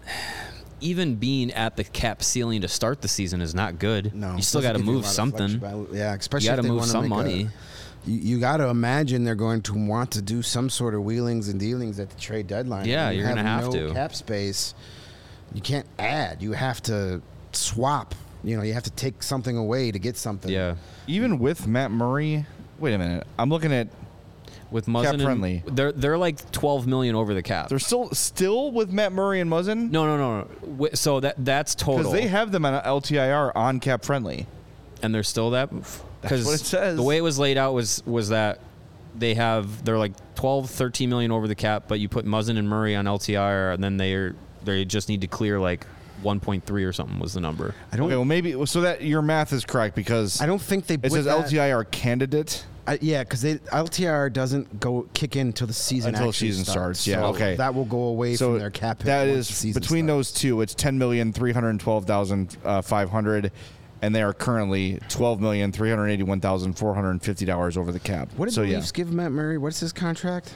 even 0.81 1.17
being 1.17 1.53
at 1.53 1.77
the 1.77 1.85
cap 1.85 2.23
ceiling 2.23 2.61
to 2.61 2.69
start 2.69 3.01
the 3.03 3.09
season 3.09 3.41
is 3.41 3.55
not 3.55 3.79
good. 3.79 4.15
No, 4.15 4.37
you 4.37 4.43
still 4.43 4.63
got 4.63 4.73
to 4.73 4.79
give 4.79 4.87
you 4.87 4.93
a 4.93 4.95
move 4.97 5.07
something. 5.07 5.61
Yeah, 5.93 6.15
especially 6.15 6.47
You 6.49 6.57
got 6.57 6.63
to 6.63 6.69
move 6.69 6.85
some 6.85 7.03
make 7.03 7.13
a- 7.13 7.15
money. 7.17 7.49
you, 8.07 8.19
you 8.19 8.39
got 8.41 8.59
to 8.59 8.69
imagine 8.69 9.25
they're 9.25 9.35
going 9.35 9.63
to 9.63 9.75
want 9.75 10.13
to 10.13 10.23
do 10.23 10.41
some 10.41 10.71
sort 10.71 10.95
of 10.95 11.03
wheelings 11.03 11.49
and 11.49 11.59
dealings 11.59 11.99
at 11.99 12.11
the 12.11 12.17
trade 12.21 12.47
deadline. 12.47 12.87
Yeah, 12.87 13.07
When 13.09 13.15
you 13.17 13.21
you're 13.23 13.29
gonna 13.29 13.43
have 13.43 13.65
no 13.65 13.89
to. 13.89 13.93
cap 13.93 14.15
space. 14.15 14.75
You 15.53 15.61
can't 15.63 15.87
add. 15.99 16.43
You 16.43 16.53
have 16.53 16.81
to 16.85 17.23
swap. 17.53 18.15
You 18.45 18.57
know, 18.57 18.63
you 18.63 18.73
have 18.75 18.85
to 18.85 18.91
take 18.91 19.23
something 19.23 19.57
away 19.57 19.91
to 19.91 19.99
get 19.99 20.17
something. 20.17 20.51
yeah, 20.51 20.77
Even 21.07 21.39
with 21.39 21.67
Matt 21.67 21.91
Murray, 21.91 22.47
wait 22.79 22.95
a 22.95 22.99
minute. 22.99 23.27
I'm 23.39 23.51
looking 23.51 23.73
at 23.73 23.89
with 24.71 24.87
Muzzin, 24.87 25.15
and- 25.15 25.23
friendly. 25.23 25.63
They're 25.67 25.93
they're 25.93 26.19
like 26.19 26.51
12 26.53 26.87
million 26.87 27.15
over 27.15 27.33
the 27.35 27.43
cap. 27.43 27.69
they're 27.69 27.79
still 27.79 28.11
still 28.11 28.71
with 28.71 28.91
Matt 28.91 29.13
Murray 29.13 29.41
and 29.41 29.51
Muzzin 29.51 29.91
no, 29.91 30.05
no, 30.07 30.17
no, 30.17 30.39
no. 30.41 30.49
Wi- 30.77 30.95
So 30.95 31.21
that 31.21 31.35
that's 31.45 31.75
total. 31.75 31.99
because 31.99 32.13
they 32.13 32.29
have 32.29 32.53
them 32.53 32.65
on 32.67 32.81
LTIR 32.83 33.53
on 33.57 33.81
cap 33.81 34.05
friendly. 34.05 34.47
and 35.03 35.15
they're 35.15 35.23
still 35.23 35.51
that 35.51 35.71
because 36.21 36.45
what 36.45 36.55
it 36.61 36.65
says. 36.65 36.97
the 36.97 37.03
way 37.03 37.17
it 37.17 37.23
was 37.23 37.39
laid 37.39 37.57
out 37.57 37.73
was 37.73 38.03
was 38.07 38.29
that 38.29 38.61
they 39.17 39.35
have 39.35 39.85
they're 39.85 39.99
like 39.99 40.13
12 40.35 40.69
13 40.71 41.09
million 41.09 41.33
over 41.33 41.49
the 41.49 41.55
cap 41.55 41.85
but 41.89 41.99
you 41.99 42.09
put 42.09 42.25
Muzzin 42.27 42.59
and 42.59 42.69
Murray 42.69 42.95
on 42.95 43.07
LTR 43.07 43.73
and 43.75 43.83
then 43.83 43.97
they're 43.97 44.35
they 44.65 44.85
just 44.85 45.09
need 45.09 45.23
to 45.23 45.27
clear 45.27 45.59
like 45.59 45.87
1.3 46.23 46.71
or 46.89 46.93
something 46.93 47.19
was 47.19 47.35
the 47.35 47.41
number 47.41 47.75
I 47.93 47.97
don't. 47.97 48.07
Okay, 48.07 48.17
well 48.17 48.25
maybe 48.25 48.67
so 48.67 48.81
that 48.83 49.03
your 49.03 49.23
math 49.23 49.53
is 49.53 49.65
correct 49.65 49.95
because 49.95 50.41
I 50.41 50.47
don't 50.47 50.61
think 50.61 50.87
they. 50.87 50.95
it 50.95 51.03
with 51.03 51.13
says 51.13 51.25
that- 51.27 51.47
LTIR 51.47 51.91
candidate. 51.91 52.65
I, 52.87 52.99
yeah, 53.03 53.23
because 53.23 53.45
LTR 53.45 54.33
doesn't 54.33 54.81
go 54.81 55.07
kick 55.13 55.37
in 55.37 55.49
until 55.49 55.67
the 55.67 55.75
season 55.75 56.15
Until 56.15 56.33
season 56.33 56.65
starts, 56.65 57.07
yeah, 57.07 57.17
So 57.17 57.25
okay. 57.27 57.55
that 57.57 57.75
will 57.75 57.85
go 57.85 58.05
away 58.05 58.35
so 58.35 58.53
from 58.53 58.61
their 58.61 58.71
cap. 58.71 59.01
hit 59.03 59.07
that 59.09 59.29
once 59.29 59.61
the 59.61 59.69
is 59.69 59.75
between 59.79 60.07
starts. 60.07 60.31
those 60.33 60.41
two. 60.41 60.61
It's 60.63 60.75
ten 60.75 60.97
million 60.97 61.31
three 61.35 61.53
hundred 61.53 61.79
twelve 61.81 62.07
thousand 62.07 62.57
uh, 62.65 62.81
five 62.81 63.11
hundred, 63.11 63.53
and 64.01 64.15
they 64.15 64.23
are 64.23 64.33
currently 64.33 64.99
twelve 65.11 65.39
million 65.39 65.71
three 65.71 65.91
hundred 65.91 66.09
eighty-one 66.09 66.41
thousand 66.41 66.79
four 66.79 66.95
hundred 66.95 67.21
fifty 67.23 67.45
dollars 67.45 67.77
over 67.77 67.93
the 67.93 68.01
cap. 68.01 68.31
What 68.39 68.47
did 68.47 68.55
so 68.55 68.63
the 68.63 68.69
yeah, 68.69 68.77
Leafs 68.79 68.91
give 68.93 69.13
Matt 69.13 69.33
Murray? 69.33 69.59
What's 69.59 69.81
his 69.81 69.93
contract? 69.93 70.55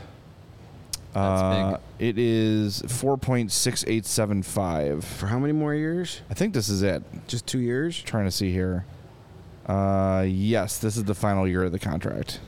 That's 1.12 1.42
uh, 1.42 1.78
it 1.98 2.18
is 2.18 2.82
four 2.88 3.16
point 3.18 3.52
six 3.52 3.84
eight 3.86 4.06
seven 4.06 4.42
five. 4.42 5.04
For 5.04 5.26
how 5.26 5.38
many 5.38 5.52
more 5.52 5.74
years? 5.74 6.20
I 6.30 6.34
think 6.34 6.54
this 6.54 6.68
is 6.68 6.82
it. 6.82 7.02
Just 7.28 7.46
two 7.46 7.58
years. 7.58 8.00
trying 8.02 8.24
to 8.24 8.30
see 8.30 8.50
here. 8.52 8.84
Uh, 9.66 10.24
yes, 10.26 10.78
this 10.78 10.96
is 10.96 11.04
the 11.04 11.14
final 11.14 11.46
year 11.46 11.64
of 11.64 11.72
the 11.72 11.78
contract. 11.78 12.40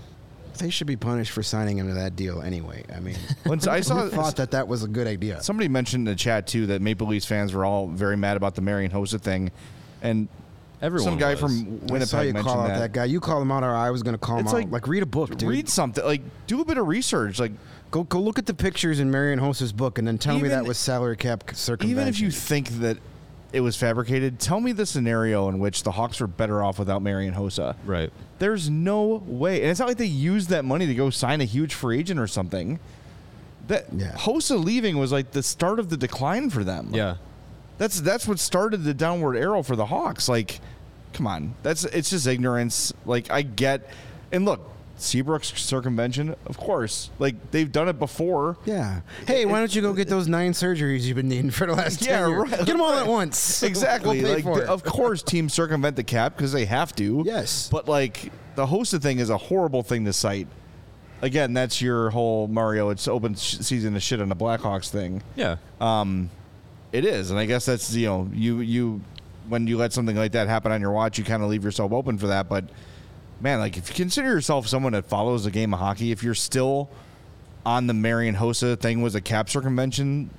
They 0.58 0.70
should 0.70 0.86
be 0.86 0.96
punished 0.96 1.32
for 1.32 1.42
signing 1.42 1.78
him 1.78 1.88
to 1.88 1.94
that 1.94 2.16
deal 2.16 2.40
anyway. 2.40 2.84
I 2.94 3.00
mean, 3.00 3.16
Once 3.46 3.66
I 3.66 3.80
saw 3.80 4.08
thought 4.08 4.36
that 4.36 4.52
that 4.52 4.66
was 4.68 4.82
a 4.84 4.88
good 4.88 5.06
idea. 5.06 5.42
somebody 5.42 5.68
mentioned 5.68 6.06
in 6.08 6.12
the 6.14 6.18
chat 6.18 6.46
too 6.46 6.66
that 6.68 6.80
Maple 6.80 7.06
Leafs 7.08 7.26
fans 7.26 7.52
were 7.52 7.64
all 7.64 7.88
very 7.88 8.16
mad 8.16 8.36
about 8.36 8.54
the 8.54 8.62
Marian 8.62 8.90
Hossa 8.92 9.20
thing, 9.20 9.50
and 10.00 10.28
everyone 10.80 11.04
some 11.10 11.18
guy 11.18 11.32
was. 11.32 11.40
from 11.40 11.50
I 11.50 11.86
saw 11.86 11.92
Winnipeg 11.92 12.26
you 12.28 12.32
mentioned 12.34 12.44
call 12.44 12.60
out 12.60 12.68
that. 12.68 12.78
that. 12.78 12.92
guy. 12.92 13.04
You 13.06 13.20
call 13.20 13.42
him 13.42 13.50
out, 13.50 13.64
or 13.64 13.74
I 13.74 13.90
was 13.90 14.02
going 14.04 14.14
to 14.14 14.18
call 14.18 14.36
him 14.38 14.44
It's 14.46 14.54
out. 14.54 14.58
like- 14.58 14.70
Like, 14.70 14.86
read 14.88 15.02
a 15.02 15.06
book, 15.06 15.36
dude. 15.36 15.48
Read 15.48 15.68
something 15.68 16.04
like 16.04 16.22
do 16.46 16.60
a 16.60 16.64
bit 16.64 16.78
of 16.78 16.86
research. 16.86 17.38
Like 17.40 17.52
Go 17.94 18.02
go 18.02 18.18
look 18.20 18.40
at 18.40 18.46
the 18.46 18.54
pictures 18.54 18.98
in 18.98 19.08
Marian 19.08 19.38
Hossa's 19.38 19.72
book, 19.72 19.98
and 19.98 20.08
then 20.08 20.18
tell 20.18 20.34
me 20.34 20.40
Even- 20.40 20.50
that 20.50 20.64
was 20.66 20.78
salary 20.78 21.16
cap 21.16 21.44
circumvention. 21.54 21.96
even 21.96 22.08
if 22.08 22.18
you 22.18 22.28
think 22.32 22.70
that 22.80 22.96
it 23.52 23.60
was 23.60 23.76
fabricated, 23.76 24.40
tell 24.40 24.58
me 24.60 24.72
the 24.72 24.84
scenario 24.84 25.48
in 25.48 25.60
which 25.60 25.84
the 25.84 25.92
Hawks 25.92 26.18
were 26.18 26.26
better 26.26 26.60
off 26.60 26.80
without 26.80 27.02
Marian 27.02 27.34
Hossa. 27.34 27.76
right 27.86 28.10
There's 28.40 28.68
no 28.68 29.22
way, 29.28 29.60
and 29.62 29.70
it's 29.70 29.78
not 29.78 29.86
like 29.86 29.98
they 29.98 30.06
used 30.06 30.48
that 30.48 30.64
money 30.64 30.86
to 30.88 30.94
go 30.96 31.08
sign 31.10 31.40
a 31.40 31.44
huge 31.44 31.72
free 31.72 32.00
agent 32.00 32.18
or 32.18 32.26
something. 32.26 32.80
That 33.68 33.86
Yeah. 33.96 34.10
Hossa 34.16 34.62
leaving 34.62 34.98
was 34.98 35.12
like 35.12 35.30
the 35.30 35.42
start 35.44 35.78
of 35.78 35.88
the 35.88 35.96
decline 35.96 36.50
for 36.50 36.64
them. 36.64 36.90
yeah 36.92 37.14
That's 37.78 38.00
that's 38.00 38.26
what 38.26 38.40
started 38.40 38.82
the 38.82 38.92
downward 38.94 39.36
arrow 39.36 39.62
for 39.62 39.76
the 39.76 39.86
Hawks. 39.86 40.28
Like, 40.28 40.58
come 41.12 41.28
on, 41.28 41.54
that's 41.62 41.84
it's 41.84 42.10
just 42.10 42.26
ignorance. 42.26 42.92
Like 43.06 43.30
I 43.30 43.42
get, 43.42 43.88
and 44.32 44.44
look, 44.44 44.68
Seabrook's 44.96 45.48
circumvention, 45.60 46.36
of 46.46 46.56
course. 46.56 47.10
Like 47.18 47.50
they've 47.50 47.70
done 47.70 47.88
it 47.88 47.98
before. 47.98 48.56
yeah. 48.64 49.00
Hey, 49.26 49.44
why 49.44 49.58
don't 49.58 49.74
you 49.74 49.82
go 49.82 49.92
get 49.92 50.08
those 50.08 50.28
nine 50.28 50.52
surgeries 50.52 51.02
you've 51.02 51.16
been 51.16 51.28
needing 51.28 51.50
for 51.50 51.66
the 51.66 51.74
last 51.74 52.00
Yeah, 52.02 52.20
10 52.20 52.30
years? 52.30 52.42
right. 52.42 52.58
Get 52.58 52.66
them 52.66 52.80
all 52.80 52.92
at 52.92 53.06
once. 53.06 53.62
Exactly. 53.62 54.20
We'll 54.22 54.28
pay 54.28 54.34
like, 54.36 54.44
for 54.44 54.54
th- 54.54 54.64
it. 54.64 54.68
of 54.68 54.84
course, 54.84 55.22
teams 55.22 55.52
circumvent 55.52 55.96
the 55.96 56.04
cap 56.04 56.36
because 56.36 56.52
they 56.52 56.64
have 56.66 56.94
to. 56.96 57.22
Yes. 57.26 57.68
But 57.70 57.88
like 57.88 58.30
the 58.54 58.66
hosted 58.66 59.02
thing 59.02 59.18
is 59.18 59.30
a 59.30 59.36
horrible 59.36 59.82
thing 59.82 60.04
to 60.04 60.12
cite. 60.12 60.46
Again, 61.22 61.54
that's 61.54 61.80
your 61.82 62.10
whole 62.10 62.46
Mario. 62.48 62.90
It's 62.90 63.08
open 63.08 63.34
sh- 63.34 63.56
season 63.60 63.94
to 63.94 64.00
shit 64.00 64.20
on 64.20 64.28
the 64.28 64.36
Blackhawks 64.36 64.90
thing. 64.90 65.22
yeah 65.36 65.56
Um 65.80 66.30
It 66.92 67.04
is, 67.04 67.30
and 67.30 67.38
I 67.40 67.46
guess 67.46 67.66
that's 67.66 67.92
you 67.94 68.06
know 68.06 68.30
you 68.32 68.60
you 68.60 69.00
when 69.48 69.66
you 69.66 69.76
let 69.76 69.92
something 69.92 70.16
like 70.16 70.32
that 70.32 70.48
happen 70.48 70.70
on 70.72 70.80
your 70.80 70.92
watch, 70.92 71.18
you 71.18 71.24
kind 71.24 71.42
of 71.42 71.50
leave 71.50 71.64
yourself 71.64 71.92
open 71.92 72.16
for 72.16 72.28
that. 72.28 72.48
But 72.48 72.64
man, 73.40 73.58
like 73.58 73.76
if 73.76 73.88
you 73.88 73.94
consider 73.94 74.28
yourself 74.28 74.66
someone 74.66 74.92
that 74.92 75.06
follows 75.06 75.44
the 75.44 75.50
game 75.50 75.74
of 75.74 75.80
hockey, 75.80 76.12
if 76.12 76.22
you're 76.22 76.34
still 76.34 76.90
on 77.66 77.86
the 77.86 77.94
Marian 77.94 78.36
Hossa 78.36 78.78
thing 78.78 79.02
was 79.02 79.14
a 79.14 79.20
cap 79.20 79.48
circumvention, 79.48 80.30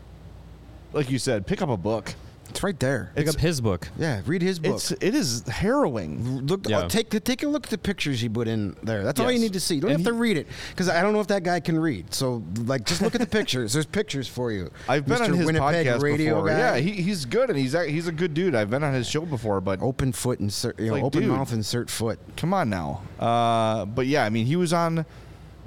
like 0.93 1.09
you 1.09 1.19
said, 1.19 1.47
pick 1.47 1.61
up 1.61 1.69
a 1.69 1.77
book. 1.77 2.13
It's 2.55 2.63
right 2.63 2.79
there. 2.79 3.11
pick 3.15 3.23
It's- 3.23 3.35
up 3.35 3.41
his 3.41 3.59
book 3.59 3.89
Yeah, 3.97 4.21
read 4.25 4.41
his 4.41 4.59
book. 4.59 4.75
It's 4.75 4.91
it 4.91 5.13
is 5.13 5.43
harrowing. 5.47 6.45
Look, 6.47 6.69
Yeah. 6.69 6.79
uh, 6.79 6.87
take 6.87 7.09
take 7.25 7.43
a 7.43 7.47
look 7.47 7.65
at 7.65 7.69
the 7.69 7.77
pictures 7.77 8.21
he 8.21 8.29
put 8.29 8.47
in 8.47 8.75
there. 8.81 9.03
That's 9.03 9.19
all 9.19 9.27
you 9.27 9.33
Yes. 9.33 9.41
need 9.41 9.53
to 9.53 9.59
see. 9.59 9.75
You 9.75 9.81
don't 9.81 9.91
And 9.91 9.99
have 9.99 10.07
to 10.13 10.17
read 10.17 10.37
it 10.37 10.47
because 10.69 10.87
I 10.87 11.01
don't 11.01 11.11
know 11.13 11.19
if 11.19 11.27
that 11.27 11.43
guy 11.43 11.59
can 11.59 11.77
read. 11.77 12.13
So, 12.13 12.43
like, 12.65 12.85
just 12.85 13.01
look 13.01 13.13
at 13.13 13.19
the 13.21 13.27
pictures. 13.27 13.73
There's 13.73 13.85
pictures 13.85 14.27
for 14.29 14.51
you. 14.53 14.71
I've 14.87 15.05
been 15.05 15.17
Mr. 15.17 15.25
on 15.25 15.33
his 15.33 15.45
Winnipeg 15.45 15.85
podcast 15.87 16.01
radio 16.01 16.35
before. 16.35 16.47
Guy. 16.49 16.57
Yeah, 16.57 16.77
he, 16.77 16.91
he's 17.01 17.25
good 17.25 17.49
and 17.49 17.59
he's 17.59 17.73
a- 17.73 17.87
he's 17.91 18.07
a 18.07 18.11
good 18.13 18.33
dude. 18.33 18.55
I've 18.55 18.69
been 18.69 18.83
on 18.83 18.93
his 18.93 19.07
show 19.07 19.21
before, 19.25 19.59
but 19.59 19.81
open 19.81 20.13
foot 20.13 20.39
insert, 20.39 20.79
you 20.79 20.87
know, 20.87 20.93
Like, 20.93 21.03
open 21.03 21.23
dude. 21.23 21.31
mouth 21.31 21.51
insert 21.51 21.89
foot. 21.89 22.19
come 22.37 22.53
on 22.53 22.69
now. 22.69 23.01
Uh, 23.19 23.83
but 23.85 24.07
yeah, 24.07 24.23
I 24.23 24.29
mean, 24.29 24.45
he 24.45 24.55
was 24.55 24.71
on 24.71 25.05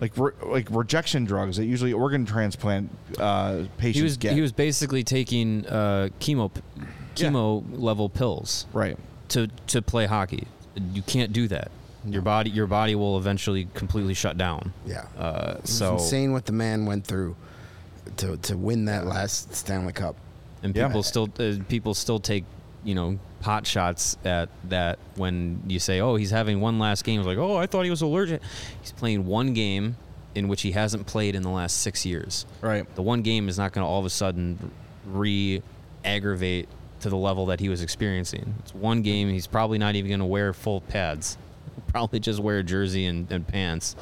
like 0.01 0.13
re- 0.17 0.33
like 0.47 0.67
rejection 0.71 1.25
drugs 1.25 1.57
that 1.57 1.65
usually 1.65 1.93
organ 1.93 2.25
transplant 2.27 2.91
uh, 3.19 3.65
patients 3.79 3.97
he 3.97 4.03
was 4.03 4.17
get. 4.17 4.33
he 4.33 4.41
was 4.41 4.53
basically 4.53 5.03
taking 5.05 5.67
uh, 5.67 6.09
chemo 6.21 6.51
Yeah. 7.17 7.29
chemo 7.31 7.65
level 7.73 8.09
pills 8.09 8.67
right. 8.73 8.97
to 9.31 9.49
to 9.69 9.83
play 9.83 10.07
hockey 10.07 10.47
you 10.93 11.03
can't 11.03 11.33
do 11.33 11.49
that 11.49 11.71
your 12.07 12.23
body 12.23 12.51
your 12.51 12.67
body 12.69 12.95
will 12.95 13.19
eventually 13.19 13.67
completely 13.75 14.15
shut 14.15 14.39
down 14.39 14.73
Yeah. 14.87 15.05
uh, 15.19 15.57
so 15.65 15.95
insane 15.95 16.33
what 16.33 16.47
the 16.47 16.53
man 16.53 16.87
went 16.87 17.05
through 17.05 17.35
to 18.19 18.37
to 18.39 18.57
win 18.57 18.85
that 18.87 19.05
last 19.07 19.55
Stanley 19.55 19.93
Cup. 19.93 20.17
and 20.63 20.75
Yeah. 20.75 20.87
people 20.87 21.03
still 21.03 21.29
uh, 21.41 21.55
people 21.69 21.95
still 21.95 22.21
take 22.21 22.45
you 22.85 22.95
know 22.95 23.19
pot 23.41 23.67
shots 23.67 24.17
at 24.25 24.49
that 24.65 24.99
when 25.15 25.63
you 25.69 25.79
say 25.79 26.01
oh 26.01 26.17
he's 26.17 26.31
having 26.33 26.61
one 26.61 26.79
last 26.79 27.05
game 27.05 27.21
it's 27.21 27.27
like 27.27 27.39
oh 27.39 27.57
I 27.57 27.67
thought 27.67 27.85
he 27.85 27.91
was 27.91 28.03
allergic. 28.03 28.43
He's 28.81 28.93
playing 28.93 29.27
one 29.27 29.53
game 29.53 29.97
in 30.35 30.49
which 30.49 30.63
he 30.63 30.73
hasn't 30.73 31.07
played 31.07 31.35
in 31.35 31.43
the 31.43 31.49
last 31.51 31.79
six 31.79 32.05
years. 32.05 32.47
Right. 32.61 32.93
the 32.95 33.03
one 33.03 33.23
game 33.23 33.49
is 33.49 33.59
not 33.59 33.73
going 33.73 33.85
to 33.85 33.89
all 33.89 34.01
of 34.01 34.07
a 34.07 34.11
sudden 34.11 34.71
re 35.07 35.63
aggravate 36.05 36.69
to 37.01 37.09
the 37.09 37.17
level 37.17 37.47
that 37.47 37.61
he 37.61 37.69
was 37.69 37.83
experiencing. 37.83 38.55
It's 38.61 38.75
one 38.75 39.03
game 39.03 39.29
he's 39.29 39.47
probably 39.47 39.79
not 39.79 39.95
even 39.95 40.09
going 40.09 40.21
to 40.21 40.27
wear 40.27 40.53
full 40.53 40.81
pads. 40.81 41.39
Probably 41.89 42.21
just 42.21 42.41
wear 42.41 42.59
a 42.59 42.63
jersey 42.63 43.07
and, 43.07 43.31
and 43.31 43.47
pants 43.47 43.95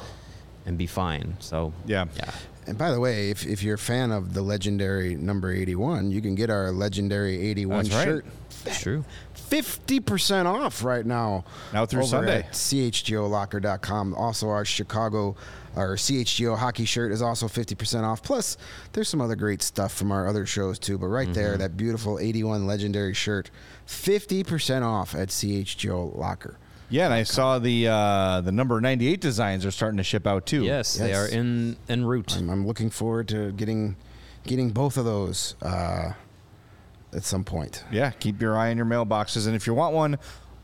and 0.67 0.77
be 0.77 0.85
fine 0.85 1.35
so 1.39 1.73
Yeah. 1.85 2.05
yeah 2.15 2.31
And 2.67 2.77
by 2.77 2.91
the 2.91 2.99
way, 2.99 3.29
if, 3.29 3.45
if 3.47 3.63
you're 3.63 3.75
a 3.75 3.79
fan 3.79 4.11
of 4.11 4.33
the 4.33 4.41
legendary 4.41 5.15
number 5.15 5.51
81, 5.53 6.11
you 6.11 6.21
can 6.21 6.35
get 6.35 6.49
our 6.49 6.71
legendary 6.71 7.39
81 7.49 7.77
That's 7.77 7.95
right. 7.95 8.03
shirt 8.05 8.25
it's 8.65 8.81
true 8.81 9.05
50% 9.49 10.45
off 10.45 10.83
right 10.83 11.05
now. 11.05 11.45
Now 11.73 11.85
through 11.85 12.01
over 12.01 12.09
Sunday. 12.09 12.39
At 12.39 12.51
CHGOlocker.com. 12.51 14.13
Also, 14.15 14.49
our 14.49 14.65
Chicago, 14.65 15.35
our 15.75 15.95
CHGO 15.95 16.57
hockey 16.57 16.85
shirt 16.85 17.11
is 17.11 17.21
also 17.21 17.47
50% 17.47 18.03
off. 18.03 18.21
Plus, 18.21 18.57
there's 18.91 19.07
some 19.07 19.21
other 19.21 19.35
great 19.35 19.61
stuff 19.61 19.93
from 19.93 20.11
our 20.11 20.27
other 20.27 20.45
shows 20.45 20.77
too. 20.77 20.97
But 20.97 21.07
right 21.07 21.33
there, 21.33 21.51
mm-hmm. 21.51 21.61
that 21.61 21.77
beautiful 21.77 22.19
81 22.19 22.67
legendary 22.67 23.13
shirt, 23.13 23.49
50% 23.87 24.81
off 24.83 25.15
at 25.15 25.29
CHGO 25.29 26.15
Locker. 26.17 26.57
Yeah, 26.89 27.05
and 27.05 27.13
I 27.13 27.23
saw 27.23 27.59
the 27.59 27.87
uh, 27.87 28.41
the 28.41 28.51
number 28.51 28.79
ninety 28.79 29.07
eight 29.07 29.19
designs 29.21 29.65
are 29.65 29.71
starting 29.71 29.97
to 29.97 30.03
ship 30.03 30.25
out 30.25 30.45
too. 30.45 30.63
yes, 30.63 30.95
they 30.95 31.13
are 31.13 31.27
in 31.27 31.75
en 31.89 32.05
route 32.05 32.37
I'm, 32.37 32.49
I'm 32.49 32.65
looking 32.67 32.89
forward 32.89 33.27
to 33.29 33.51
getting 33.51 33.97
getting 34.45 34.69
both 34.69 34.97
of 34.97 35.03
those 35.05 35.55
uh, 35.61 36.13
at 37.13 37.23
some 37.23 37.43
point. 37.43 37.83
Yeah, 37.91 38.11
keep 38.11 38.41
your 38.41 38.57
eye 38.57 38.69
on 38.71 38.77
your 38.77 38.85
mailboxes. 38.85 39.45
And 39.47 39.55
if 39.55 39.67
you 39.67 39.73
want 39.73 39.93
one, 39.93 40.17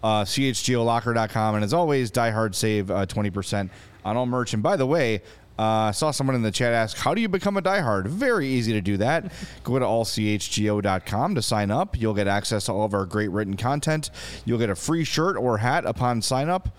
uh, 0.03 0.23
chgolocker.com. 0.23 1.55
And 1.55 1.63
as 1.63 1.73
always, 1.73 2.11
Die 2.11 2.29
Hard 2.31 2.55
save 2.55 2.89
uh, 2.89 3.05
20% 3.05 3.69
on 4.05 4.17
all 4.17 4.25
merch. 4.25 4.53
And 4.53 4.63
by 4.63 4.75
the 4.75 4.85
way, 4.85 5.21
uh, 5.59 5.61
I 5.61 5.91
saw 5.91 6.11
someone 6.11 6.35
in 6.35 6.41
the 6.41 6.51
chat 6.51 6.73
ask, 6.73 6.97
How 6.97 7.13
do 7.13 7.21
you 7.21 7.29
become 7.29 7.57
a 7.57 7.61
diehard? 7.61 8.07
Very 8.07 8.47
easy 8.47 8.73
to 8.73 8.81
do 8.81 8.97
that. 8.97 9.31
Go 9.63 9.77
to 9.77 9.85
allchgo.com 9.85 11.35
to 11.35 11.41
sign 11.41 11.71
up. 11.71 11.99
You'll 11.99 12.13
get 12.13 12.27
access 12.27 12.65
to 12.65 12.73
all 12.73 12.85
of 12.85 12.93
our 12.93 13.05
great 13.05 13.29
written 13.29 13.55
content. 13.55 14.09
You'll 14.45 14.59
get 14.59 14.69
a 14.69 14.75
free 14.75 15.03
shirt 15.03 15.37
or 15.37 15.59
hat 15.59 15.85
upon 15.85 16.21
sign 16.21 16.49
up. 16.49 16.69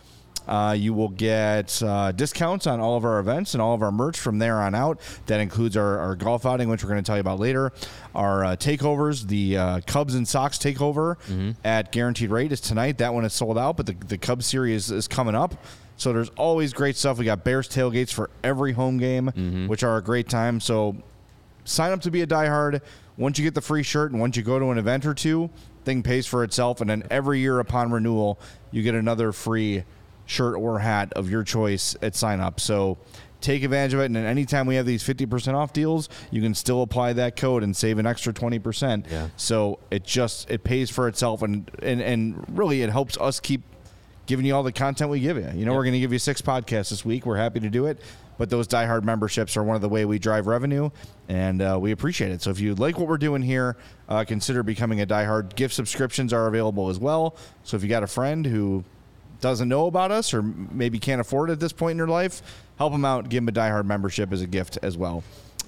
Uh, 0.47 0.75
you 0.79 0.93
will 0.93 1.09
get 1.09 1.83
uh, 1.83 2.13
discounts 2.13 2.67
on 2.67 2.79
all 2.79 2.97
of 2.99 3.05
our 3.05 3.19
events 3.19 3.55
and 3.55 3.63
all 3.63 3.75
of 3.75 3.81
our 3.81 3.91
merch 3.93 4.19
from 4.19 4.39
there 4.39 4.61
on 4.61 4.75
out. 4.75 5.01
That 5.27 5.41
includes 5.41 5.75
our, 5.77 5.99
our 5.99 6.17
golf 6.17 6.45
outing, 6.45 6.69
which 6.69 6.85
we're 6.85 6.91
going 6.91 7.03
to 7.03 7.07
tell 7.07 7.17
you 7.17 7.23
about 7.23 7.39
later. 7.39 7.73
Our 8.15 8.45
uh, 8.45 8.57
takeovers, 8.57 9.27
the 9.27 9.57
uh, 9.57 9.81
Cubs 9.87 10.15
and 10.15 10.29
Sox 10.29 10.59
takeover 10.59 11.17
at 11.65 11.93
Guaranteed 11.93 12.31
Rate 12.31 12.53
is 12.53 12.61
tonight. 12.61 12.99
That 12.99 13.15
one 13.15 13.25
is 13.25 13.33
sold 13.33 13.57
out, 13.57 13.77
but 13.79 13.87
the, 13.87 13.95
the 13.95 14.19
Cubs 14.19 14.45
series 14.45 14.91
is 14.91 15.09
coming 15.09 15.35
up. 15.35 15.55
So 15.97 16.13
there's 16.13 16.31
always 16.31 16.73
great 16.73 16.97
stuff. 16.97 17.19
We 17.19 17.25
got 17.25 17.45
Bears 17.45 17.69
tailgates 17.69 18.13
for 18.13 18.31
every 18.43 18.73
home 18.73 18.99
game, 18.99 19.27
mm-hmm. 19.27 19.69
which 19.69 19.83
are 19.83 19.97
a 19.97 20.03
great 20.03 20.29
time. 20.29 20.61
So 20.61 20.97
sign 21.65 21.93
up 21.93 22.01
to 22.03 22.11
be 22.11 22.23
a 22.23 22.27
diehard. 22.27 22.81
Once 23.17 23.39
you 23.39 23.45
get 23.45 23.55
the 23.55 23.61
free 23.61 23.83
shirt 23.83 24.11
and 24.11 24.21
once 24.21 24.37
you 24.37 24.43
go 24.43 24.59
to 24.59 24.71
an 24.71 24.79
event 24.79 25.07
or 25.07 25.15
two, 25.15 25.51
thing 25.85 26.03
pays 26.03 26.27
for 26.27 26.43
itself. 26.43 26.81
And 26.81 26.91
then 26.91 27.05
every 27.11 27.39
year 27.41 27.61
upon 27.61 27.93
renewal, 27.93 28.41
you 28.71 28.83
get 28.83 28.95
another 28.95 29.33
free 29.33 29.85
shirt 30.27 30.57
or 30.57 30.79
hat 30.81 31.13
of 31.13 31.31
your 31.31 31.45
choice 31.45 31.95
at 32.03 32.17
sign 32.17 32.41
up. 32.41 32.59
So 32.59 32.99
take 33.41 33.63
advantage 33.63 33.95
of 33.95 34.01
it. 34.01 34.07
And 34.07 34.17
then 34.17 34.25
anytime 34.25 34.67
we 34.67 34.75
have 34.77 34.87
these 34.87 35.05
50% 35.05 35.55
off 35.55 35.73
deals, 35.73 36.09
you 36.31 36.43
can 36.43 36.55
still 36.55 36.83
apply 36.83 37.13
that 37.15 37.37
code 37.37 37.63
and 37.63 37.77
save 37.77 37.99
an 37.99 38.07
extra 38.07 38.33
20%. 38.33 39.11
Yeah. 39.11 39.29
So 39.37 39.79
it 39.91 40.05
just, 40.05 40.51
it 40.51 40.65
pays 40.65 40.91
for 40.91 41.07
itself. 41.07 41.43
And, 41.43 41.71
and, 41.83 42.01
and 42.01 42.59
really, 42.59 42.83
it 42.83 42.91
helps 42.91 43.17
us 43.19 43.39
keep 43.39 43.63
giving 44.27 44.47
you 44.47 44.55
all 44.55 44.63
the 44.63 44.73
content 44.73 45.11
we 45.11 45.21
give 45.21 45.37
you. 45.37 45.51
You 45.55 45.65
know, 45.65 45.73
we're 45.73 45.85
going 45.85 45.95
to 45.95 46.01
give 46.01 46.13
you 46.13 46.19
six 46.19 46.41
podcasts 46.41 46.91
this 46.91 47.05
week. 47.05 47.27
We're 47.27 47.37
happy 47.37 47.61
to 47.61 47.71
do 47.71 47.87
it. 47.87 47.99
But 48.37 48.51
those 48.51 48.67
diehard 48.67 49.05
memberships 49.05 49.57
are 49.57 49.63
one 49.63 49.77
of 49.77 49.83
the 49.83 49.89
way 49.89 50.05
we 50.05 50.19
drive 50.19 50.49
revenue, 50.49 50.91
and 51.29 51.63
uh, 51.63 51.79
we 51.81 51.93
appreciate 51.93 52.33
it. 52.33 52.43
So 52.43 52.51
if 52.51 52.59
you 52.59 52.75
like 52.75 52.99
what 52.99 53.07
we're 53.07 53.17
doing 53.17 53.43
here, 53.43 53.77
uh, 54.09 54.25
consider 54.25 54.65
becoming 54.65 55.01
a 55.01 55.07
diehard. 55.07 55.55
Gift 55.55 55.73
subscriptions 55.73 56.33
are 56.33 56.49
available 56.49 56.89
as 56.89 56.99
well. 56.99 57.37
So 57.63 57.77
if 57.77 57.85
you 57.85 57.89
got 57.89 58.03
a 58.03 58.09
friend 58.09 58.45
who 58.45 58.83
doesn't 59.41 59.69
know 59.69 59.87
about 59.87 60.11
us 60.11 60.35
or 60.35 60.43
maybe 60.43 60.99
can't 60.99 61.21
afford 61.21 61.51
it 61.51 61.55
at 61.55 61.61
this 61.61 61.73
point 61.73 61.93
in 61.93 61.99
your 61.99 62.09
life, 62.09 62.43
help 62.79 62.93
them 62.93 63.05
out. 63.05 63.29
Give 63.29 63.45
them 63.45 63.49
a 63.49 63.53
diehard 63.53 63.85
membership 63.85 64.33
as 64.33 64.41
a 64.41 64.47
gift 64.47 64.79
as 64.83 64.97
well. 64.97 65.23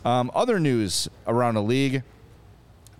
Um, 0.05 0.31
other 0.35 0.59
news 0.59 1.09
around 1.27 1.55
the 1.55 1.63
league. 1.63 2.03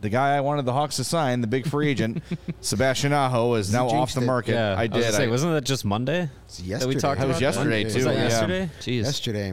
The 0.07 0.11
guy 0.11 0.37
I 0.37 0.41
wanted 0.41 0.67
the 0.67 0.73
Hawks 0.73 0.95
to 0.99 1.05
sign, 1.05 1.41
the 1.41 1.49
big 1.49 1.67
free 1.67 1.89
agent, 1.89 2.23
Sebastian 2.61 3.13
Aho, 3.13 3.55
is 3.55 3.73
now 3.73 3.89
off 3.89 4.15
the 4.15 4.21
market. 4.21 4.53
Yeah, 4.53 4.77
I 4.79 4.87
did. 4.87 5.01
gonna 5.01 5.13
say, 5.13 5.25
I- 5.25 5.27
wasn't 5.27 5.55
that 5.55 5.65
just 5.65 5.85
Monday? 5.85 6.31
It's 6.45 6.59
That 6.59 6.63
we 6.65 6.69
yesterday. 6.71 6.99
talked 7.01 7.19
That 7.21 7.27
was 7.27 7.41
yesterday, 7.41 7.83
Monday. 7.83 7.91
too. 7.91 7.97
Was 7.97 8.05
that 8.05 8.15
yeah. 8.15 8.23
yesterday? 8.23 8.71
Jeez. 8.79 9.03
Yesterday. 9.03 9.53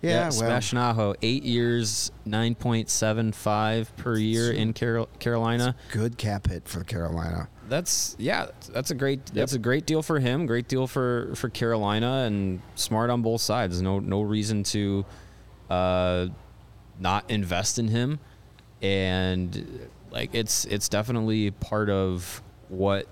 Yeah, 0.00 0.20
well, 0.20 0.30
Sebastian 0.30 0.78
Aho, 0.78 1.14
eight 1.22 1.42
years, 1.42 2.12
nine 2.24 2.54
point 2.54 2.88
seven 2.88 3.32
five 3.32 3.92
per 3.96 4.16
year 4.16 4.52
in 4.52 4.74
Carol- 4.74 5.08
Carolina. 5.18 5.74
good 5.90 6.16
cap 6.18 6.46
hit 6.48 6.68
for 6.68 6.84
Carolina. 6.84 7.48
That's 7.68 8.14
yeah, 8.20 8.46
that's 8.72 8.92
a 8.92 8.94
great 8.94 9.26
that's 9.26 9.54
a 9.54 9.58
great 9.58 9.86
deal 9.86 10.02
for 10.02 10.20
him. 10.20 10.46
Great 10.46 10.68
deal 10.68 10.86
for 10.86 11.32
for 11.34 11.48
Carolina, 11.48 12.26
and 12.28 12.62
smart 12.76 13.10
on 13.10 13.22
both 13.22 13.40
sides. 13.40 13.82
No 13.82 13.98
no 13.98 14.22
reason 14.22 14.62
to 14.64 15.04
uh, 15.68 16.26
not 17.00 17.28
invest 17.28 17.80
in 17.80 17.88
him, 17.88 18.20
and 18.82 19.88
like 20.10 20.30
it's 20.34 20.64
it's 20.66 20.88
definitely 20.88 21.50
part 21.50 21.88
of 21.88 22.42
what 22.68 23.06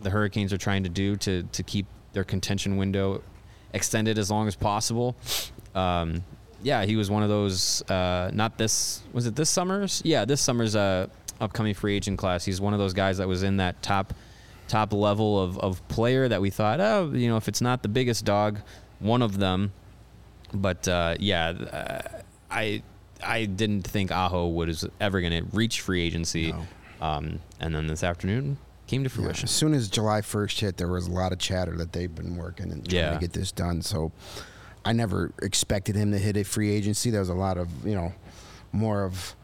the 0.00 0.10
Hurricanes 0.10 0.52
are 0.52 0.58
trying 0.58 0.84
to 0.84 0.88
do 0.88 1.16
to 1.16 1.42
to 1.42 1.62
keep 1.62 1.86
their 2.12 2.24
contention 2.24 2.76
window 2.76 3.22
extended 3.72 4.18
as 4.18 4.30
long 4.30 4.48
as 4.48 4.56
possible. 4.56 5.16
Um, 5.74 6.24
yeah, 6.62 6.84
he 6.84 6.96
was 6.96 7.10
one 7.10 7.22
of 7.22 7.28
those. 7.28 7.82
Uh, 7.90 8.30
not 8.32 8.58
this 8.58 9.02
was 9.12 9.26
it 9.26 9.36
this 9.36 9.50
summer's? 9.50 10.02
Yeah, 10.04 10.24
this 10.24 10.40
summer's 10.40 10.74
uh, 10.74 11.08
upcoming 11.40 11.74
free 11.74 11.96
agent 11.96 12.18
class. 12.18 12.44
He's 12.44 12.60
one 12.60 12.72
of 12.72 12.78
those 12.78 12.94
guys 12.94 13.18
that 13.18 13.28
was 13.28 13.42
in 13.42 13.58
that 13.58 13.82
top 13.82 14.14
top 14.68 14.92
level 14.92 15.40
of, 15.40 15.58
of 15.58 15.86
player 15.88 16.28
that 16.28 16.40
we 16.40 16.50
thought, 16.50 16.78
oh, 16.80 17.10
you 17.14 17.28
know, 17.28 17.36
if 17.36 17.48
it's 17.48 17.62
not 17.62 17.82
the 17.82 17.88
biggest 17.88 18.24
dog, 18.24 18.60
one 18.98 19.22
of 19.22 19.38
them. 19.38 19.72
But 20.52 20.86
uh, 20.88 21.16
yeah, 21.18 21.48
uh, 21.48 22.22
I 22.50 22.82
I 23.24 23.44
didn't 23.46 23.82
think 23.82 24.10
Aho 24.12 24.48
was 24.48 24.86
ever 25.00 25.20
going 25.20 25.32
to 25.44 25.56
reach 25.56 25.80
free 25.80 26.02
agency. 26.02 26.54
Um, 27.00 27.40
and 27.60 27.74
then 27.74 27.86
this 27.86 28.02
afternoon 28.02 28.58
came 28.86 29.04
to 29.04 29.10
Yeah, 29.10 29.14
fruition. 29.16 29.44
As 29.44 29.50
soon 29.50 29.74
as 29.74 29.88
July 29.88 30.20
1st 30.20 30.60
hit, 30.60 30.76
there 30.76 30.88
was 30.88 31.06
a 31.06 31.10
lot 31.10 31.32
of 31.32 31.38
chatter 31.38 31.76
that 31.76 31.92
they've 31.92 32.12
been 32.14 32.36
working 32.36 32.72
and 32.72 32.88
trying 32.88 32.96
Yeah. 33.04 33.14
to 33.14 33.18
get 33.20 33.32
this 33.32 33.52
done. 33.52 33.82
So 33.82 34.12
I 34.84 34.92
never 34.92 35.32
expected 35.42 35.94
him 35.96 36.10
to 36.12 36.18
hit 36.18 36.36
a 36.36 36.44
free 36.44 36.70
agency. 36.70 37.10
There 37.10 37.20
was 37.20 37.28
a 37.28 37.34
lot 37.34 37.58
of, 37.58 37.68
you 37.86 37.94
know, 37.94 38.12
more 38.72 39.04
of 39.04 39.34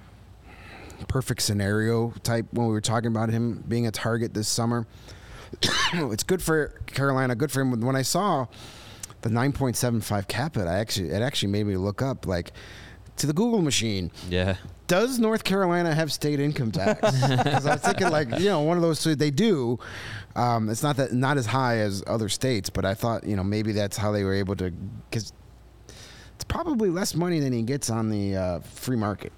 perfect 1.08 1.42
scenario 1.42 2.10
type 2.22 2.46
when 2.52 2.66
we 2.66 2.72
were 2.72 2.80
talking 2.80 3.08
about 3.08 3.28
him 3.28 3.62
being 3.68 3.86
a 3.86 3.90
target 3.90 4.32
this 4.34 4.48
summer. 4.48 4.86
it's 5.92 6.22
good 6.22 6.42
for 6.42 6.68
Carolina, 6.86 7.34
good 7.34 7.50
for 7.52 7.60
him. 7.60 7.80
When 7.80 7.96
I 7.96 8.02
saw 8.02 8.46
the 9.22 9.28
9.75 9.28 10.26
cap 10.28 10.56
it, 10.56 10.66
I 10.66 10.78
actually 10.78 11.10
it 11.10 11.22
actually 11.22 11.52
made 11.52 11.66
me 11.66 11.76
look 11.76 12.00
up 12.02 12.26
like 12.26 12.52
to 13.16 13.26
the 13.26 13.32
Google 13.32 13.62
machine 13.62 14.10
Yeah. 14.28 14.56
does 14.88 15.18
North 15.18 15.44
Carolina 15.44 15.94
have 15.94 16.12
state 16.12 16.40
income 16.40 16.70
tax? 16.72 17.00
Because 17.44 17.66
I 17.66 17.72
was 17.74 17.80
thinking, 17.82 18.10
like, 18.10 18.28
you 18.38 18.46
know, 18.46 18.60
one 18.62 18.76
of 18.76 18.82
those 18.82 19.02
two, 19.02 19.14
they 19.14 19.30
do. 19.30 19.78
Um, 20.36 20.68
it's 20.68 20.82
not 20.82 20.96
that 20.96 21.12
not 21.12 21.36
as 21.36 21.46
high 21.46 21.78
as 21.78 22.02
other 22.06 22.28
states, 22.28 22.70
but 22.70 22.84
I 22.84 22.94
thought, 22.94 23.24
you 23.24 23.36
know, 23.36 23.44
maybe 23.44 23.72
that's 23.72 23.96
how 23.96 24.10
they 24.12 24.24
were 24.24 24.34
able 24.34 24.56
to, 24.56 24.70
because 25.10 25.32
it's 26.34 26.44
probably 26.48 26.90
less 26.90 27.14
money 27.14 27.38
than 27.38 27.52
he 27.52 27.62
gets 27.62 27.88
on 27.88 28.10
the 28.10 28.36
uh, 28.36 28.60
free 28.60 28.96
market. 28.96 29.32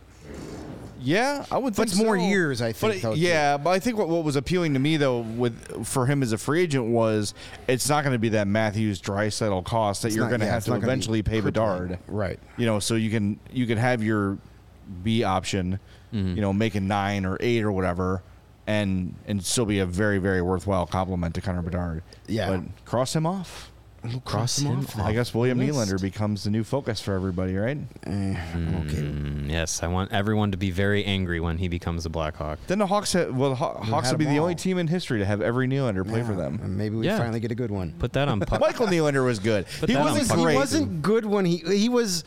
Yeah, 1.06 1.44
I 1.50 1.58
would 1.58 1.74
But 1.76 1.88
think 1.88 1.98
it's 1.98 2.02
more 2.04 2.18
so. 2.18 2.24
years, 2.26 2.60
I 2.60 2.72
think, 2.72 2.94
But 2.94 3.02
though, 3.02 3.14
too. 3.14 3.20
yeah, 3.20 3.56
but 3.56 3.70
I 3.70 3.78
think 3.78 3.96
what, 3.96 4.08
what 4.08 4.24
was 4.24 4.34
appealing 4.36 4.72
to 4.74 4.80
me 4.80 4.96
though, 4.96 5.20
with 5.20 5.86
for 5.86 6.06
him 6.06 6.22
as 6.22 6.32
a 6.32 6.38
free 6.38 6.62
agent, 6.62 6.86
was 6.86 7.32
it's 7.68 7.88
not 7.88 8.02
going 8.02 8.12
to 8.14 8.18
be 8.18 8.30
that 8.30 8.48
Matthews 8.48 9.00
Draisaitl 9.00 9.64
cost 9.64 10.02
that 10.02 10.08
It's 10.08 10.16
you're 10.16 10.28
going 10.28 10.40
to 10.40 10.46
yeah, 10.46 10.52
have 10.52 10.64
to 10.64 10.70
not 10.70 10.76
gonna 10.80 10.86
eventually 10.92 11.22
pay 11.22 11.40
crippling. 11.40 11.52
Bedard. 11.52 11.98
Right. 12.08 12.40
You 12.56 12.66
know, 12.66 12.80
so 12.80 12.96
you 12.96 13.10
can 13.10 13.38
you 13.52 13.66
can 13.66 13.78
have 13.78 14.02
your 14.02 14.38
B 15.04 15.22
option, 15.24 15.78
Mm-hmm. 16.12 16.36
you 16.36 16.40
know, 16.40 16.52
making 16.52 16.86
nine 16.88 17.24
or 17.26 17.36
eight 17.40 17.62
or 17.62 17.72
whatever, 17.72 18.22
and 18.66 19.14
and 19.26 19.44
still 19.44 19.66
be 19.66 19.80
a 19.80 19.86
very 19.86 20.18
very 20.18 20.40
worthwhile 20.42 20.86
compliment 20.86 21.34
to 21.34 21.40
Connor 21.40 21.62
Bedard. 21.62 22.02
Yeah. 22.26 22.50
but 22.50 22.84
cross 22.84 23.14
him 23.14 23.26
off. 23.26 23.70
Cross 24.24 24.58
him 24.58 24.80
off. 24.80 24.98
I 24.98 25.12
guess 25.12 25.34
William 25.34 25.58
the. 25.58 25.68
Nylander 25.68 26.00
becomes 26.00 26.44
the 26.44 26.50
new 26.50 26.64
focus 26.64 27.00
for 27.00 27.14
everybody, 27.14 27.56
right? 27.56 27.78
Eh, 28.06 28.10
okay. 28.10 29.02
Mm, 29.02 29.50
yes, 29.50 29.82
I 29.82 29.86
want 29.88 30.12
everyone 30.12 30.50
to 30.52 30.56
be 30.56 30.70
very 30.70 31.04
angry 31.04 31.40
when 31.40 31.58
he 31.58 31.68
becomes 31.68 32.06
a 32.06 32.10
Blackhawk. 32.10 32.58
Then 32.66 32.78
the 32.78 32.86
Hawks, 32.86 33.12
ha- 33.12 33.26
well, 33.30 33.50
the 33.50 33.56
Haw- 33.56 33.82
Hawks 33.82 34.10
will 34.10 34.18
be 34.18 34.24
the 34.24 34.38
all. 34.38 34.42
only 34.44 34.54
team 34.54 34.78
in 34.78 34.86
history 34.88 35.18
to 35.18 35.24
have 35.24 35.40
every 35.40 35.66
Nylander 35.68 36.06
play 36.06 36.22
for 36.22 36.34
them. 36.34 36.60
and 36.62 36.76
maybe 36.76 36.96
we 36.96 37.06
Yeah. 37.06 37.18
finally 37.18 37.40
get 37.40 37.50
a 37.52 37.54
good 37.56 37.70
one. 37.70 37.92
Put 37.98 38.12
that 38.14 38.28
on. 38.28 38.40
Puck. 38.46 38.60
Michael 38.60 38.86
Nylander 38.86 39.24
was 39.24 39.38
good. 39.38 39.66
Put 39.80 39.88
he 39.90 39.96
wasn't 39.96 40.38
he 40.40 40.54
wasn't 40.56 41.02
good 41.02 41.24
when 41.26 41.44
he 41.44 41.58
he 41.58 41.88
was 41.88 42.24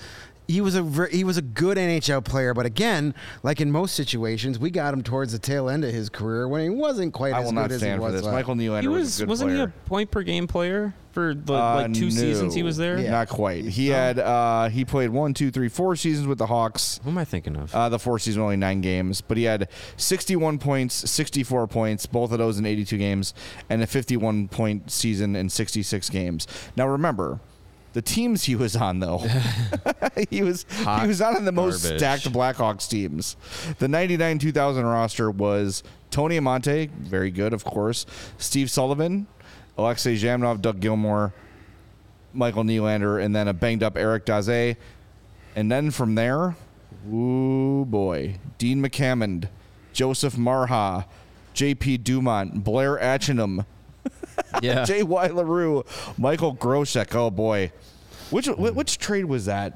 he 0.50 0.62
was 0.62 0.76
a 0.76 1.08
he 1.12 1.24
was 1.24 1.38
a 1.38 1.42
good 1.44 1.78
NHL 1.78 2.24
player, 2.26 2.54
but 2.56 2.66
again, 2.66 3.14
like 3.44 3.62
in 3.62 3.72
most 3.72 3.94
situations, 3.94 4.58
we 4.58 4.72
got 4.72 4.94
him 4.94 5.04
towards 5.04 5.32
the 5.32 5.38
tail 5.40 5.70
end 5.70 5.84
of 5.86 5.94
his 5.94 6.10
career 6.10 6.48
when 6.48 6.64
he 6.64 6.70
wasn't 6.70 7.14
quite 7.14 7.34
I 7.34 7.40
as 7.40 7.46
will 7.46 7.52
good 7.52 7.56
not 7.56 7.72
as 7.72 7.82
he 7.82 7.86
stand 7.86 8.00
for 8.02 8.06
was. 8.06 8.14
this. 8.16 8.24
last- 8.24 8.34
Michael 8.34 8.56
Nylander 8.56 8.82
he 8.82 8.88
was, 8.88 9.00
was 9.00 9.20
a 9.20 9.22
good 9.22 9.30
wasn't 9.30 9.50
player. 9.52 9.58
he 9.58 9.64
a 9.86 9.88
point 9.90 10.12
per 10.12 10.24
game 10.24 10.48
player 10.48 10.94
for 11.12 11.34
the, 11.36 11.54
Uh, 11.54 11.76
like 11.76 11.94
two 11.94 12.10
seasons 12.12 12.54
he 12.56 12.64
was 12.64 12.78
there? 12.78 12.98
Yeah. 13.00 13.12
Not 13.12 13.30
quite. 13.30 13.66
He 13.66 13.88
had 13.90 14.18
uh, 14.20 14.70
he 14.70 14.86
played 14.86 15.10
one, 15.12 15.34
two, 15.36 15.52
three, 15.52 15.70
four 15.70 15.96
seasons 15.96 16.26
with 16.28 16.40
the 16.40 16.48
Hawks. 16.48 17.00
Who 17.04 17.12
am 17.12 17.18
I 17.20 17.26
thinking 17.26 17.56
of? 17.56 17.74
Uh, 17.74 17.90
the 17.90 18.00
four 18.00 18.18
season 18.20 18.42
only 18.42 18.58
nine 18.58 18.82
games, 18.82 19.22
but 19.22 19.38
he 19.38 19.44
had 19.44 19.70
61 19.98 20.58
points, 20.60 21.10
64 21.10 21.68
points, 21.68 22.06
both 22.06 22.32
of 22.32 22.38
those 22.40 22.58
in 22.58 22.66
82 22.66 22.98
games, 22.98 23.34
and 23.70 23.82
a 23.84 23.88
51 23.88 24.48
point 24.48 24.90
season 24.90 25.36
in 25.36 25.50
66 25.50 26.10
games. 26.10 26.48
Now 26.76 26.88
remember, 26.88 27.40
the 27.94 28.02
teams 28.02 28.44
he 28.44 28.56
was 28.56 28.76
on 28.76 29.00
though, 29.00 29.24
he 30.30 30.42
was 30.42 30.66
Hot 30.84 31.02
he 31.02 31.08
was 31.08 31.20
not 31.20 31.36
on 31.36 31.46
the 31.46 31.52
most 31.52 31.84
garbage. 31.84 32.00
stacked 32.00 32.32
Blackhawks 32.32 32.90
teams. 32.90 33.36
The 33.80 33.88
99 33.88 34.40
2000 34.40 34.86
roster 34.86 35.32
was 35.32 35.84
Tony 36.12 36.40
Amonte, 36.40 36.90
very 36.90 37.32
good, 37.32 37.54
of 37.54 37.64
course. 37.64 38.06
Steve 38.38 38.70
Sullivan, 38.70 39.28
Alexei 39.78 40.16
Zhamnov, 40.16 40.62
Doug 40.62 40.80
Gilmour, 40.80 41.34
Michael 42.34 42.64
Nylander, 42.64 43.24
and 43.24 43.36
then 43.36 43.48
a 43.48 43.54
banged 43.54 43.84
up 43.84 43.98
Eric 43.98 44.26
Daze. 44.26 44.76
And 45.56 45.72
then 45.72 45.92
from 45.92 46.16
there, 46.16 46.56
ooh 47.12 47.86
boy, 47.86 48.36
Dean 48.58 48.82
McAmmond, 48.82 49.50
Josef 49.94 50.38
Marha, 50.38 51.08
J.P. 51.54 51.98
Dumont, 51.98 52.64
Blair 52.64 52.98
Atcheynum, 52.98 53.66
yeah. 54.62 54.84
J.Y. 54.86 55.28
Leroux, 55.28 55.84
Michael 56.18 56.56
Grosek. 56.56 57.14
Oh 57.16 57.30
boy, 57.32 57.72
which 58.30 58.48
wh- 58.48 58.54
hmm. 58.56 58.66
which 58.76 58.98
trade 58.98 59.26
was 59.26 59.46
that? 59.46 59.74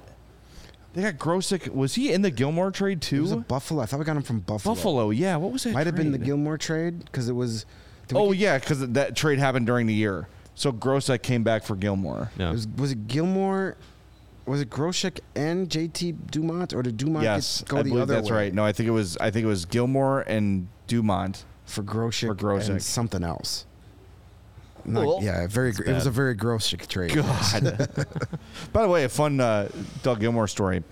They 0.94 1.02
got 1.02 1.16
Grosek. 1.16 1.70
Was 1.74 1.96
he 1.96 2.12
in 2.12 2.22
the 2.22 2.30
Gilmour 2.32 2.72
trade 2.72 3.04
It 3.12 3.20
was 3.20 3.32
a 3.32 3.36
too? 3.36 3.42
Buffalo. 3.42 3.82
I 3.82 3.88
thought 3.88 4.00
we 4.00 4.06
got 4.06 4.16
him 4.16 4.22
from 4.24 4.42
Buffalo. 4.42 4.76
Buffalo. 4.76 5.10
Yeah. 5.10 5.38
What 5.38 5.52
was 5.52 5.64
that? 5.64 5.74
Might 5.74 5.88
have 5.88 5.96
been 5.96 6.12
the? 6.12 6.20
Gilmour 6.20 6.58
trade 6.58 7.06
because 7.06 7.30
it 7.30 7.34
was. 7.34 7.66
Oh 8.14 8.32
get- 8.32 8.40
yeah, 8.40 8.58
because 8.60 8.88
that 8.90 9.16
trade 9.16 9.40
happened 9.40 9.66
during 9.66 9.88
the 9.88 9.94
year. 9.94 10.28
So 10.56 10.72
Grosek 10.72 11.24
came 11.24 11.44
back 11.44 11.64
for 11.64 11.76
Gilmour. 11.76 12.30
No. 12.38 12.52
Was, 12.52 12.68
was 12.78 12.92
it 12.92 13.08
Gilmour? 13.08 13.76
Was 14.46 14.62
it 14.62 14.70
Grosek 14.70 15.20
and 15.36 15.70
JT 15.70 16.30
Dumont, 16.30 16.74
or 16.74 16.84
did 16.84 16.98
Dumont 16.98 17.24
yes, 17.24 17.62
get, 17.62 17.70
go 17.70 17.78
I 17.78 17.82
the 17.84 17.90
believe 17.90 18.04
other 18.04 18.14
that's 18.16 18.30
way 18.30 18.36
right. 18.38 18.54
No, 18.54 18.64
I 18.66 18.72
think 18.74 18.88
it 18.88 18.92
was. 18.92 19.18
I 19.18 19.32
think 19.32 19.46
it 19.46 19.48
was 19.48 19.66
Gilmour 19.66 20.20
and 20.28 20.68
Dumont. 20.88 21.46
for 21.66 21.82
Grosek, 21.82 22.28
For 22.28 22.36
Grosek. 22.36 22.70
and 22.70 22.84
something 22.84 23.24
else? 23.24 23.66
Not, 24.86 25.22
yeah, 25.24 25.48
very. 25.48 25.72
gr- 25.72 25.84
It 25.84 25.94
was 25.94 26.06
a 26.06 26.12
very 26.12 26.34
gross 26.36 26.68
trade. 26.70 27.14
God. 27.14 27.24
By 28.74 28.82
the 28.82 28.90
way, 28.90 29.04
a 29.06 29.10
fun 29.10 29.40
uh, 29.40 29.70
Doug 30.02 30.20
Gilmour 30.20 30.48
story. 30.48 30.84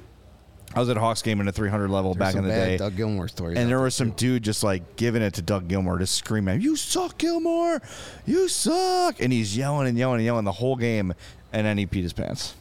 I 0.73 0.79
was 0.79 0.87
at 0.89 0.95
a 0.95 1.01
Hawks 1.01 1.21
game 1.21 1.41
in 1.41 1.47
a 1.49 1.51
300 1.51 1.89
level 1.89 2.13
There's 2.13 2.19
back 2.19 2.35
in 2.35 2.39
some 2.39 2.45
the 2.45 2.51
bad 2.51 2.65
day. 2.65 2.77
Doug 2.77 2.95
Gilmour 2.95 3.27
stories. 3.27 3.57
and 3.57 3.65
out 3.65 3.69
there 3.69 3.81
was 3.81 3.93
some 3.93 4.11
dude 4.11 4.41
just 4.43 4.63
like 4.63 4.95
giving 4.95 5.21
it 5.21 5.33
to 5.33 5.41
Doug 5.41 5.67
Gilmour, 5.67 5.99
just 5.99 6.15
screaming, 6.15 6.61
"You 6.61 6.77
suck, 6.77 7.17
Gilmour! 7.17 7.81
You 8.25 8.47
suck!" 8.47 9.19
And 9.21 9.33
he's 9.33 9.57
yelling 9.57 9.89
and 9.89 9.97
yelling 9.97 10.17
and 10.17 10.25
yelling 10.25 10.45
the 10.45 10.51
whole 10.53 10.77
game, 10.77 11.13
and 11.51 11.65
then 11.67 11.77
he 11.77 11.85
peed 11.85 12.03
his 12.03 12.13
pants. 12.13 12.55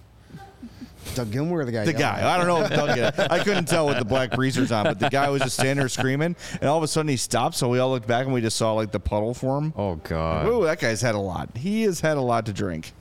Doug 1.14 1.30
Gilmour, 1.30 1.60
or 1.60 1.64
the 1.64 1.72
guy. 1.72 1.84
The 1.84 1.92
guy, 1.92 2.34
I 2.34 2.36
don't 2.36 2.46
know 2.46 2.62
if 2.62 2.70
Doug. 2.70 2.94
Did. 2.94 3.30
I 3.30 3.42
couldn't 3.42 3.66
tell 3.66 3.86
what 3.86 3.98
the 3.98 4.04
black 4.04 4.30
breezers 4.32 4.72
on, 4.72 4.84
but 4.84 4.98
the 4.98 5.08
guy 5.08 5.28
was 5.30 5.42
just 5.42 5.54
standing 5.54 5.78
there 5.78 5.88
screaming, 5.88 6.36
and 6.60 6.64
all 6.64 6.78
of 6.78 6.84
a 6.84 6.88
sudden 6.88 7.08
he 7.08 7.16
stopped. 7.16 7.56
So 7.56 7.68
we 7.68 7.78
all 7.78 7.90
looked 7.90 8.08
back 8.08 8.24
and 8.24 8.34
we 8.34 8.40
just 8.40 8.56
saw 8.56 8.72
like 8.72 8.92
the 8.92 9.00
puddle 9.00 9.34
form. 9.34 9.72
Oh 9.76 9.96
God. 9.96 10.46
Ooh, 10.46 10.64
that 10.64 10.80
guy's 10.80 11.02
had 11.02 11.14
a 11.14 11.18
lot. 11.18 11.56
He 11.56 11.82
has 11.82 12.00
had 12.00 12.16
a 12.16 12.22
lot 12.22 12.46
to 12.46 12.52
drink. 12.52 12.92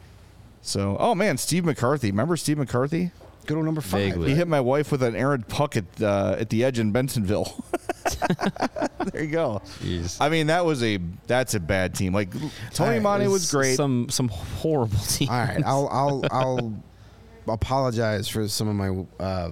So, 0.62 0.98
oh 1.00 1.16
man, 1.16 1.38
Steve 1.38 1.66
McCarthy. 1.66 2.12
Remember 2.12 2.36
Steve 2.36 2.58
McCarthy? 2.58 3.12
Good 3.46 3.56
old 3.56 3.66
number 3.66 3.82
five. 3.82 4.14
Vaguely. 4.14 4.30
He 4.30 4.36
hit 4.36 4.48
my 4.48 4.60
wife 4.60 4.92
with 4.92 5.02
an 5.02 5.16
errant 5.16 5.48
puck 5.48 5.76
at 5.76 5.86
uh, 6.02 6.36
at 6.38 6.50
the 6.50 6.64
edge 6.64 6.78
in 6.78 6.94
Bensenville. 6.94 7.52
there 9.12 9.24
you 9.24 9.32
go. 9.32 9.62
Jeez. 9.82 10.18
I 10.20 10.30
mean, 10.30 10.48
that 10.48 10.66
was 10.66 10.84
a 10.84 11.00
that's 11.26 11.56
a 11.56 11.60
bad 11.60 11.96
team. 11.96 12.14
Like 12.14 12.32
Tony 12.74 12.98
Alright, 12.98 13.02
Monte 13.02 13.28
was 13.28 13.44
It's 13.44 13.52
great. 13.52 13.76
Some 13.76 14.10
some 14.10 14.28
horrible 14.28 15.00
team. 15.08 15.30
All 15.30 15.40
right, 15.40 15.64
I'll 15.66 15.88
I'll 15.88 16.26
I'll 16.30 16.84
apologize 17.50 18.28
for 18.28 18.48
some 18.48 18.68
of 18.68 18.76
my 18.76 19.24
uh, 19.24 19.52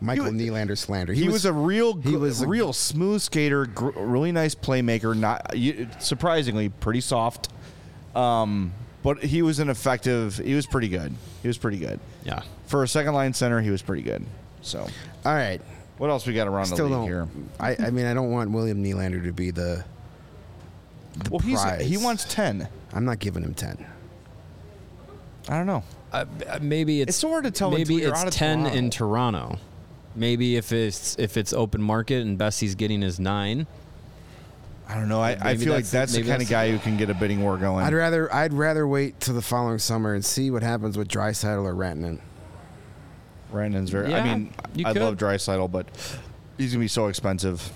Michael 0.00 0.32
He 0.32 0.48
Nylander 0.48 0.76
slander. 0.76 1.12
he, 1.12 1.28
was, 1.28 1.44
a 1.44 1.52
real, 1.52 1.94
he 1.94 2.10
he 2.10 2.16
was 2.16 2.40
was 2.40 2.42
a- 2.42 2.48
real 2.48 2.72
smooth 2.72 3.20
skater, 3.20 3.66
gr- 3.66 3.90
really 3.96 4.32
nice 4.32 4.54
playmaker. 4.54 5.16
Not 5.16 5.54
surprisingly 6.02 6.68
pretty 6.68 7.00
soft, 7.00 7.48
um, 8.16 8.72
but 9.02 9.22
he 9.22 9.42
was 9.42 9.58
an 9.60 9.68
effective. 9.70 10.38
He 10.38 10.54
was 10.54 10.66
pretty 10.66 10.88
good. 10.88 11.14
He 11.42 11.48
was 11.48 11.58
pretty 11.58 11.78
good 11.78 12.00
Yeah. 12.24 12.42
for 12.66 12.82
a 12.82 12.88
second 12.88 13.14
line 13.14 13.32
center. 13.34 13.60
He 13.60 13.70
was 13.70 13.82
pretty 13.82 14.02
good. 14.02 14.24
So, 14.62 14.80
all 15.24 15.34
right. 15.34 15.60
what 15.98 16.10
else 16.10 16.26
we 16.26 16.34
got 16.34 16.46
around 16.48 16.66
Still 16.66 16.88
the 16.88 16.94
don't. 16.94 17.00
league 17.02 17.10
here? 17.10 17.28
I 17.60 17.76
I 17.86 17.90
mean 17.90 18.06
I 18.06 18.14
don't 18.14 18.30
want 18.30 18.50
William 18.50 18.82
Nylander 18.82 19.22
to 19.24 19.32
be 19.32 19.50
the. 19.50 19.84
the 21.16 21.30
Well, 21.30 21.38
he's 21.40 21.60
prize. 21.60 21.84
he 21.86 21.96
wants 21.96 22.24
ten. 22.32 22.66
I'm 22.92 23.04
not 23.04 23.18
giving 23.20 23.42
him 23.44 23.54
ten. 23.54 23.84
I 25.48 25.56
don't 25.56 25.66
know. 25.66 25.82
Uh, 26.12 26.26
maybe 26.60 27.00
it's 27.00 27.10
It's 27.10 27.18
so 27.18 27.30
hard 27.30 27.44
to 27.44 27.50
tell 27.50 27.70
Maybe 27.70 28.02
it's 28.02 28.22
out 28.22 28.30
ten 28.32 28.60
Toronto. 28.64 28.76
in 28.78 28.90
Toronto. 28.90 29.58
Maybe 30.14 30.56
if 30.56 30.70
it's 30.72 31.16
if 31.18 31.36
it's 31.38 31.52
open 31.54 31.82
market 31.82 32.20
and 32.26 32.36
Bessie's 32.36 32.74
getting 32.74 33.00
his 33.00 33.18
nine. 33.18 33.66
I 34.88 34.96
don't 34.96 35.08
know. 35.08 35.22
I, 35.22 35.30
I 35.40 35.44
Maybe 35.44 35.64
feel 35.64 35.72
like 35.72 35.84
that's- 35.84 35.90
that's 35.90 36.12
the 36.12 36.18
maybe 36.18 36.28
kind 36.28 36.42
of 36.42 36.48
guy 36.50 36.70
who 36.70 36.78
can 36.78 36.98
get 36.98 37.08
a 37.08 37.14
bidding 37.14 37.42
war 37.42 37.56
going. 37.56 37.84
I'd 37.86 37.94
rather 37.94 38.32
I'd 38.34 38.52
rather 38.52 38.86
wait 38.86 39.20
till 39.20 39.34
the 39.34 39.40
following 39.40 39.78
summer 39.78 40.12
and 40.12 40.22
see 40.22 40.50
what 40.50 40.62
happens 40.62 40.98
with 40.98 41.08
Draisaitl 41.08 41.64
or 41.64 41.72
Rantanen. 41.74 42.18
Brandon's 43.50 43.90
very. 43.90 44.14
I 44.14 44.22
mean, 44.22 44.52
you 44.74 44.84
I 44.86 44.92
could. 44.92 45.00
love 45.02 45.16
Draisaitl, 45.16 45.70
but 45.70 45.86
he's 46.58 46.72
gonna 46.72 46.80
be 46.84 46.88
so 46.88 47.06
expensive. 47.06 47.70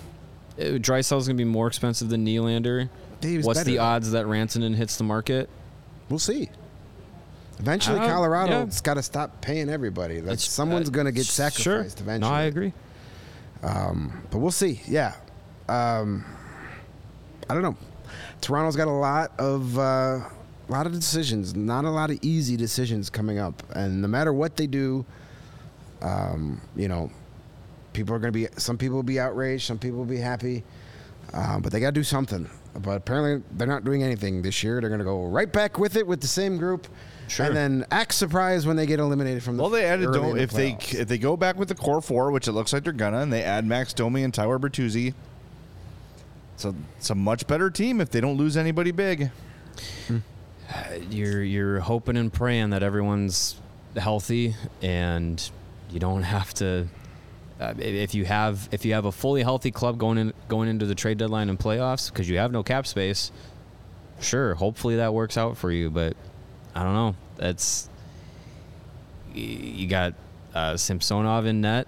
Uh, 0.59 0.62
Draisaitl's 0.78 1.26
gonna 1.26 1.37
be 1.37 1.45
more 1.45 1.66
expensive 1.68 2.09
than 2.11 2.26
Nylander. 2.26 2.89
He 3.22 3.39
was 3.39 3.47
What's 3.47 3.64
the 3.64 3.78
odds 3.78 4.11
that 4.12 4.26
Rantanen 4.26 4.74
hits 4.74 4.97
the 4.97 5.05
market? 5.05 5.49
We'll 6.11 6.18
see. 6.18 6.51
Eventually, 7.59 8.01
Uh, 8.01 8.07
Colorado's 8.09 8.81
got 8.81 8.95
to 8.95 9.03
stop 9.03 9.41
paying 9.41 9.69
everybody. 9.71 10.17
That's, 10.21 10.45
It's- 10.45 10.51
someone's 10.51 10.89
uh, 10.89 10.93
going 10.93 11.07
to 11.07 11.13
get 11.13 11.25
sure. 11.27 11.51
sacrificed 11.51 12.01
eventually. 12.01 12.31
No, 12.31 12.37
I 12.37 12.43
agree. 12.43 12.73
But 13.63 14.39
we'll 14.39 14.51
see. 14.51 14.83
Yeah. 14.87 15.15
Um, 15.69 16.25
I 17.49 17.55
don't 17.55 17.63
know. 17.63 17.77
Toronto's 18.41 18.77
got 18.77 18.89
a 18.89 18.91
lot 18.91 19.33
of 19.39 19.79
uh, 19.79 19.83
a 20.21 20.29
lot 20.69 20.87
of 20.87 20.93
decisions, 20.93 21.55
not 21.57 21.85
a 21.85 21.91
lot 21.91 22.11
of 22.11 22.19
easy 22.23 22.57
decisions 22.57 23.09
coming 23.11 23.39
up, 23.39 23.63
and 23.75 24.03
no 24.03 24.09
matter 24.09 24.33
what 24.33 24.57
they 24.57 24.67
do, 24.67 25.05
um, 26.03 26.61
you 26.77 26.89
know, 26.89 27.11
people 27.93 28.15
are 28.15 28.19
going 28.19 28.33
to 28.33 28.39
be. 28.39 28.49
Some 28.59 28.77
people 28.79 28.97
will 28.97 29.03
be 29.03 29.19
outraged. 29.19 29.65
Some 29.67 29.79
people 29.79 29.99
will 29.99 30.05
be 30.05 30.19
happy. 30.19 30.65
Um, 31.33 31.61
but 31.62 31.72
they 31.72 31.81
got 31.81 31.89
to 31.89 31.93
do 31.93 32.05
something. 32.05 32.49
But 32.79 32.97
apparently, 32.99 33.43
they're 33.53 33.66
not 33.66 33.85
doing 33.85 34.03
anything 34.03 34.43
this 34.43 34.62
year. 34.62 34.81
They're 34.81 34.91
going 34.91 34.99
to 35.01 35.05
go 35.05 35.24
right 35.24 35.51
back 35.53 35.79
with 35.79 35.97
it 35.97 36.07
with 36.07 36.20
the 36.20 36.27
same 36.27 36.59
group, 36.59 36.87
Sure. 37.29 37.47
and 37.47 37.57
then 37.57 37.87
act 37.91 38.12
surprised 38.14 38.66
when 38.66 38.77
they 38.77 38.85
get 38.87 39.01
eliminated 39.01 39.43
from 39.43 39.57
the. 39.57 39.62
Well, 39.62 39.70
they 39.70 39.85
added 39.87 40.09
early 40.09 40.18
Dome, 40.18 40.31
in 40.33 40.37
the 40.37 40.43
if 40.43 40.51
they 40.51 40.72
if 40.99 41.09
they 41.09 41.16
go 41.18 41.37
back 41.37 41.57
with 41.57 41.68
the 41.68 41.74
core 41.74 42.03
four, 42.03 42.31
which 42.31 42.49
it 42.49 42.53
looks 42.53 42.72
like 42.72 42.85
they're 42.85 42.93
gonna, 42.93 43.20
and 43.20 43.33
they 43.33 43.43
add 43.43 43.64
Max 43.64 43.93
Domi 43.95 44.22
and 44.24 44.33
Tyler 44.35 44.59
Bertuzzi. 44.59 45.14
So 46.59 46.74
it's 46.99 47.11
a 47.11 47.14
much 47.14 47.47
better 47.47 47.70
team 47.70 48.01
if 48.01 48.11
they 48.11 48.20
don't 48.20 48.37
lose 48.37 48.57
anybody 48.57 48.91
big. 48.91 49.31
You're 51.11 51.43
you're 51.43 51.81
hoping 51.81 52.16
and 52.16 52.33
praying 52.33 52.70
that 52.70 52.83
everyone's 52.83 53.57
healthy 53.97 54.55
and 54.83 55.51
you 55.91 55.99
don't 56.01 56.22
have 56.35 56.53
to. 56.55 56.89
Uh, 57.59 57.73
if 57.79 58.15
you 58.15 58.25
have 58.27 58.69
if 58.71 58.85
you 58.85 58.93
have 58.93 59.07
a 59.07 59.13
fully 59.13 59.43
healthy 59.43 59.71
club 59.71 59.97
going 59.97 60.19
in 60.19 60.33
going 60.49 60.69
into 60.69 60.85
the 60.85 60.95
trade 60.95 61.17
deadline 61.17 61.49
and 61.49 61.59
playoffs 61.59 62.13
because 62.13 62.29
you 62.29 62.37
have 62.37 62.53
no 62.53 62.63
cap 62.63 62.87
space, 62.87 63.33
sure. 64.21 64.55
Hopefully 64.55 64.97
that 64.97 65.15
works 65.15 65.39
out 65.39 65.57
for 65.57 65.71
you, 65.71 65.89
but 65.89 66.17
I 66.75 66.83
don't 66.83 66.95
know. 66.95 67.17
That's 67.37 67.89
you 69.33 69.87
got 69.87 70.15
uh, 70.55 70.77
Samsonov 70.77 71.47
in 71.47 71.63
net. 71.63 71.87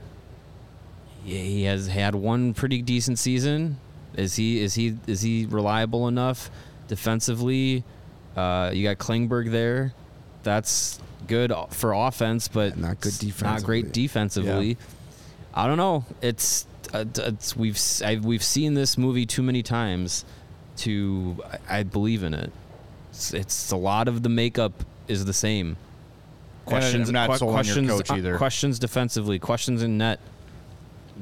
Yeah, 1.25 1.41
he 1.41 1.65
has 1.65 1.87
had 1.87 2.15
one 2.15 2.55
pretty 2.55 2.81
decent 2.81 3.19
season. 3.19 3.79
Is 4.15 4.37
he 4.37 4.61
is 4.61 4.75
he 4.75 4.97
is 5.07 5.21
he 5.21 5.47
reliable 5.47 6.09
enough 6.09 6.51
defensively? 6.87 7.85
Uh, 8.37 8.71
you 8.73 8.85
got 8.85 8.97
Klingberg 8.97 9.51
there. 9.51 9.93
That's 10.43 10.99
good 11.27 11.53
for 11.71 11.93
offense, 11.93 12.49
but 12.49 12.79
Not 12.79 13.01
good 13.01 13.23
it's 13.23 13.43
Not 13.43 13.63
great 13.65 13.93
defensively. 13.93 14.79
I 15.55 15.67
don't 15.67 15.77
know. 15.79 16.05
It's, 16.23 16.67
uh, 16.93 17.05
it's 17.17 17.57
we've 17.57 17.75
s- 17.77 18.03
I've, 18.03 18.25
we've 18.25 18.43
seen 18.43 18.75
this 18.75 18.97
movie 18.99 19.27
too 19.27 19.43
many 19.43 19.63
times 19.63 20.25
to 20.79 21.37
I, 21.69 21.79
I 21.79 21.83
believe 21.83 22.23
in 22.23 22.35
it. 22.35 22.53
It's, 23.11 23.35
it's 23.35 23.71
a 23.73 23.77
lot 23.77 24.09
of 24.09 24.23
the 24.23 24.29
makeup 24.29 24.73
is 25.09 25.25
the 25.25 25.33
same. 25.33 25.77
Questions, 26.67 27.11
not 27.11 27.29
que- 27.31 27.35
on 27.35 27.41
your 27.49 27.53
questions, 27.55 27.91
coach 27.91 28.11
uh, 28.11 28.15
either. 28.15 28.37
questions 28.37 28.79
defensively, 28.79 29.39
questions 29.39 29.83
in 29.83 29.97
net. 29.99 30.21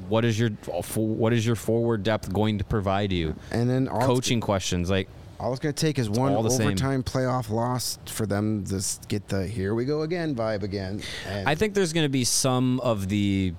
What 0.09 0.25
is 0.27 0.39
your 0.39 0.51
what 0.97 1.33
is 1.33 1.47
your 1.47 1.57
forward 1.57 2.03
depth 2.03 2.31
going 2.33 2.59
to 2.59 2.65
provide 2.65 3.13
you? 3.13 3.35
and 3.51 3.71
then 3.71 3.89
all 3.89 4.01
Coaching 4.03 4.41
questions 4.41 4.91
like 4.91 5.09
All 5.41 5.53
it's 5.53 5.61
going 5.61 5.75
to 5.75 5.81
take 5.81 5.99
is 5.99 6.11
one 6.11 6.35
all 6.35 6.43
the 6.43 6.51
same. 6.51 6.67
overtime 6.67 7.03
playoff 7.03 7.49
loss 7.49 7.99
for 8.07 8.27
them 8.27 8.65
to 8.67 8.83
get 9.09 9.29
the 9.29 9.47
"here 9.47 9.75
we 9.75 9.85
go 9.87 10.03
again" 10.03 10.35
vibe 10.35 10.63
again. 10.65 11.01
And 11.29 11.49
I 11.49 11.55
think 11.55 11.73
there's 11.75 11.95
going 11.95 12.05
to 12.05 12.11
be 12.11 12.25
some 12.25 12.79
of 12.81 13.09
the 13.09 13.55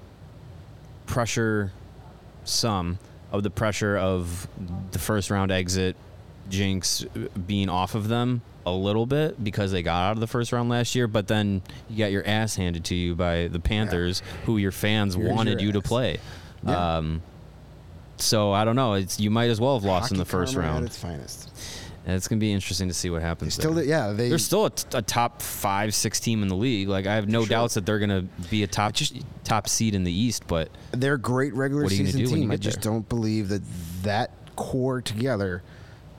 pressure, 1.07 1.71
some 2.43 2.99
of 3.31 3.43
the 3.43 3.49
pressure 3.49 3.97
of 3.97 4.47
the 4.91 4.99
first 4.99 5.29
round 5.29 5.51
exit 5.51 5.95
jinx 6.49 7.05
being 7.45 7.67
off 7.69 7.95
of 7.95 8.07
them 8.07 8.41
a 8.65 8.71
little 8.71 9.05
bit 9.05 9.41
because 9.43 9.71
they 9.71 9.81
got 9.81 10.09
out 10.09 10.11
of 10.11 10.19
the 10.19 10.27
first 10.27 10.51
round 10.51 10.69
last 10.69 10.95
year, 10.95 11.07
but 11.07 11.27
then 11.27 11.61
you 11.89 11.97
got 11.97 12.11
your 12.11 12.25
ass 12.27 12.55
handed 12.55 12.83
to 12.85 12.95
you 12.95 13.15
by 13.15 13.47
the 13.47 13.59
Panthers, 13.59 14.21
who 14.45 14.57
your 14.57 14.71
fans 14.71 15.15
Here's 15.15 15.29
wanted 15.29 15.61
your 15.61 15.67
you 15.67 15.71
to 15.73 15.81
play. 15.81 16.17
Yeah. 16.65 16.97
Um, 16.97 17.21
so 18.17 18.51
I 18.51 18.65
don't 18.65 18.75
know. 18.75 18.93
It's 18.93 19.19
you 19.19 19.29
might 19.29 19.49
as 19.49 19.61
well 19.61 19.75
have 19.75 19.83
lost 19.83 20.11
in 20.11 20.17
the 20.17 20.25
first 20.25 20.55
round. 20.55 20.85
its 20.85 20.97
finest. 20.97 21.49
And 22.07 22.15
it's 22.15 22.29
going 22.29 22.39
to 22.39 22.43
be 22.43 22.53
interesting 22.53 22.87
to 22.87 22.93
see 22.93 23.09
what 23.09 23.19
They 23.19 23.25
happens. 23.27 23.53
still, 23.53 23.73
there. 23.73 23.83
yeah, 23.83 24.13
they 24.13 24.29
They're 24.29 24.37
still 24.37 24.67
a, 24.67 24.69
t- 24.69 24.97
a 24.97 25.01
top 25.01 25.41
five, 25.41 25.93
six 25.93 26.21
team 26.21 26.41
in 26.41 26.47
the 26.47 26.55
league. 26.55 26.87
Like 26.87 27.05
I 27.05 27.15
have 27.15 27.27
no 27.27 27.41
Sure. 27.41 27.49
doubts 27.49 27.73
that 27.73 27.85
they're 27.85 27.99
going 27.99 28.09
to 28.09 28.21
be 28.49 28.63
a 28.63 28.67
top 28.67 28.93
just- 28.93 29.17
top 29.43 29.67
seed 29.67 29.93
in 29.93 30.05
the 30.05 30.11
East. 30.11 30.47
But 30.47 30.69
they're 30.91 31.15
a 31.15 31.19
great 31.19 31.53
regular 31.53 31.83
What 31.83 31.91
are 31.91 31.95
you 31.95 32.03
gonna 32.05 32.13
season 32.13 32.39
team. 32.39 32.51
I 32.51 32.55
just 32.55 32.81
there? 32.81 32.93
don't 32.93 33.07
believe 33.09 33.49
that 33.49 33.61
that 34.03 34.31
core 34.55 35.01
together 35.01 35.63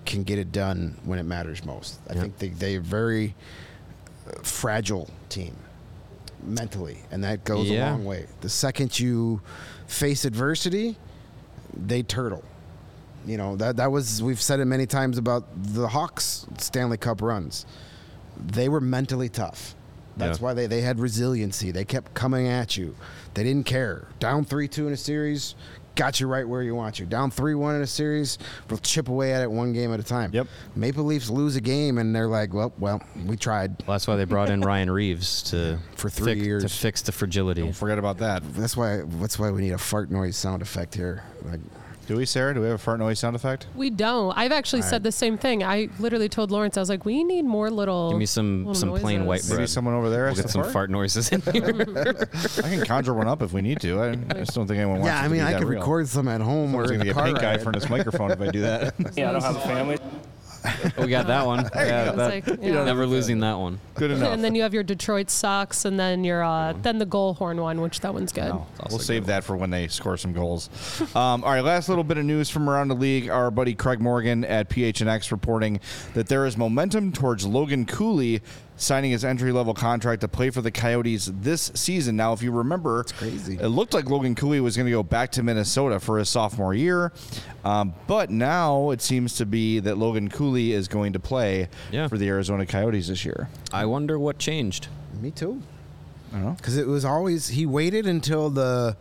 can 0.05 0.25
get 0.25 0.39
it 0.39 0.53
done 0.53 0.99
when 1.05 1.19
it 1.19 1.23
matters 1.25 1.65
most. 1.65 1.99
I 2.11 2.15
Yeah. 2.15 2.21
think 2.21 2.39
they 2.39 2.49
they're 2.51 2.77
a 2.77 2.83
very 2.83 3.35
uh, 4.29 4.43
fragile 4.43 5.09
team 5.31 5.57
mentally, 6.45 6.99
and 7.11 7.25
that 7.25 7.45
goes 7.45 7.67
Yeah. 7.71 7.89
a 7.89 7.93
long 7.93 8.05
way. 8.05 8.27
The 8.43 8.49
second 8.51 8.99
you 9.01 9.41
face 9.87 10.27
adversity, 10.27 10.99
they 11.75 12.03
turtle. 12.03 12.45
You 13.29 13.37
know 13.37 13.57
that 13.57 13.77
that 13.77 13.93
was 13.93 14.23
we've 14.23 14.41
said 14.41 14.59
it 14.59 14.65
many 14.65 14.87
times 14.87 15.19
about 15.19 15.45
the 15.75 15.87
Hawks 15.87 16.47
Stanley 16.59 16.97
Cup 16.97 17.21
runs. 17.23 17.67
They 18.39 18.69
were 18.69 18.81
mentally 18.81 19.29
tough. 19.29 19.75
That's 20.17 20.39
Yeah. 20.39 20.45
why 20.45 20.55
they, 20.55 20.67
they 20.67 20.81
had 20.81 20.99
resiliency. 20.99 21.71
They 21.71 21.85
kept 21.85 22.15
coming 22.15 22.49
at 22.49 22.77
you. 22.77 22.97
They 23.35 23.45
didn't 23.45 23.67
care. 23.67 24.09
Down 24.19 24.45
three 24.45 24.67
two 24.67 24.87
in 24.87 24.93
a 24.93 24.97
series, 24.97 25.55
got 25.95 26.21
you 26.21 26.27
right 26.27 26.49
where 26.49 26.63
you 26.63 26.75
want 26.75 26.99
you. 26.99 27.07
Down 27.07 27.31
three 27.31 27.55
one 27.55 27.75
in 27.77 27.83
a 27.83 27.87
series, 27.87 28.39
we'll 28.71 28.79
chip 28.79 29.09
away 29.09 29.33
at 29.35 29.43
it 29.43 29.51
one 29.51 29.73
game 29.75 29.93
at 29.93 30.01
a 30.01 30.03
time. 30.03 30.31
Yep. 30.33 30.47
Maple 30.75 31.05
Leafs 31.05 31.29
lose 31.29 31.55
a 31.57 31.61
game 31.61 31.99
and 31.99 32.15
they're 32.17 32.27
like, 32.29 32.53
well, 32.55 32.73
well, 32.79 33.01
we 33.27 33.37
tried. 33.37 33.77
well, 33.87 33.95
that's 33.95 34.09
why 34.09 34.17
they 34.17 34.25
brought 34.25 34.49
in 34.51 34.61
Ryan 34.63 34.91
Reaves 34.91 35.43
to 35.51 35.79
For 35.97 36.09
three 36.09 36.35
fix, 36.35 36.47
years. 36.47 36.63
to 36.65 36.69
fix 36.71 37.03
the 37.03 37.13
fragility. 37.13 37.61
Don't 37.63 37.73
forget 37.75 37.99
about 37.99 38.19
that. 38.19 38.43
That's 38.55 38.77
why 38.77 39.03
that's 39.21 39.39
why 39.39 39.51
we 39.51 39.61
need 39.61 39.73
a 39.73 39.79
fart 39.79 40.11
noise 40.11 40.37
sound 40.37 40.63
effect 40.63 40.95
here. 40.95 41.23
Like 41.45 41.61
Do 42.09 42.17
we, 42.17 42.25
Sarah? 42.25 42.55
Do 42.55 42.61
we 42.63 42.67
have 42.69 42.77
a 42.77 42.79
fart 42.79 42.99
noise 43.01 43.19
sound 43.19 43.37
effect? 43.37 43.67
We 43.75 43.91
don't. 43.91 44.33
I've 44.35 44.51
actually 44.51 44.81
said 44.81 45.03
the 45.03 45.13
same 45.13 45.37
thing. 45.37 45.63
I 45.63 45.91
literally 45.99 46.31
told 46.31 46.51
Lawrence, 46.51 46.79
I 46.79 46.81
was 46.81 46.89
like, 46.89 47.05
we 47.05 47.23
need 47.23 47.43
more 47.45 47.71
little. 47.71 48.09
Give 48.09 48.19
me 48.19 48.25
some 48.25 48.61
little 48.65 48.75
some 48.75 48.89
plain 48.99 49.27
white 49.27 49.43
bread. 49.47 49.59
Maybe 49.59 49.67
someone 49.67 49.93
over 49.93 50.09
there 50.09 50.25
We'll 50.25 50.35
has 50.37 50.41
get 50.41 50.51
some 50.51 50.63
fart? 50.63 50.73
fart 50.73 50.91
noises 50.91 51.31
in 51.31 51.43
here. 51.43 51.67
I 52.65 52.69
can 52.71 52.83
conjure 52.87 53.13
one 53.13 53.29
up 53.29 53.43
if 53.43 53.53
we 53.53 53.61
need 53.61 53.81
to. 53.83 54.01
I, 54.01 54.09
I 54.13 54.15
just 54.39 54.55
don't 54.55 54.67
think 54.67 54.79
anyone 54.79 55.01
wants 55.01 55.07
Yeah, 55.09 55.21
it 55.21 55.25
I 55.27 55.29
mean, 55.29 55.41
be 55.41 55.47
I 55.47 55.59
could 55.59 55.69
real. 55.69 55.81
record 55.81 56.09
some 56.09 56.29
at 56.29 56.41
home 56.41 56.75
or 56.75 56.87
Someone's 56.87 56.91
in 56.93 56.97
gonna 56.97 56.99
the 57.01 57.05
get 57.05 57.15
car 57.15 57.27
pink 57.27 57.39
eye 57.41 57.51
ride. 57.57 57.63
from 57.63 57.73
this 57.73 57.91
microphone 57.91 58.31
if 58.31 58.41
I 58.41 58.49
do 58.53 58.61
that. 58.63 58.95
Yeah, 59.15 59.29
I 59.29 59.33
don't 59.33 59.43
have 59.43 59.57
a 59.57 59.61
family. 59.61 59.99
We 60.99 61.09
got 61.09 61.27
that 61.27 61.47
one. 61.47 61.69
Yeah, 61.79 62.13
that- 62.13 62.17
like, 62.17 62.47
yeah. 62.47 62.85
never 62.85 63.07
losing 63.07 63.41
that 63.41 63.59
one. 63.59 63.81
Good 63.95 64.11
enough. 64.11 64.33
And 64.33 64.43
then 64.45 64.55
you 64.55 64.63
have 64.63 64.75
your 64.75 64.83
Detroit 64.83 65.31
Sox, 65.31 65.85
and 65.85 65.99
then 65.99 66.25
your 66.25 66.43
uh, 66.43 66.75
then 66.83 66.99
the 66.99 67.07
goal 67.07 67.35
horn 67.35 67.61
one, 67.61 67.81
which 67.81 68.01
that 68.01 68.13
one's 68.13 68.33
good. 68.33 68.49
No, 68.49 68.67
we'll 68.91 68.99
save 68.99 69.27
that 69.27 69.45
for 69.45 69.57
when 69.57 69.71
they 69.71 69.89
score 69.89 70.17
some 70.17 70.33
goals. 70.33 70.69
um, 71.15 71.45
all 71.45 71.53
right, 71.53 71.63
last 71.65 71.89
little 71.89 72.05
bit 72.05 72.19
of 72.19 72.25
news 72.25 72.51
from 72.51 72.69
around 72.69 72.89
the 72.89 72.95
league. 72.95 73.29
Our 73.29 73.51
buddy 73.51 73.75
Craig 73.75 74.01
Morgan 74.01 74.45
at 74.45 74.69
PHNX 74.69 75.31
reporting 75.31 75.81
that 76.15 76.29
there 76.29 76.47
is 76.47 76.57
momentum 76.57 77.13
towards 77.13 77.47
Logan 77.47 77.87
Cooley 77.87 78.41
signing 78.81 79.11
his 79.11 79.25
entry 79.25 79.53
level 79.53 79.75
contract 79.75 80.21
to 80.23 80.29
play 80.29 80.51
for 80.51 80.61
the 80.63 80.71
Coyotes 80.71 81.31
this 81.41 81.71
season. 81.75 82.17
Now, 82.17 82.33
if 82.33 82.43
you 82.43 82.51
remember, 82.53 83.05
crazy. 83.05 83.57
it 83.61 83.69
looked 83.69 83.93
like 83.95 84.09
Logan 84.09 84.35
Cooley 84.35 84.61
was 84.61 84.77
going 84.77 84.87
to 84.87 84.93
go 84.93 85.03
back 85.03 85.33
to 85.33 85.43
Minnesota 85.43 86.01
for 86.01 86.19
his 86.19 86.29
sophomore 86.29 86.75
year, 86.75 87.13
um, 87.65 87.93
but 88.07 88.31
now 88.31 88.91
it 88.91 89.03
seems 89.03 89.35
to 89.37 89.47
be 89.47 89.81
that 89.81 89.99
Logan 89.99 90.29
Cooley 90.31 90.73
is 90.73 90.89
going 90.89 91.13
to 91.13 91.19
play 91.21 91.69
Yeah. 91.91 92.09
for 92.09 92.17
the 92.19 92.29
Arizona 92.29 92.65
Coyotes 92.67 93.09
this 93.09 93.25
year. 93.25 93.49
I 93.73 93.85
wonder 93.87 94.19
what 94.19 94.39
changed. 94.39 94.89
Me 95.21 95.31
too. 95.31 95.61
I 96.31 96.37
don't 96.37 96.45
know. 96.45 96.51
Because 96.53 96.77
it 96.77 96.87
was 96.87 97.05
always 97.05 97.49
he 97.49 97.67
waited 97.67 98.07
until 98.07 98.51
the 98.51 98.97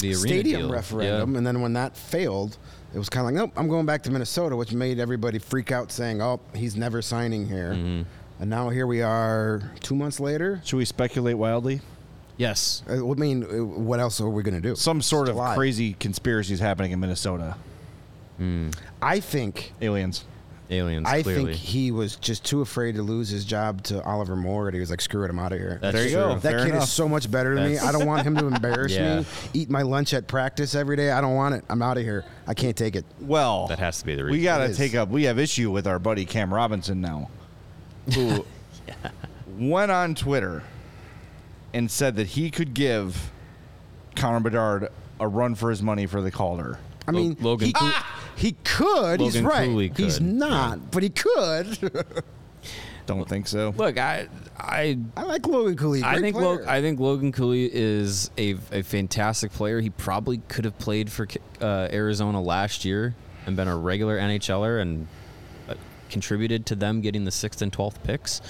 The 0.00 0.08
arena 0.08 0.16
stadium 0.18 0.60
deal. 0.62 0.70
referendum, 0.72 1.32
Yeah. 1.32 1.38
and 1.38 1.46
then 1.46 1.60
when 1.60 1.72
that 1.74 1.96
failed, 1.96 2.56
it 2.94 2.98
was 2.98 3.08
kind 3.08 3.20
of 3.26 3.26
like, 3.26 3.34
nope, 3.34 3.52
I'm 3.56 3.68
going 3.68 3.86
back 3.86 4.02
to 4.04 4.10
Minnesota, 4.10 4.56
which 4.56 4.72
made 4.72 4.98
everybody 4.98 5.38
freak 5.38 5.70
out, 5.70 5.92
saying, 5.92 6.20
"Oh, 6.20 6.40
he's 6.54 6.74
never 6.76 7.02
signing 7.02 7.46
here." 7.46 7.72
Mm-hmm. 7.74 8.02
And 8.40 8.48
now 8.48 8.70
here 8.70 8.86
we 8.86 9.02
are, 9.02 9.70
two 9.80 9.94
months 9.94 10.18
later. 10.18 10.60
Should 10.64 10.78
we 10.78 10.84
speculate 10.86 11.36
wildly? 11.36 11.80
Yes. 12.38 12.82
Uh, 12.88 12.94
I 12.94 13.14
mean, 13.14 13.44
uh, 13.44 13.64
what 13.64 14.00
else 14.00 14.18
are 14.20 14.28
we 14.30 14.42
going 14.42 14.54
to 14.54 14.62
do? 14.62 14.74
Some 14.74 15.02
sort 15.02 15.28
of 15.28 15.34
July. 15.34 15.54
crazy 15.54 15.92
conspiracies 15.92 16.58
happening 16.58 16.92
in 16.92 17.00
Minnesota. 17.00 17.56
I 19.02 19.20
think. 19.20 19.74
Aliens. 19.82 20.24
Aliens. 20.70 21.06
I 21.06 21.22
clearly. 21.22 21.44
think 21.52 21.56
he 21.56 21.90
was 21.90 22.16
just 22.16 22.42
too 22.44 22.62
afraid 22.62 22.94
to 22.94 23.02
lose 23.02 23.28
his 23.28 23.44
job 23.44 23.82
to 23.84 24.02
Oliver 24.04 24.34
Moore, 24.36 24.68
and 24.68 24.74
he 24.74 24.80
was 24.80 24.88
like, 24.88 25.00
"Screw 25.02 25.24
it, 25.24 25.28
I'm 25.30 25.38
out 25.38 25.52
of 25.52 25.58
here." 25.58 25.78
That's 25.82 25.94
There 25.94 26.04
you 26.04 26.10
true. 26.12 26.20
go. 26.20 26.34
that 26.36 26.40
Fair 26.40 26.58
kid 26.60 26.68
enough. 26.70 26.84
is 26.84 26.90
so 26.92 27.06
much 27.08 27.30
better 27.30 27.54
than 27.54 27.72
me. 27.72 27.78
I 27.78 27.92
don't 27.92 28.06
want 28.06 28.22
him 28.26 28.36
to 28.36 28.46
embarrass 28.46 28.92
Yeah. 28.94 29.18
me. 29.20 29.26
Eat 29.52 29.68
my 29.68 29.82
lunch 29.82 30.14
at 30.14 30.26
practice 30.26 30.74
every 30.74 30.96
day. 30.96 31.10
I 31.10 31.20
don't 31.20 31.34
want 31.34 31.56
it. 31.56 31.64
I'm 31.68 31.82
out 31.82 31.98
of 31.98 32.04
here. 32.04 32.24
I 32.46 32.54
can't 32.54 32.76
take 32.76 32.96
it. 32.96 33.04
Well, 33.20 33.66
That 33.66 33.80
has 33.80 33.98
to 33.98 34.06
be 34.06 34.14
the 34.14 34.24
reason. 34.24 34.38
We 34.38 34.44
got 34.44 34.58
to 34.66 34.74
take 34.74 34.94
up. 34.94 35.10
We 35.10 35.24
have 35.24 35.38
issue 35.38 35.70
with 35.70 35.86
our 35.88 35.98
buddy 35.98 36.24
Cam 36.24 36.54
Robinson 36.54 37.00
now, 37.02 37.28
who 38.14 38.44
went 39.58 39.90
on 39.90 40.14
Twitter 40.14 40.62
and 41.72 41.90
said 41.90 42.16
that 42.16 42.28
he 42.28 42.50
could 42.50 42.74
give 42.74 43.30
Connor 44.16 44.40
Bedard 44.40 44.88
a 45.18 45.28
run 45.28 45.54
for 45.54 45.70
his 45.70 45.82
money 45.82 46.06
for 46.06 46.20
the 46.20 46.30
Calder. 46.30 46.78
I 47.06 47.12
mean, 47.12 47.36
Logan 47.40 47.68
he, 47.68 47.72
Cool- 47.72 47.90
he 48.36 48.52
could. 48.64 49.20
he's 49.20 49.40
right. 49.40 49.66
Cooley 49.68 49.92
He's 49.96 50.18
could, 50.18 50.26
not, 50.26 50.90
but 50.90 51.02
he 51.02 51.10
could. 51.10 51.78
Don't 53.06 53.28
think 53.28 53.48
so. 53.48 53.74
Look, 53.76 53.98
I 53.98 54.28
I 54.56 54.96
I 55.16 55.24
like 55.24 55.46
Logan 55.46 55.76
Cooley. 55.76 56.02
I 56.04 56.20
think. 56.20 56.36
Lo- 56.36 56.64
I 56.66 56.80
think 56.80 57.00
Logan 57.00 57.32
Cooley 57.32 57.68
is 57.72 58.30
a, 58.38 58.54
a 58.70 58.82
fantastic 58.82 59.52
player. 59.52 59.80
He 59.80 59.90
probably 59.90 60.38
could 60.48 60.64
have 60.64 60.78
played 60.78 61.10
for 61.10 61.26
uh, 61.60 61.88
Arizona 61.90 62.40
last 62.40 62.84
year 62.84 63.16
and 63.46 63.56
been 63.56 63.66
a 63.66 63.76
regular 63.76 64.16
NHLer 64.18 64.80
and 64.80 65.08
contributed 66.10 66.66
to 66.66 66.74
them 66.74 67.00
getting 67.00 67.24
the 67.24 67.30
sixth 67.30 67.62
and 67.62 67.72
twelfth 67.72 68.02
picks. 68.02 68.40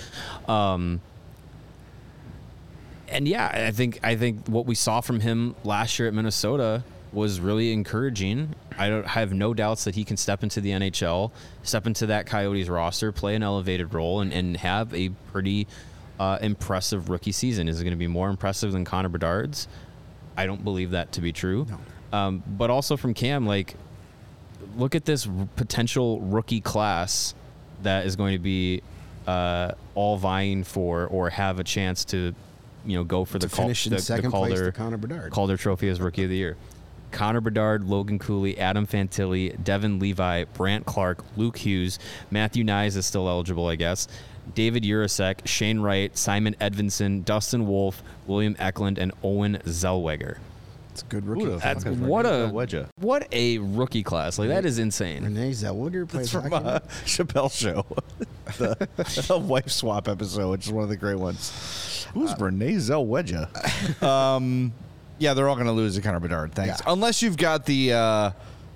Um, 0.48 1.00
and 3.08 3.26
yeah, 3.26 3.66
I 3.68 3.70
think 3.72 4.00
I 4.02 4.16
think 4.16 4.46
what 4.46 4.66
we 4.66 4.74
saw 4.74 5.00
from 5.00 5.20
him 5.20 5.54
last 5.64 5.98
year 5.98 6.08
at 6.08 6.14
Minnesota 6.14 6.84
was 7.12 7.40
really 7.40 7.72
encouraging. 7.72 8.54
I 8.78 8.88
don't 8.88 9.04
I 9.04 9.20
have 9.20 9.32
no 9.32 9.52
doubts 9.52 9.84
that 9.84 9.94
he 9.94 10.04
can 10.04 10.16
step 10.16 10.42
into 10.42 10.61
the 10.61 10.70
NHL, 10.70 11.32
step 11.62 11.86
into 11.86 12.06
that 12.06 12.26
Coyotes 12.26 12.68
roster, 12.68 13.12
play 13.12 13.34
an 13.34 13.42
elevated 13.42 13.92
role, 13.92 14.20
and, 14.20 14.32
and 14.32 14.56
have 14.58 14.94
a 14.94 15.11
pretty 15.32 15.66
uh, 16.18 16.38
impressive 16.40 17.08
rookie 17.08 17.32
season. 17.32 17.68
Is 17.68 17.80
it 17.80 17.84
going 17.84 17.92
to 17.92 17.98
be 17.98 18.06
more 18.06 18.28
impressive 18.28 18.72
than 18.72 18.84
Connor 18.84 19.08
Bedard's? 19.08 19.66
I 20.36 20.46
don't 20.46 20.62
believe 20.62 20.92
that 20.92 21.12
to 21.12 21.20
be 21.20 21.32
true. 21.32 21.66
Um, 22.12 22.42
but 22.46 22.70
also 22.70 22.96
from 22.96 23.14
Cam, 23.14 23.46
like, 23.46 23.74
look 24.76 24.94
at 24.94 25.04
this 25.04 25.28
potential 25.56 26.20
rookie 26.20 26.61
class 26.61 27.34
that 27.82 28.06
is 28.06 28.16
going 28.16 28.32
to 28.32 28.38
be 28.38 28.82
uh, 29.26 29.72
all 29.94 30.16
vying 30.16 30.64
for 30.64 31.06
or 31.06 31.30
have 31.30 31.58
a 31.58 31.64
chance 31.64 32.04
to, 32.06 32.34
you 32.84 32.96
know, 32.96 33.04
go 33.04 33.24
for 33.24 33.38
the, 33.38 33.48
To 33.48 33.54
Cal- 33.54 33.64
finish 33.64 33.86
in 33.86 33.90
the, 33.90 33.96
the 33.96 34.02
second 34.02 34.30
place 34.30 34.52
Calder, 34.54 34.70
to 34.70 34.76
Connor 34.76 34.96
Bedard. 34.96 35.32
Calder 35.32 35.56
Trophy 35.56 35.88
as 35.88 36.00
Rookie 36.00 36.24
of 36.24 36.30
the 36.30 36.36
Year. 36.36 36.56
Connor 37.12 37.40
Bedard, 37.40 37.84
Logan 37.84 38.18
Cooley, 38.18 38.56
Adam 38.58 38.86
Fantilli, 38.86 39.62
Devon 39.64 39.98
Levi, 39.98 40.44
Brandt 40.54 40.86
Clarke, 40.86 41.24
Luke 41.36 41.58
Hughes, 41.58 41.98
Matthew 42.30 42.62
Knies 42.64 42.96
is 42.96 43.04
still 43.04 43.28
eligible, 43.28 43.66
I 43.66 43.74
guess. 43.76 44.06
David 44.54 44.84
Urasek, 44.84 45.46
Shane 45.46 45.80
Wright, 45.80 46.16
Simon 46.16 46.54
Edvinsson, 46.60 47.24
Dustin 47.24 47.66
Wolf, 47.66 48.02
William 48.26 48.54
Eklund, 48.58 48.98
and 48.98 49.12
Olen 49.22 49.58
Zellweger. 49.64 50.38
It's 51.01 51.07
a 51.07 51.07
good 51.07 51.26
rookie. 51.26 51.44
Who 51.44 51.51
the 51.53 51.57
That's 51.59 51.84
fuck 51.84 51.92
is 51.94 51.98
what 51.98 52.24
Renee 52.24 52.44
a 52.44 52.48
Zellweger? 52.48 52.86
what 52.96 53.28
a 53.32 53.59
rookie 53.59 54.03
class. 54.03 54.38
Like 54.38 54.48
that 54.48 54.66
is 54.66 54.78
insane. 54.78 55.24
Renee 55.24 55.51
Zellweger 55.53 56.09
plays 56.09 56.24
It's 56.24 56.32
from 56.32 56.51
hockey. 56.51 56.66
uh, 56.66 56.80
Chappelle 57.05 57.51
Show, 57.53 57.86
the, 58.59 58.88
the 59.28 59.38
wife 59.38 59.70
swap 59.70 60.09
episode, 60.09 60.51
which 60.51 60.66
is 60.66 60.72
one 60.72 60.84
of 60.84 60.90
the 60.90 60.96
great 60.96 61.18
ones. 61.18 62.07
Who's 62.14 62.38
Renee 62.38 62.74
Zellweger? 62.74 64.03
um, 64.03 64.72
yeah, 65.18 65.34
they're 65.34 65.48
all 65.48 65.55
going 65.55 65.66
to 65.66 65.72
lose 65.72 65.94
to 65.96 66.03
Connor 66.03 66.20
Bedard. 66.20 66.55
Thanks, 66.55 66.80
Yeah. 66.84 66.92
unless 66.92 67.22
you've 67.22 67.36
got 67.36 67.66
the 67.66 67.92
uh, 67.92 68.30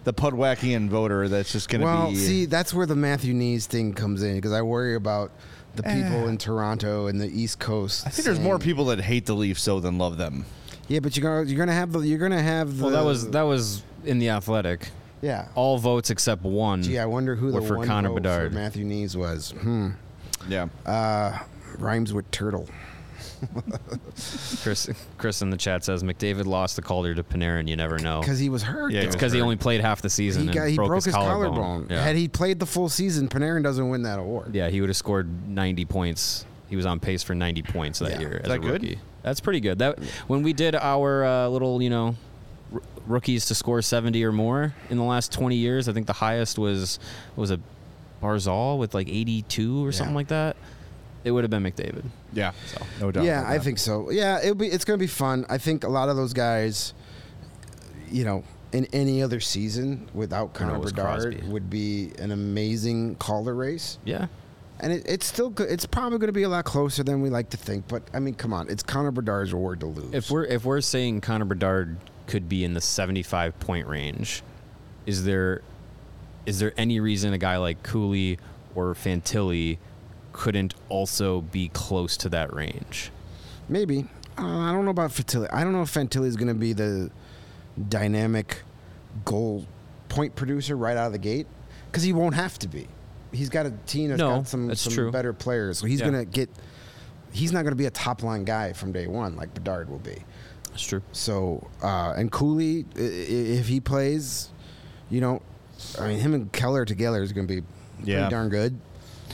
the 0.04 0.12
Pudwackian 0.12 0.88
voter 0.88 1.28
that's 1.28 1.50
just 1.52 1.68
going 1.68 1.80
to 1.80 1.86
well, 1.86 2.10
be. 2.10 2.16
see, 2.16 2.44
that's 2.46 2.72
where 2.74 2.86
the 2.86 2.96
Matthew 2.96 3.34
Knies 3.34 3.64
thing 3.66 3.92
comes 3.94 4.22
in 4.22 4.34
because 4.36 4.52
I 4.52 4.62
worry 4.62 4.94
about 4.94 5.30
the 5.74 5.82
people 5.82 6.26
Eh. 6.26 6.28
in 6.28 6.38
Toronto 6.38 7.06
and 7.06 7.20
the 7.20 7.26
East 7.28 7.58
Coast. 7.58 8.06
I 8.06 8.10
think 8.10 8.24
there's 8.26 8.38
more 8.38 8.58
people 8.58 8.84
that 8.86 9.00
hate 9.00 9.26
the 9.26 9.34
Leafs 9.34 9.62
so 9.62 9.80
than 9.80 9.98
love 9.98 10.18
them. 10.18 10.44
Yeah, 10.88 11.00
but 11.00 11.16
you're 11.16 11.22
gonna 11.22 11.48
you're 11.48 11.58
gonna 11.58 11.72
have 11.72 11.92
the 11.92 12.00
you're 12.00 12.18
gonna 12.18 12.42
have 12.42 12.76
the. 12.78 12.84
Well, 12.84 12.92
that 12.92 13.04
was 13.04 13.30
that 13.30 13.42
was 13.42 13.82
in 14.04 14.18
the 14.18 14.28
Athletic. 14.30 14.88
yeah. 15.22 15.48
All 15.54 15.78
votes 15.78 16.10
except 16.10 16.42
one. 16.42 16.82
Gee, 16.82 16.98
I 16.98 17.06
wonder 17.06 17.34
who 17.34 17.50
the 17.52 17.60
were 17.60 17.66
for 17.66 17.76
one 17.78 17.86
Connor 17.88 18.10
vote 18.10 18.16
Bedard. 18.16 18.52
for 18.52 18.54
Matthew 18.58 18.84
Knies 18.84 19.16
was. 19.16 19.52
Hmm. 19.52 19.90
Yeah. 20.48 20.68
Uh, 20.84 21.38
rhymes 21.78 22.12
with 22.12 22.30
turtle. 22.30 22.68
Chris 24.62 24.88
Chris 25.18 25.42
in 25.42 25.50
the 25.50 25.56
chat 25.56 25.84
says 25.84 26.02
McDavid 26.02 26.44
lost 26.46 26.76
the 26.76 26.82
Calder 26.82 27.14
to 27.14 27.22
Panarin. 27.22 27.68
You 27.68 27.76
never 27.76 27.98
know. 27.98 28.20
Because 28.20 28.38
he 28.38 28.48
was 28.48 28.62
hurt. 28.62 28.92
Yeah, 28.92 29.00
though. 29.00 29.06
It's 29.06 29.16
because 29.16 29.32
he 29.32 29.40
only 29.40 29.56
played 29.56 29.80
half 29.80 30.02
the 30.02 30.10
season 30.10 30.42
he, 30.42 30.48
and 30.48 30.54
got, 30.56 30.68
he 30.68 30.76
broke, 30.76 30.88
broke, 30.88 31.04
his, 31.04 31.14
collarbone. 31.14 31.88
Yeah. 31.90 32.02
Had 32.02 32.16
he 32.16 32.28
played 32.28 32.58
the 32.58 32.66
full 32.66 32.88
season, 32.88 33.28
Panarin 33.28 33.62
doesn't 33.62 33.88
win 33.88 34.02
that 34.02 34.18
award. 34.18 34.54
yeah, 34.54 34.68
he 34.70 34.80
would 34.80 34.88
have 34.90 34.96
scored 34.96 35.48
90 35.48 35.84
points. 35.86 36.46
He 36.68 36.76
was 36.76 36.86
on 36.86 37.00
pace 37.00 37.22
for 37.22 37.34
90 37.34 37.62
points 37.62 37.98
that 37.98 38.12
Yeah. 38.12 38.20
year 38.20 38.32
Is 38.32 38.40
as 38.44 38.48
that 38.48 38.54
a 38.54 38.58
good? 38.58 38.82
rookie. 38.82 38.98
That's 39.24 39.40
pretty 39.40 39.58
good. 39.60 39.78
That 39.80 39.98
when 40.28 40.42
we 40.44 40.52
did 40.52 40.76
our 40.76 41.24
uh, 41.24 41.48
little, 41.48 41.82
you 41.82 41.90
know, 41.90 42.14
r- 42.72 42.80
rookies 43.06 43.46
to 43.46 43.54
score 43.56 43.82
70 43.82 44.22
or 44.22 44.30
more 44.32 44.74
in 44.90 44.98
the 44.98 45.02
last 45.04 45.32
20 45.32 45.56
years, 45.56 45.88
I 45.88 45.92
think 45.92 46.06
the 46.06 46.12
highest 46.12 46.58
was 46.58 46.98
what 47.34 47.40
was 47.42 47.50
a 47.50 47.58
Barzal 48.22 48.78
with 48.78 48.94
like 48.94 49.08
82 49.08 49.84
or 49.84 49.90
something 49.92 50.14
like 50.14 50.28
that. 50.28 50.56
It 51.24 51.30
would 51.30 51.42
have 51.42 51.50
been 51.50 51.62
McDavid. 51.62 52.04
Yeah. 52.34 52.52
No 53.00 53.10
doubt. 53.10 53.24
Yeah, 53.24 53.44
I 53.46 53.58
think 53.58 53.78
so. 53.78 54.10
Yeah, 54.10 54.40
it'll 54.42 54.54
be 54.54 54.66
it's 54.66 54.84
gonna 54.84 54.98
be 54.98 55.06
fun. 55.06 55.46
I 55.48 55.56
think 55.58 55.84
a 55.84 55.88
lot 55.88 56.08
of 56.10 56.16
those 56.16 56.32
guys, 56.34 56.92
you 58.10 58.24
know, 58.24 58.44
in 58.72 58.86
any 58.92 59.22
other 59.22 59.40
season 59.40 60.08
without 60.12 60.50
I 60.60 60.64
know 60.64 60.72
Connor 60.72 60.76
it 60.76 60.94
Bedard 60.94 61.22
Crosby. 61.34 61.48
would 61.50 61.70
be 61.70 62.12
an 62.18 62.30
amazing 62.30 63.14
Calder 63.16 63.54
race. 63.54 63.98
Yeah. 64.04 64.26
And 64.80 64.92
it, 64.92 65.04
it's 65.06 65.26
still 65.26 65.52
it's 65.58 65.86
probably 65.86 66.18
going 66.18 66.28
to 66.28 66.32
be 66.32 66.42
a 66.42 66.48
lot 66.48 66.64
closer 66.64 67.02
than 67.02 67.22
we 67.22 67.30
like 67.30 67.50
to 67.50 67.56
think. 67.56 67.88
But 67.88 68.02
I 68.12 68.18
mean, 68.18 68.34
come 68.34 68.52
on, 68.52 68.68
it's 68.68 68.82
Connor 68.82 69.12
Bedard's 69.12 69.52
reward 69.52 69.80
to 69.80 69.86
lose. 69.86 70.12
If 70.12 70.30
we're 70.30 70.44
if 70.44 70.64
we're 70.64 70.80
saying 70.80 71.20
Connor 71.20 71.44
Bedard 71.44 71.96
could 72.26 72.48
be 72.48 72.64
in 72.64 72.74
the 72.74 72.80
75 72.80 73.58
point 73.60 73.86
range, 73.86 74.42
is 75.06 75.24
there 75.24 75.62
is 76.46 76.58
there 76.58 76.72
any 76.76 77.00
reason 77.00 77.32
a 77.32 77.38
guy 77.38 77.56
like 77.56 77.82
Cooley 77.82 78.38
or 78.74 78.94
Fantilli 78.94 79.78
couldn't 80.32 80.74
also 80.88 81.40
be 81.40 81.68
close 81.68 82.16
to 82.18 82.28
that 82.30 82.52
range? 82.52 83.10
Maybe 83.68 84.06
uh, 84.36 84.46
I 84.46 84.72
don't 84.72 84.84
know 84.84 84.90
about 84.90 85.10
Fantilli. 85.10 85.48
I 85.52 85.62
don't 85.62 85.72
know 85.72 85.82
if 85.82 85.92
Fantilli 85.94 86.26
is 86.26 86.36
going 86.36 86.48
to 86.48 86.54
be 86.54 86.72
the 86.72 87.10
dynamic 87.88 88.62
goal 89.24 89.66
point 90.08 90.34
producer 90.36 90.76
right 90.76 90.96
out 90.96 91.06
of 91.06 91.12
the 91.12 91.18
gate 91.18 91.46
because 91.86 92.02
he 92.02 92.12
won't 92.12 92.34
have 92.34 92.58
to 92.60 92.68
be. 92.68 92.88
He's 93.34 93.48
got 93.50 93.66
a 93.66 93.70
team 93.86 94.08
that's 94.10 94.18
No, 94.18 94.36
got 94.38 94.48
some, 94.48 94.68
that's 94.68 94.80
some 94.80 94.92
true. 94.92 95.10
better 95.10 95.32
players, 95.32 95.78
so 95.78 95.86
he's 95.86 96.00
Yeah. 96.00 96.10
going 96.10 96.24
to 96.24 96.30
get. 96.30 96.48
He's 97.32 97.52
not 97.52 97.62
going 97.62 97.72
to 97.72 97.76
be 97.76 97.86
a 97.86 97.90
top 97.90 98.22
line 98.22 98.44
guy 98.44 98.72
from 98.72 98.92
day 98.92 99.06
one 99.06 99.34
like 99.36 99.52
Bedard 99.54 99.88
will 99.90 99.98
be. 99.98 100.16
That's 100.70 100.82
true. 100.84 101.02
So 101.12 101.68
uh, 101.82 102.14
and 102.16 102.30
Cooley, 102.30 102.84
i- 102.96 103.00
i- 103.00 103.02
if 103.02 103.66
he 103.66 103.80
plays, 103.80 104.48
you 105.10 105.20
know, 105.20 105.42
I 106.00 106.08
mean, 106.08 106.18
him 106.20 106.34
and 106.34 106.52
Keller 106.52 106.84
together 106.84 107.22
is 107.22 107.32
going 107.32 107.46
to 107.48 107.60
be 107.60 107.66
Yeah. 108.04 108.20
pretty 108.20 108.30
darn 108.30 108.48
good. 108.50 108.78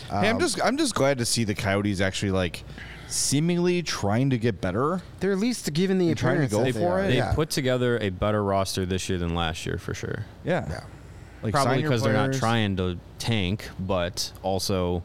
hey, 0.08 0.28
I'm 0.28 0.36
Um, 0.36 0.40
just 0.40 0.60
I'm 0.64 0.76
just 0.78 0.94
glad 0.94 1.18
to 1.18 1.24
see 1.26 1.44
the 1.44 1.54
Coyotes 1.54 2.00
actually 2.00 2.32
like 2.32 2.64
seemingly 3.08 3.82
trying 3.82 4.30
to 4.30 4.38
get 4.38 4.60
better. 4.60 5.02
They're 5.20 5.32
at 5.32 5.38
least 5.38 5.70
giving 5.72 5.98
the 5.98 6.08
And 6.10 6.16
trying 6.18 6.40
to 6.40 6.46
go 6.46 6.64
that 6.64 6.72
for 6.74 7.02
they 7.02 7.08
it. 7.08 7.10
They 7.10 7.16
Yeah. 7.16 7.32
put 7.34 7.50
together 7.50 7.98
a 7.98 8.08
better 8.10 8.42
roster 8.42 8.86
this 8.86 9.08
year 9.08 9.18
than 9.18 9.34
last 9.34 9.66
year 9.66 9.78
for 9.78 9.92
sure. 9.94 10.26
Yeah. 10.44 10.66
Yeah. 10.70 10.80
Like 11.42 11.52
Probably 11.54 11.82
because 11.82 12.02
they're 12.02 12.12
not 12.12 12.34
trying 12.34 12.76
to 12.76 12.98
tank, 13.18 13.68
but 13.78 14.32
also 14.42 15.02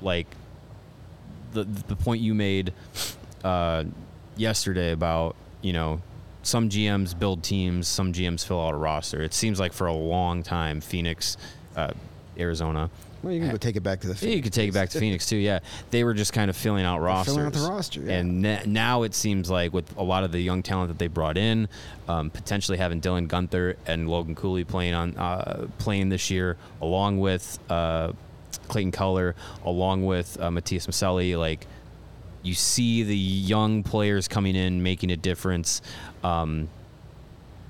like 0.00 0.26
the 1.52 1.64
the 1.64 1.96
point 1.96 2.20
you 2.20 2.34
made 2.34 2.72
uh, 3.44 3.84
yesterday 4.36 4.92
about 4.92 5.36
you 5.62 5.72
know 5.72 6.02
some 6.42 6.68
GMs 6.68 7.16
build 7.18 7.42
teams, 7.42 7.88
some 7.88 8.12
GMs 8.12 8.44
fill 8.44 8.60
out 8.64 8.74
a 8.74 8.76
roster. 8.76 9.22
It 9.22 9.34
seems 9.34 9.58
like 9.60 9.72
for 9.72 9.86
a 9.86 9.92
long 9.92 10.42
time, 10.42 10.80
Phoenix, 10.80 11.36
uh, 11.76 11.92
Arizona. 12.38 12.90
Well, 13.22 13.32
you 13.32 13.40
can 13.40 13.50
go 13.50 13.56
take 13.56 13.76
it 13.76 13.82
back 13.82 14.00
to 14.02 14.12
the. 14.12 14.26
Yeah, 14.26 14.34
you 14.34 14.42
could 14.42 14.52
take 14.52 14.68
it 14.68 14.74
back 14.74 14.90
to 14.90 15.00
Phoenix 15.00 15.26
too. 15.26 15.36
Yeah, 15.36 15.60
they 15.90 16.04
were 16.04 16.14
just 16.14 16.32
kind 16.32 16.48
of 16.48 16.56
filling 16.56 16.84
out 16.84 17.00
rosters. 17.00 17.34
filling 17.34 17.46
out 17.46 17.52
the 17.54 17.68
roster, 17.68 18.00
yeah. 18.00 18.18
And 18.18 18.42
na- 18.42 18.60
now 18.66 19.02
it 19.02 19.14
seems 19.14 19.50
like 19.50 19.72
with 19.72 19.96
a 19.96 20.02
lot 20.02 20.22
of 20.22 20.32
the 20.32 20.40
young 20.40 20.62
talent 20.62 20.88
that 20.88 20.98
they 20.98 21.08
brought 21.08 21.36
in, 21.36 21.68
um, 22.08 22.30
potentially 22.30 22.78
having 22.78 23.00
Dylan 23.00 23.26
Guenther 23.26 23.76
and 23.86 24.08
Logan 24.08 24.34
Cooley 24.34 24.64
playing 24.64 24.94
on 24.94 25.16
uh, 25.16 25.66
playing 25.78 26.10
this 26.10 26.30
year, 26.30 26.56
along 26.80 27.18
with 27.18 27.58
uh, 27.68 28.12
Clayton 28.68 28.92
Keller, 28.92 29.34
along 29.64 30.04
with 30.04 30.40
uh, 30.40 30.50
Matias 30.50 30.86
Maccelli, 30.86 31.36
like 31.36 31.66
you 32.42 32.54
see 32.54 33.02
the 33.02 33.16
young 33.16 33.82
players 33.82 34.28
coming 34.28 34.54
in 34.54 34.82
making 34.82 35.10
a 35.10 35.16
difference. 35.16 35.82
Um, 36.22 36.68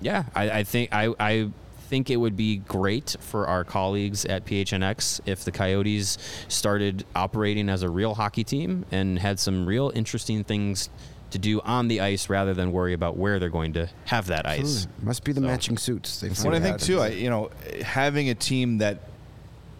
yeah, 0.00 0.24
I, 0.34 0.50
I 0.50 0.64
think 0.64 0.92
I, 0.92 1.14
I 1.18 1.50
think 1.86 2.10
it 2.10 2.16
would 2.16 2.36
be 2.36 2.56
great 2.58 3.16
for 3.20 3.46
our 3.46 3.64
colleagues 3.64 4.24
at 4.24 4.44
PHNX 4.44 5.20
if 5.26 5.44
the 5.44 5.52
Coyotes 5.52 6.18
started 6.48 7.04
operating 7.14 7.68
as 7.68 7.82
a 7.82 7.88
real 7.88 8.14
hockey 8.14 8.44
team 8.44 8.84
and 8.90 9.18
had 9.18 9.38
some 9.38 9.66
real 9.66 9.92
interesting 9.94 10.44
things 10.44 10.90
to 11.30 11.38
do 11.38 11.60
on 11.62 11.88
the 11.88 12.00
ice 12.00 12.28
rather 12.28 12.54
than 12.54 12.72
worry 12.72 12.92
about 12.92 13.16
where 13.16 13.38
they're 13.38 13.48
going 13.48 13.72
to 13.74 13.88
have 14.06 14.26
that 14.26 14.46
ice. 14.46 14.60
Absolutely. 14.86 15.04
Must 15.06 15.24
be 15.24 15.32
the 15.32 15.40
So- 15.40 15.46
matching 15.46 15.78
suits. 15.78 16.20
They 16.20 16.28
What 16.28 16.38
I 16.38 16.42
finally 16.42 16.60
think 16.60 16.80
too, 16.80 17.00
I, 17.00 17.08
you 17.08 17.30
know, 17.30 17.50
having 17.82 18.28
a 18.30 18.34
team 18.34 18.78
that 18.78 19.00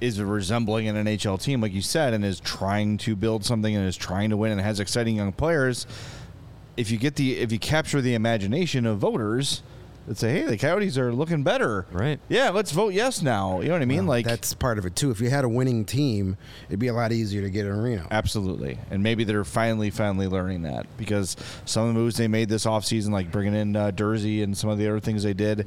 is 0.01 0.21
resembling 0.21 0.89
an 0.89 0.97
NHL 1.07 1.41
team, 1.41 1.61
like 1.61 1.73
you 1.73 1.81
said, 1.83 2.13
and 2.15 2.25
is 2.25 2.39
trying 2.41 2.99
to 2.99 3.17
build 3.17 3.45
something 3.45 3.75
and 3.75 3.87
is 3.87 3.97
trying 3.97 4.31
to 4.31 4.37
win 4.37 4.53
and 4.53 4.61
has 4.61 4.79
exciting 4.81 5.17
young 5.17 5.33
players. 5.33 5.87
If 6.77 6.91
you 6.91 6.99
get 6.99 7.15
the, 7.17 7.39
if 7.39 7.51
you 7.51 7.59
capture 7.59 8.03
the 8.03 8.15
imagination 8.15 8.85
of 8.85 8.99
voters 8.99 9.63
that 10.07 10.17
say, 10.17 10.33
"Hey, 10.33 10.43
the 10.47 10.57
Coyotes 10.57 10.97
are 10.99 11.13
looking 11.13 11.43
better," 11.43 11.87
Right. 11.91 12.21
Yeah, 12.29 12.51
let's 12.51 12.71
vote 12.73 12.93
yes 12.93 13.23
now. 13.23 13.61
You 13.61 13.69
know 13.69 13.75
what 13.75 13.83
I 13.83 13.87
mean? 13.87 13.99
Well, 13.99 14.09
like 14.09 14.27
that's 14.27 14.55
part 14.55 14.79
of 14.79 14.87
it 14.87 14.95
too. 14.97 15.11
If 15.11 15.21
you 15.21 15.31
had 15.31 15.45
a 15.45 15.49
winning 15.49 15.85
team, 15.85 16.37
it'd 16.69 16.79
be 16.79 16.89
a 16.89 16.95
lot 16.95 17.13
easier 17.13 17.43
to 17.43 17.51
get 17.51 17.67
an 17.67 17.73
arena. 17.73 18.07
Absolutely. 18.11 18.79
And 18.91 19.03
maybe 19.03 19.25
they're 19.25 19.45
finally, 19.45 19.91
finally 19.91 20.29
learning 20.29 20.63
that 20.63 20.87
because 20.97 21.37
some 21.65 21.89
of 21.89 21.95
the 21.95 22.01
moves 22.01 22.17
they 22.17 22.29
made 22.29 22.49
this 22.49 22.67
offseason, 22.67 23.11
like 23.11 23.31
bringing 23.31 23.55
in 23.55 23.77
uh, 23.77 23.91
Jersey 23.91 24.43
and 24.43 24.57
some 24.57 24.71
of 24.71 24.79
the 24.79 24.89
other 24.89 25.01
things 25.01 25.23
they 25.23 25.35
did, 25.35 25.67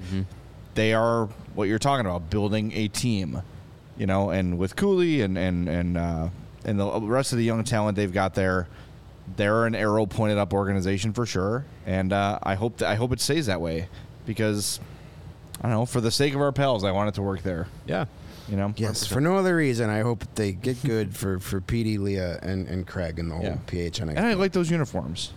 they 0.76 0.94
are 0.94 1.26
what 1.56 1.68
you're 1.68 1.80
talking 1.80 2.06
about, 2.06 2.30
building 2.30 2.72
a 2.74 2.88
team, 2.88 3.42
you 3.98 4.08
know, 4.08 4.30
and 4.30 4.58
with 4.58 4.76
Cooley 4.76 5.22
and, 5.22 5.38
and, 5.38 5.68
and, 5.68 5.98
uh, 5.98 6.30
and 6.64 6.80
the 6.80 7.02
rest 7.02 7.34
of 7.34 7.38
the 7.38 7.44
young 7.44 7.64
talent 7.64 7.96
they've 7.98 8.14
got 8.14 8.36
there, 8.36 8.68
they're 9.36 9.66
an 9.66 9.76
arrow 9.76 10.06
pointed 10.06 10.38
up 10.38 10.54
organization 10.54 11.14
for 11.14 11.26
sure. 11.26 11.66
And 11.86 12.14
uh, 12.14 12.40
I 12.42 12.56
hope 12.56 12.78
that, 12.78 12.90
I 12.90 12.96
hope 12.96 13.12
it 13.12 13.20
stays 13.20 13.46
that 13.48 13.62
way 13.62 13.88
because 14.30 14.80
I 15.60 15.64
don't 15.64 15.72
know, 15.72 15.86
for 15.88 16.00
the 16.02 16.12
sake 16.12 16.36
of 16.36 16.40
our 16.42 16.52
pals, 16.52 16.84
I 16.84 16.92
want 16.92 17.10
it 17.10 17.16
to 17.16 17.22
work 17.24 17.42
there, 17.42 17.68
Yeah. 17.88 18.06
you 18.48 18.56
know? 18.56 18.74
Yes, 18.78 19.06
for 19.08 19.20
no 19.20 19.36
other 19.38 19.56
reason, 19.56 19.90
I 19.90 20.02
hope 20.02 20.24
they 20.36 20.52
get 20.54 20.82
good 20.84 21.16
for 21.16 21.40
for 21.40 21.60
Petey, 21.60 21.98
Leah, 21.98 22.38
and, 22.44 22.68
and 22.68 22.86
Craig 22.88 23.18
and 23.20 23.32
the 23.32 23.36
whole 23.36 23.44
Yeah. 23.44 23.58
PHNX. 23.68 24.16
And 24.16 24.20
I 24.20 24.34
like 24.36 24.52
those 24.54 24.70
uniforms. 24.70 25.34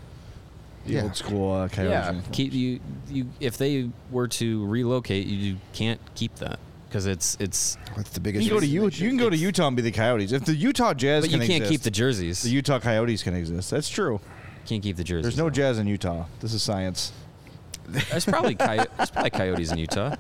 The 0.87 0.93
Yeah. 0.95 1.03
old 1.05 1.17
school 1.17 1.51
uh, 1.53 1.69
Coyotes 1.69 1.91
Yeah. 1.91 2.07
uniforms. 2.11 2.37
Keep 2.37 2.53
you 2.53 2.81
you 3.09 3.27
if 3.41 3.57
they 3.57 3.89
were 4.11 4.29
to 4.29 4.67
relocate, 4.67 5.27
you 5.27 5.57
can't 5.73 6.01
keep 6.15 6.35
that 6.37 6.59
because 6.89 7.07
it's 7.07 7.37
it's 7.41 7.79
That's 7.97 8.11
the 8.11 8.21
biggest. 8.21 8.45
You 8.45 8.51
biggest. 8.51 8.71
can 8.71 8.79
go 8.81 8.91
to 8.91 8.91
reason 8.91 9.01
U- 9.01 9.05
you 9.05 9.11
can 9.11 9.19
go 9.19 9.31
to 9.31 9.37
Utah 9.37 9.67
and 9.69 9.77
be 9.77 9.83
the 9.83 9.91
Coyotes. 9.93 10.33
If 10.33 10.45
the 10.45 10.55
Utah 10.55 10.93
Jazz 10.93 11.25
but 11.25 11.31
you 11.31 11.39
can 11.39 11.47
can't 11.49 11.65
keep 11.65 11.81
the 11.81 11.91
jerseys. 11.91 12.43
the 12.43 12.51
Utah 12.51 12.79
Coyotes 12.79 13.23
can 13.23 13.35
exist. 13.35 13.71
That's 13.71 13.89
true. 13.89 14.21
can't 14.67 14.83
keep 14.83 14.97
the 14.97 15.03
jerseys. 15.05 15.23
There's 15.25 15.37
no 15.39 15.51
Jazz 15.51 15.79
in 15.79 15.87
Utah. 15.89 16.27
This 16.41 16.53
is 16.55 16.63
science. 16.63 17.11
There's 17.87 18.25
probably 18.25 18.55
coy- 18.55 18.85
there's 18.97 19.11
probably 19.11 19.31
coyotes 19.31 19.71
in 19.73 19.79
Utah. 19.79 20.15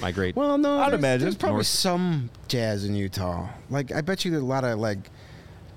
My 0.00 0.12
great. 0.12 0.34
Well, 0.36 0.56
no, 0.58 0.78
I'd 0.78 0.90
there's, 0.92 0.98
imagine. 1.00 1.24
there's 1.24 1.36
probably 1.36 1.56
North- 1.56 1.66
some 1.66 2.30
jazz 2.48 2.84
in 2.84 2.94
Utah. 2.94 3.48
Like 3.70 3.92
I 3.92 4.00
bet 4.00 4.24
you 4.24 4.30
there's 4.30 4.42
a 4.42 4.46
lot 4.46 4.64
of 4.64 4.78
like 4.78 4.98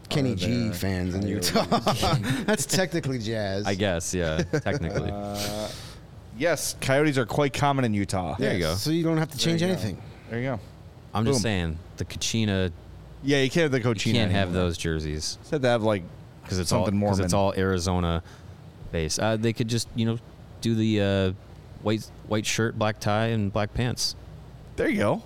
Kenny 0.10 0.34
Are 0.34 0.36
G 0.36 0.64
there 0.66 0.74
fans 0.74 1.16
in 1.16 1.22
Coyotes? 1.24 1.54
Utah. 1.54 1.66
That's 2.46 2.66
technically 2.66 3.20
jazz. 3.20 3.66
I 3.66 3.76
guess, 3.76 4.14
yeah, 4.14 4.44
technically. 4.44 5.12
Uh, 5.12 5.68
Yes, 6.38 6.76
Coyotes 6.82 7.18
are 7.18 7.26
quite 7.26 7.54
common 7.54 7.86
in 7.86 7.94
Utah. 7.94 8.36
There 8.38 8.54
you 8.54 8.60
go. 8.60 8.76
So 8.76 8.90
you 8.92 9.04
don't 9.04 9.18
have 9.18 9.32
to 9.32 9.38
change 9.38 9.62
There 9.62 9.70
you 9.70 9.76
go. 9.76 9.82
anything. 9.82 10.02
There 10.30 10.40
you 10.40 10.46
go. 10.46 10.60
I'm 11.14 11.24
boom. 11.24 11.32
just 11.32 11.44
saying 11.44 11.80
the 11.96 12.04
Kachina. 12.04 12.72
Yeah, 13.24 13.42
you 13.42 13.50
can't 13.50 13.72
have 13.72 13.72
the 13.72 13.78
You 13.88 13.96
Kachina. 13.96 14.14
can't 14.14 14.32
have 14.34 14.50
anymore. 14.50 14.64
those 14.66 14.78
jerseys 14.78 15.38
Said 15.44 15.62
to 15.62 15.70
have 15.70 15.82
like 15.84 16.04
because 16.44 16.60
it's 16.60 16.70
something 16.70 16.94
all 16.94 17.00
more. 17.00 17.10
because 17.12 17.20
it's 17.24 17.34
all 17.34 17.54
Arizona 17.56 18.22
based. 18.92 19.18
Uh, 19.20 19.38
they 19.38 19.54
could 19.54 19.70
just 19.70 19.88
you 19.96 20.06
know 20.06 20.18
do 20.66 20.74
the 20.74 21.02
uh, 21.02 21.34
white 21.84 22.10
white 22.28 22.46
shirt, 22.46 22.78
black 22.78 23.00
tie, 23.00 23.28
and 23.28 23.54
black 23.54 23.74
pants. 23.74 24.16
There 24.76 24.90
you 24.90 24.98
go. 24.98 25.24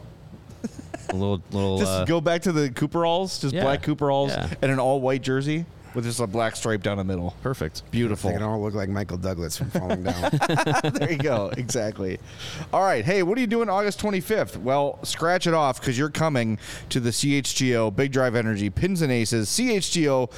A 1.09 1.15
little 1.15 1.41
little. 1.51 1.79
Just 1.79 1.91
uh, 1.91 2.05
go 2.05 2.19
back 2.19 2.41
to 2.43 2.51
the 2.51 2.69
Cooperalls, 2.69 3.39
just 3.39 3.55
yeah, 3.55 3.63
black 3.63 3.81
Cooperalls, 3.81 4.31
yeah. 4.31 4.53
and 4.61 4.71
an 4.71 4.79
all 4.79 4.99
white 4.99 5.21
jersey 5.21 5.65
with 5.95 6.03
just 6.03 6.19
a 6.19 6.27
black 6.27 6.55
stripe 6.55 6.83
down 6.83 6.97
the 6.97 7.03
middle. 7.03 7.33
perfect. 7.41 7.89
Beautiful. 7.89 8.29
They 8.29 8.35
can 8.35 8.43
all 8.43 8.61
look 8.61 8.75
like 8.75 8.89
Michael 8.89 9.17
Douglas 9.17 9.57
from 9.57 9.71
Falling 9.71 10.03
Down. 10.03 10.31
there 10.93 11.11
you 11.11 11.17
go. 11.17 11.51
Exactly. 11.57 12.19
All 12.71 12.83
right. 12.83 13.03
Hey, 13.03 13.23
what 13.23 13.37
are 13.37 13.41
you 13.41 13.47
doing 13.47 13.69
August 13.69 13.99
25th? 13.99 14.57
Well, 14.57 14.99
scratch 15.03 15.47
it 15.47 15.55
off 15.55 15.79
because 15.79 15.97
you're 15.97 16.11
coming 16.11 16.59
to 16.89 16.99
the 16.99 17.09
CHGO 17.09 17.95
Big 17.95 18.11
Drive 18.11 18.35
Energy 18.35 18.69
Pins 18.69 19.01
and 19.01 19.11
Aces 19.11 19.49
CHGO 19.49 20.29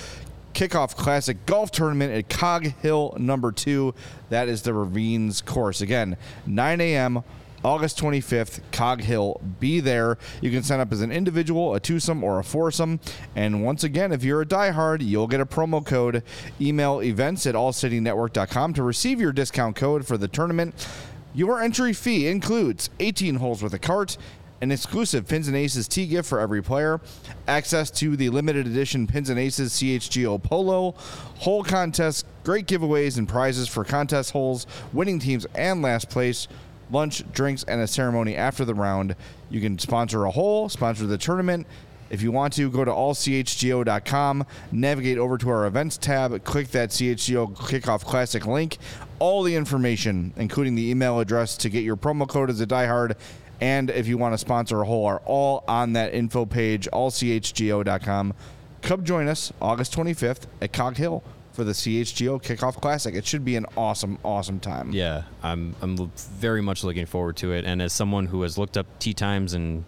Kickoff 0.53 0.95
Classic 0.95 1.45
Golf 1.45 1.71
Tournament 1.71 2.13
at 2.13 2.29
Cog 2.29 2.65
Hill 2.81 3.15
number 3.17 3.51
two. 3.51 3.93
That 4.29 4.47
is 4.47 4.61
the 4.61 4.73
Ravines 4.73 5.41
course. 5.41 5.81
Again, 5.81 6.17
9 6.45 6.81
a.m. 6.81 7.23
August 7.63 7.99
25th, 7.99 8.61
Cog 8.71 9.01
Hill. 9.01 9.39
Be 9.59 9.79
there. 9.79 10.17
You 10.41 10.49
can 10.49 10.63
sign 10.63 10.79
up 10.79 10.91
as 10.91 11.01
an 11.01 11.11
individual, 11.11 11.75
a 11.75 11.79
twosome, 11.79 12.23
or 12.23 12.39
a 12.39 12.43
foursome. 12.43 12.99
And 13.35 13.63
once 13.63 13.83
again, 13.83 14.11
if 14.11 14.23
you're 14.23 14.41
a 14.41 14.45
diehard, 14.45 15.05
you'll 15.05 15.27
get 15.27 15.41
a 15.41 15.45
promo 15.45 15.85
code. 15.85 16.23
Email 16.59 17.01
events 17.01 17.45
at 17.45 17.53
allcitynetwork.com 17.53 18.73
to 18.73 18.83
receive 18.83 19.21
your 19.21 19.31
discount 19.31 19.75
code 19.75 20.07
for 20.07 20.17
the 20.17 20.27
tournament. 20.27 20.87
Your 21.33 21.61
entry 21.61 21.93
fee 21.93 22.27
includes 22.27 22.89
18 22.99 23.35
holes 23.35 23.63
with 23.63 23.73
a 23.73 23.79
cart, 23.79 24.17
an 24.61 24.71
exclusive 24.71 25.27
Pins 25.27 25.47
and 25.47 25.57
Aces 25.57 25.87
tee 25.87 26.07
gift 26.07 26.29
for 26.29 26.39
every 26.39 26.61
player, 26.61 27.01
access 27.47 27.89
to 27.91 28.15
the 28.15 28.29
limited 28.29 28.67
edition 28.67 29.07
Pins 29.07 29.29
and 29.29 29.39
Aces 29.39 29.73
CHGO 29.73 30.41
Polo, 30.41 30.91
hole 31.39 31.63
contest, 31.63 32.25
great 32.43 32.67
giveaways 32.67 33.17
and 33.17 33.27
prizes 33.27 33.67
for 33.67 33.83
contest 33.83 34.31
holes, 34.31 34.67
winning 34.93 35.19
teams, 35.19 35.45
and 35.55 35.81
last 35.81 36.09
place 36.09 36.47
lunch, 36.91 37.23
drinks, 37.31 37.63
and 37.63 37.81
a 37.81 37.87
ceremony 37.87 38.35
after 38.35 38.65
the 38.65 38.75
round. 38.75 39.15
You 39.49 39.61
can 39.61 39.79
sponsor 39.79 40.25
a 40.25 40.31
hole, 40.31 40.69
sponsor 40.69 41.07
the 41.07 41.17
tournament. 41.17 41.65
If 42.09 42.21
you 42.21 42.33
want 42.33 42.53
to, 42.55 42.69
go 42.69 42.83
to 42.83 42.91
allchgo.com, 42.91 44.45
navigate 44.73 45.17
over 45.17 45.37
to 45.37 45.49
our 45.49 45.65
events 45.65 45.97
tab, 45.97 46.43
click 46.43 46.67
that 46.71 46.89
CHGO 46.89 47.55
Kickoff 47.55 48.03
Classic 48.03 48.45
link. 48.45 48.77
All 49.19 49.43
the 49.43 49.55
information, 49.55 50.33
including 50.35 50.75
the 50.75 50.89
email 50.89 51.21
address 51.21 51.55
to 51.57 51.69
get 51.69 51.85
your 51.85 51.95
promo 51.95 52.27
code 52.27 52.49
as 52.49 52.59
a 52.59 52.67
diehard, 52.67 53.15
and 53.61 53.91
if 53.91 54.07
you 54.07 54.17
want 54.17 54.33
to 54.33 54.37
sponsor 54.39 54.81
a 54.81 54.85
hole, 54.85 55.05
are 55.05 55.21
all 55.25 55.63
on 55.67 55.93
that 55.93 56.13
info 56.13 56.45
page, 56.45 56.89
allchgo.com. 56.91 58.33
Come 58.81 59.05
join 59.05 59.27
us 59.27 59.53
August 59.61 59.95
25th 59.95 60.45
at 60.61 60.73
Cog 60.73 60.97
Hill 60.97 61.23
for 61.53 61.63
the 61.63 61.73
CHGO 61.73 62.41
Kickoff 62.41 62.81
Classic. 62.81 63.13
It 63.13 63.25
should 63.25 63.45
be 63.45 63.55
an 63.55 63.67
awesome, 63.77 64.17
awesome 64.23 64.59
time. 64.59 64.91
Yeah, 64.91 65.23
I'm 65.43 65.75
I'm 65.81 66.11
very 66.15 66.61
much 66.61 66.83
looking 66.83 67.05
forward 67.05 67.37
to 67.37 67.53
it. 67.53 67.65
And 67.65 67.81
as 67.81 67.93
someone 67.93 68.25
who 68.25 68.41
has 68.41 68.57
looked 68.57 68.77
up 68.77 68.87
tea 68.97 69.13
times 69.13 69.53
and 69.53 69.85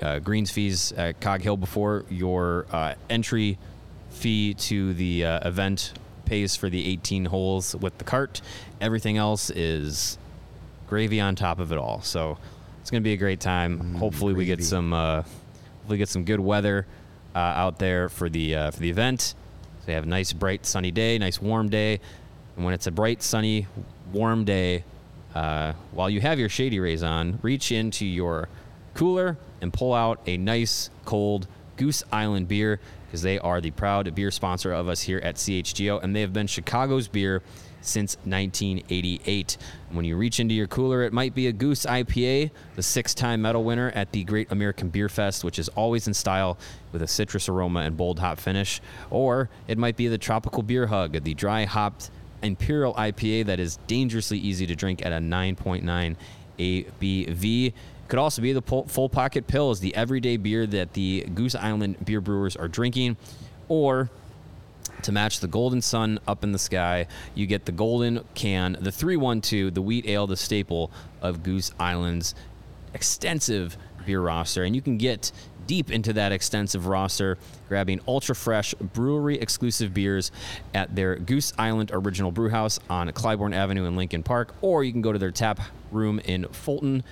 uh, 0.00 0.20
greens 0.20 0.52
fees 0.52 0.92
at 0.92 1.20
Cog 1.20 1.42
Hill 1.42 1.56
before, 1.56 2.04
your 2.08 2.66
uh, 2.70 2.94
entry 3.10 3.58
fee 4.10 4.54
to 4.54 4.94
the 4.94 5.24
uh, 5.24 5.48
event 5.48 5.94
pays 6.24 6.54
for 6.54 6.70
the 6.70 6.86
18 6.88 7.24
holes 7.24 7.74
with 7.74 7.98
the 7.98 8.04
cart. 8.04 8.40
Everything 8.80 9.16
else 9.16 9.50
is 9.50 10.18
gravy 10.86 11.20
on 11.20 11.34
top 11.34 11.58
of 11.58 11.72
it 11.72 11.78
all. 11.78 12.00
So 12.02 12.38
it's 12.82 12.90
going 12.90 13.00
to 13.00 13.04
be 13.04 13.12
a 13.12 13.16
great 13.16 13.38
time. 13.38 13.94
hopefully, 13.94 14.34
we 14.34 14.44
get 14.44 14.62
some 14.62 14.92
uh, 14.92 15.22
hopefully 15.78 15.98
get 15.98 16.08
some 16.08 16.24
good 16.24 16.40
weather 16.40 16.84
uh, 17.32 17.38
out 17.38 17.78
there 17.78 18.08
for 18.08 18.28
the 18.28 18.56
uh, 18.56 18.70
for 18.72 18.80
the 18.80 18.90
event. 18.90 19.34
So 19.80 19.92
you 19.92 19.94
have 19.94 20.04
a 20.04 20.08
nice, 20.08 20.32
bright, 20.32 20.66
sunny 20.66 20.90
day, 20.90 21.16
nice, 21.16 21.40
warm 21.40 21.68
day. 21.68 22.00
And 22.56 22.64
when 22.64 22.74
it's 22.74 22.88
a 22.88 22.90
bright, 22.90 23.22
sunny, 23.22 23.68
warm 24.12 24.44
day, 24.44 24.84
uh, 25.34 25.72
while 25.92 26.10
you 26.10 26.20
have 26.20 26.38
your 26.38 26.48
Shady 26.48 26.80
Rays 26.80 27.04
on, 27.04 27.38
reach 27.42 27.72
into 27.72 28.04
your 28.04 28.48
cooler 28.94 29.38
and 29.60 29.72
pull 29.72 29.94
out 29.94 30.20
a 30.26 30.36
nice 30.36 30.90
cold 31.04 31.46
Goose 31.76 32.02
Island 32.12 32.48
beer 32.48 32.80
because 33.06 33.22
they 33.22 33.38
are 33.38 33.60
the 33.60 33.70
proud 33.70 34.12
beer 34.14 34.30
sponsor 34.30 34.72
of 34.72 34.88
us 34.88 35.02
here 35.02 35.18
at 35.22 35.36
CHGO, 35.36 36.02
and 36.02 36.16
they 36.16 36.20
have 36.20 36.32
been 36.32 36.46
Chicago's 36.48 37.08
beer 37.08 37.42
since 37.82 38.16
1988. 38.24 39.58
When 39.90 40.04
you 40.04 40.16
reach 40.16 40.40
into 40.40 40.54
your 40.54 40.66
cooler, 40.66 41.02
it 41.02 41.12
might 41.12 41.34
be 41.34 41.48
a 41.48 41.52
Goose 41.52 41.84
IPA, 41.84 42.50
the 42.76 42.82
six 42.82 43.14
time 43.14 43.42
medal 43.42 43.64
winner 43.64 43.90
at 43.94 44.12
the 44.12 44.24
Great 44.24 44.50
American 44.50 44.88
Beer 44.88 45.08
Fest, 45.08 45.44
which 45.44 45.58
is 45.58 45.68
always 45.70 46.06
in 46.06 46.14
style 46.14 46.58
with 46.92 47.02
a 47.02 47.06
citrus 47.06 47.48
aroma 47.48 47.80
and 47.80 47.96
bold 47.96 48.18
hop 48.18 48.38
finish. 48.38 48.80
Or 49.10 49.50
it 49.68 49.78
might 49.78 49.96
be 49.96 50.08
the 50.08 50.18
Tropical 50.18 50.62
Beer 50.62 50.86
Hug, 50.86 51.22
the 51.24 51.34
dry 51.34 51.64
hopped 51.64 52.10
Imperial 52.42 52.94
IPA 52.94 53.46
that 53.46 53.60
is 53.60 53.78
dangerously 53.86 54.38
easy 54.38 54.66
to 54.66 54.74
drink 54.74 55.04
at 55.04 55.12
a 55.12 55.18
9.9 55.18 56.16
ABV. 56.58 57.72
Could 58.08 58.18
also 58.18 58.42
be 58.42 58.52
the 58.52 58.62
full 58.62 59.08
pocket 59.08 59.46
pills, 59.46 59.80
the 59.80 59.94
everyday 59.94 60.36
beer 60.36 60.66
that 60.66 60.92
the 60.92 61.26
Goose 61.34 61.54
Island 61.54 62.04
beer 62.04 62.20
brewers 62.20 62.56
are 62.56 62.68
drinking, 62.68 63.16
or 63.68 64.10
to 65.02 65.12
match 65.12 65.40
the 65.40 65.48
golden 65.48 65.80
sun 65.80 66.18
up 66.26 66.44
in 66.44 66.52
the 66.52 66.58
sky, 66.58 67.06
you 67.34 67.46
get 67.46 67.64
the 67.64 67.72
golden 67.72 68.24
can, 68.34 68.76
the 68.80 68.92
312, 68.92 69.74
the 69.74 69.82
wheat 69.82 70.06
ale, 70.06 70.26
the 70.26 70.36
staple 70.36 70.90
of 71.20 71.42
Goose 71.42 71.72
Island's 71.78 72.34
extensive 72.94 73.76
beer 74.04 74.20
roster. 74.20 74.64
And 74.64 74.74
you 74.74 74.82
can 74.82 74.98
get 74.98 75.32
deep 75.66 75.90
into 75.90 76.12
that 76.14 76.32
extensive 76.32 76.86
roster, 76.86 77.38
grabbing 77.68 78.00
ultra 78.06 78.34
fresh 78.34 78.74
brewery 78.74 79.38
exclusive 79.38 79.94
beers 79.94 80.30
at 80.74 80.94
their 80.94 81.16
Goose 81.16 81.52
Island 81.58 81.90
Original 81.92 82.32
Brewhouse 82.32 82.78
on 82.90 83.08
Clybourne 83.10 83.54
Avenue 83.54 83.86
in 83.86 83.96
Lincoln 83.96 84.22
Park, 84.22 84.54
or 84.60 84.84
you 84.84 84.92
can 84.92 85.02
go 85.02 85.12
to 85.12 85.18
their 85.18 85.30
tap 85.30 85.60
room 85.90 86.18
in 86.20 86.46
Fulton. 86.48 87.02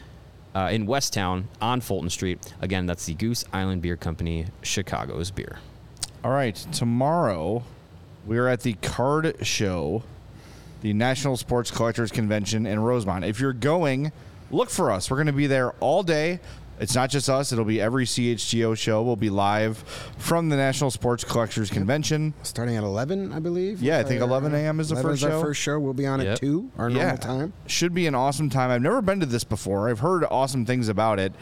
Uh, 0.53 0.69
in 0.73 0.85
Westtown 0.85 1.45
on 1.63 1.81
Fulton 1.81 2.11
Street. 2.11 2.53
Again, 2.61 2.85
that's 2.85 3.07
the 3.07 3.15
Goose 3.15 3.45
Island 3.53 3.83
Beer 3.83 3.97
Company, 3.97 4.47
Chicago's 4.63 5.31
beer. 5.31 5.61
All 6.25 6.33
right, 6.33 6.57
tomorrow 6.73 7.63
we 8.31 8.39
are 8.39 8.47
at 8.47 8.61
the 8.61 8.75
card 8.75 9.45
show, 9.45 10.05
the 10.83 10.93
National 10.93 11.37
Sports 11.37 11.73
Collectors 11.73 12.13
Convention 12.13 12.65
in 12.65 12.79
Rosemont. 12.79 13.25
If 13.25 13.41
you're 13.41 13.53
going, 13.53 14.13
look 14.53 14.71
for 14.71 14.93
us. 14.93 15.11
We're 15.11 15.17
going 15.17 15.27
to 15.27 15.33
be 15.33 15.49
there 15.49 15.73
all 15.81 16.05
day. 16.05 16.39
It's 16.81 16.95
not 16.95 17.11
just 17.11 17.29
us, 17.29 17.53
it'll 17.53 17.65
be 17.67 17.81
every 17.81 18.07
CHGO 18.07 18.77
show. 18.77 19.03
We'll 19.03 19.15
be 19.17 19.29
live 19.31 19.79
from 20.17 20.49
the 20.49 20.57
National 20.57 20.91
Sports 20.91 21.25
Collectors 21.25 21.69
Convention. 21.69 22.33
Starting 22.43 22.77
at 22.77 22.83
11, 22.85 23.33
I 23.33 23.39
believe. 23.39 23.83
Yeah, 23.83 23.99
I 23.99 24.03
think 24.03 24.23
11 24.23 24.55
a.m. 24.55 24.81
is 24.81 24.89
the 24.89 24.95
11 24.95 25.11
first 25.11 25.25
our 25.25 25.31
show. 25.31 25.41
first 25.43 25.61
show. 25.61 25.79
We'll 25.79 25.93
be 25.93 26.07
on 26.07 26.21
Yep. 26.21 26.33
at 26.33 26.39
2, 26.41 26.71
our 26.79 26.89
normal 26.89 27.19
time. 27.19 27.53
Should 27.67 27.93
be 27.93 28.07
an 28.07 28.15
awesome 28.15 28.49
time. 28.49 28.71
I've 28.71 28.81
never 28.81 29.03
been 29.03 29.21
to 29.21 29.27
this 29.27 29.45
before. 29.45 29.91
I've 29.91 30.01
heard 30.01 30.25
awesome 30.31 30.65
things 30.65 30.89
about 30.89 31.19
it. 31.19 31.35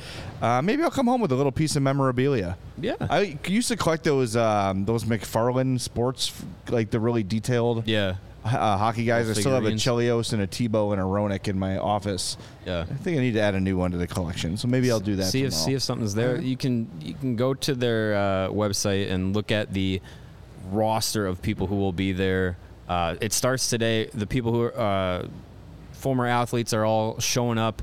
Uh, 0.43 0.61
maybe 0.61 0.83
I'll 0.83 0.91
come 0.91 1.07
home 1.07 1.21
with 1.21 1.31
a 1.31 1.37
little 1.37 1.53
piece 1.53 1.77
of 1.77 1.83
memorabilia. 1.83 2.59
Yeah. 2.81 2.95
I 3.01 3.39
used 3.47 3.69
to 3.69 3.77
collect 3.77 4.03
those 4.05 4.35
um, 4.37 4.85
those 4.87 5.05
McFarlane 5.05 5.81
sports, 5.81 6.33
like 6.69 6.91
the 6.91 6.99
really 7.01 7.23
detailed 7.23 7.87
Yeah. 7.87 8.17
Uh, 8.45 8.79
hockey 8.79 9.05
guys. 9.05 9.29
I 9.29 9.33
still 9.35 9.53
have 9.53 9.65
a. 9.65 9.73
Chelios 9.73 10.33
and 10.33 10.43
a 10.43 10.47
Tebow 10.47 10.93
and 10.93 11.01
a 11.01 11.05
Roenick 11.05 11.49
in 11.49 11.59
my 11.59 11.77
office. 11.77 12.37
Yeah. 12.65 12.83
I 12.83 12.95
think 12.95 13.19
I 13.19 13.21
need 13.21 13.35
to 13.35 13.41
add 13.41 13.55
a 13.55 13.61
new 13.61 13.77
one 13.77 13.91
to 13.91 13.99
the 13.99 14.07
collection. 14.07 14.57
So 14.57 14.69
maybe 14.69 14.91
I'll 14.91 15.01
do 15.01 15.17
that. 15.17 15.25
see 15.25 15.45
if 15.45 15.53
see 15.53 15.75
if 15.75 15.83
something's 15.83 16.15
there. 16.15 16.41
You 16.41 16.57
can 16.57 16.89
you 17.01 17.15
can 17.15 17.37
go 17.37 17.55
to 17.55 17.75
their 17.75 18.15
uh, 18.15 18.49
website 18.49 19.11
and 19.11 19.35
look 19.35 19.51
at 19.51 19.73
the 19.73 20.01
roster 20.71 21.27
of 21.27 21.43
people 21.43 21.67
who 21.67 21.77
will 21.77 21.93
be 21.93 22.13
there. 22.13 22.57
Uh, 22.89 23.17
it 23.21 23.33
starts 23.33 23.69
today. 23.69 24.07
The 24.07 24.27
people 24.27 24.53
who 24.53 24.63
are 24.63 24.79
uh, 24.79 25.27
former 25.93 26.27
athletes 26.27 26.73
are 26.73 26.85
all 26.85 27.19
showing 27.21 27.59
up. 27.59 27.83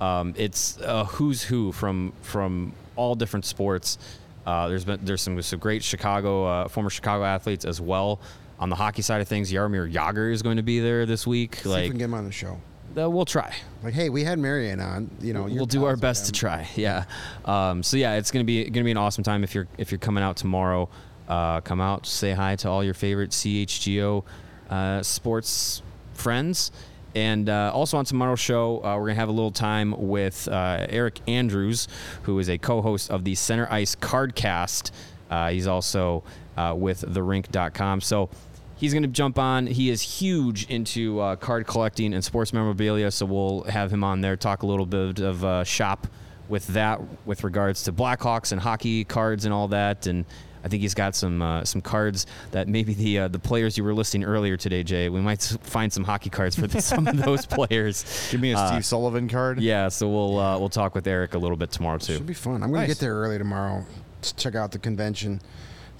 Um, 0.00 0.34
it's 0.36 0.78
a 0.80 1.04
who's 1.04 1.42
who 1.42 1.72
from 1.72 2.12
from 2.22 2.72
all 2.96 3.14
different 3.14 3.46
sports. 3.46 3.98
Uh, 4.46 4.68
there's 4.68 4.84
been 4.84 5.00
there's 5.02 5.22
some 5.22 5.40
some 5.42 5.58
great 5.58 5.82
Chicago 5.82 6.44
uh, 6.44 6.68
former 6.68 6.90
Chicago 6.90 7.24
athletes 7.24 7.64
as 7.64 7.80
well. 7.80 8.20
On 8.58 8.68
the 8.68 8.76
hockey 8.76 9.02
side 9.02 9.20
of 9.20 9.28
things, 9.28 9.52
Jaromir 9.52 9.92
Jagr 9.92 10.32
is 10.32 10.42
going 10.42 10.56
to 10.58 10.62
be 10.62 10.80
there 10.80 11.06
this 11.06 11.26
week. 11.26 11.56
See 11.56 11.60
if 11.60 11.64
we 11.66 11.70
like 11.72 11.90
can 11.90 11.98
get 11.98 12.04
him 12.04 12.14
on 12.14 12.24
the 12.24 12.32
show. 12.32 12.60
uh, 12.96 13.10
we'll 13.10 13.24
try. 13.24 13.52
Like, 13.82 13.94
hey, 13.94 14.08
we 14.10 14.22
had 14.24 14.38
Marian 14.38 14.80
on. 14.80 15.10
You 15.20 15.32
know, 15.34 15.42
we'll 15.44 15.66
do 15.66 15.84
our 15.84 15.96
best 15.96 16.26
to 16.26 16.32
try. 16.32 16.68
Yeah. 16.76 17.04
Um, 17.44 17.82
so 17.82 17.96
yeah, 17.96 18.14
it's 18.14 18.30
gonna 18.30 18.44
be 18.44 18.64
gonna 18.70 18.84
be 18.84 18.90
an 18.92 18.96
awesome 18.96 19.24
time 19.24 19.42
if 19.44 19.54
you're 19.54 19.66
if 19.78 19.90
you're 19.90 19.98
coming 19.98 20.22
out 20.22 20.36
tomorrow. 20.36 20.88
Uh, 21.28 21.60
come 21.62 21.80
out, 21.80 22.06
say 22.06 22.32
hi 22.32 22.54
to 22.56 22.68
all 22.68 22.84
your 22.84 22.94
favorite 22.94 23.30
CHGO 23.30 24.22
uh, 24.70 25.02
sports 25.02 25.82
friends. 26.12 26.70
And 27.16 27.48
uh, 27.48 27.70
also 27.72 27.96
on 27.96 28.04
tomorrow's 28.04 28.40
show, 28.40 28.78
uh, 28.84 28.96
we're 28.98 29.06
gonna 29.06 29.14
have 29.14 29.28
a 29.28 29.32
little 29.32 29.52
time 29.52 29.94
with 29.96 30.48
uh, 30.48 30.84
Eric 30.88 31.20
Andrews, 31.28 31.86
who 32.22 32.38
is 32.40 32.48
a 32.48 32.58
co-host 32.58 33.10
of 33.10 33.24
the 33.24 33.34
Center 33.36 33.66
Ice 33.70 33.94
Cardcast. 33.96 34.90
Uh, 35.30 35.50
he's 35.50 35.66
also 35.66 36.22
uh, 36.56 36.74
with 36.76 37.02
TheRink.com. 37.02 38.00
So 38.00 38.30
he's 38.76 38.92
going 38.92 39.02
to 39.02 39.08
jump 39.08 39.38
on. 39.38 39.66
He 39.66 39.90
is 39.90 40.02
huge 40.02 40.68
into 40.70 41.20
uh, 41.20 41.36
card 41.36 41.66
collecting 41.66 42.14
and 42.14 42.24
sports 42.24 42.52
memorabilia, 42.52 43.10
so 43.10 43.26
we'll 43.26 43.62
have 43.64 43.92
him 43.92 44.04
on 44.04 44.20
there 44.20 44.36
talk 44.36 44.62
a 44.62 44.66
little 44.66 44.86
bit 44.86 45.20
of 45.20 45.44
uh, 45.44 45.64
shop 45.64 46.06
with 46.48 46.66
that 46.68 47.00
with 47.26 47.42
regards 47.44 47.84
to 47.84 47.92
Blackhawks 47.92 48.52
and 48.52 48.60
hockey 48.60 49.04
cards 49.04 49.44
and 49.46 49.54
all 49.54 49.68
that. 49.68 50.06
And 50.06 50.26
I 50.62 50.68
think 50.68 50.80
he's 50.82 50.94
got 50.94 51.14
some 51.14 51.42
uh, 51.42 51.64
some 51.64 51.80
cards 51.82 52.26
that 52.52 52.68
maybe 52.68 52.94
the 52.94 53.18
uh, 53.20 53.28
the 53.28 53.38
players 53.38 53.76
you 53.76 53.84
were 53.84 53.94
listing 53.94 54.24
earlier 54.24 54.56
today, 54.56 54.82
Jay. 54.82 55.08
We 55.10 55.20
might 55.20 55.42
find 55.62 55.92
some 55.92 56.04
hockey 56.04 56.30
cards 56.30 56.56
for 56.56 56.66
the, 56.66 56.80
some 56.82 57.06
of 57.06 57.16
those 57.22 57.44
players. 57.46 58.28
Give 58.30 58.40
me 58.40 58.52
a 58.52 58.56
Uh, 58.58 58.68
Steve 58.72 58.84
Sullivan 58.86 59.28
card. 59.28 59.60
Yeah, 59.60 59.88
so 59.88 60.08
we'll 60.08 60.38
uh, 60.38 60.58
we'll 60.58 60.70
talk 60.70 60.94
with 60.94 61.06
Eric 61.06 61.34
a 61.34 61.38
little 61.38 61.56
bit 61.56 61.70
tomorrow 61.70 61.98
too. 61.98 62.16
Should 62.16 62.26
be 62.26 62.32
fun. 62.34 62.62
I'm 62.62 62.70
going 62.70 62.82
to 62.82 62.86
get 62.86 62.98
there 62.98 63.14
early 63.14 63.36
tomorrow 63.38 63.84
to 64.22 64.36
check 64.36 64.54
out 64.54 64.72
the 64.72 64.78
convention. 64.78 65.40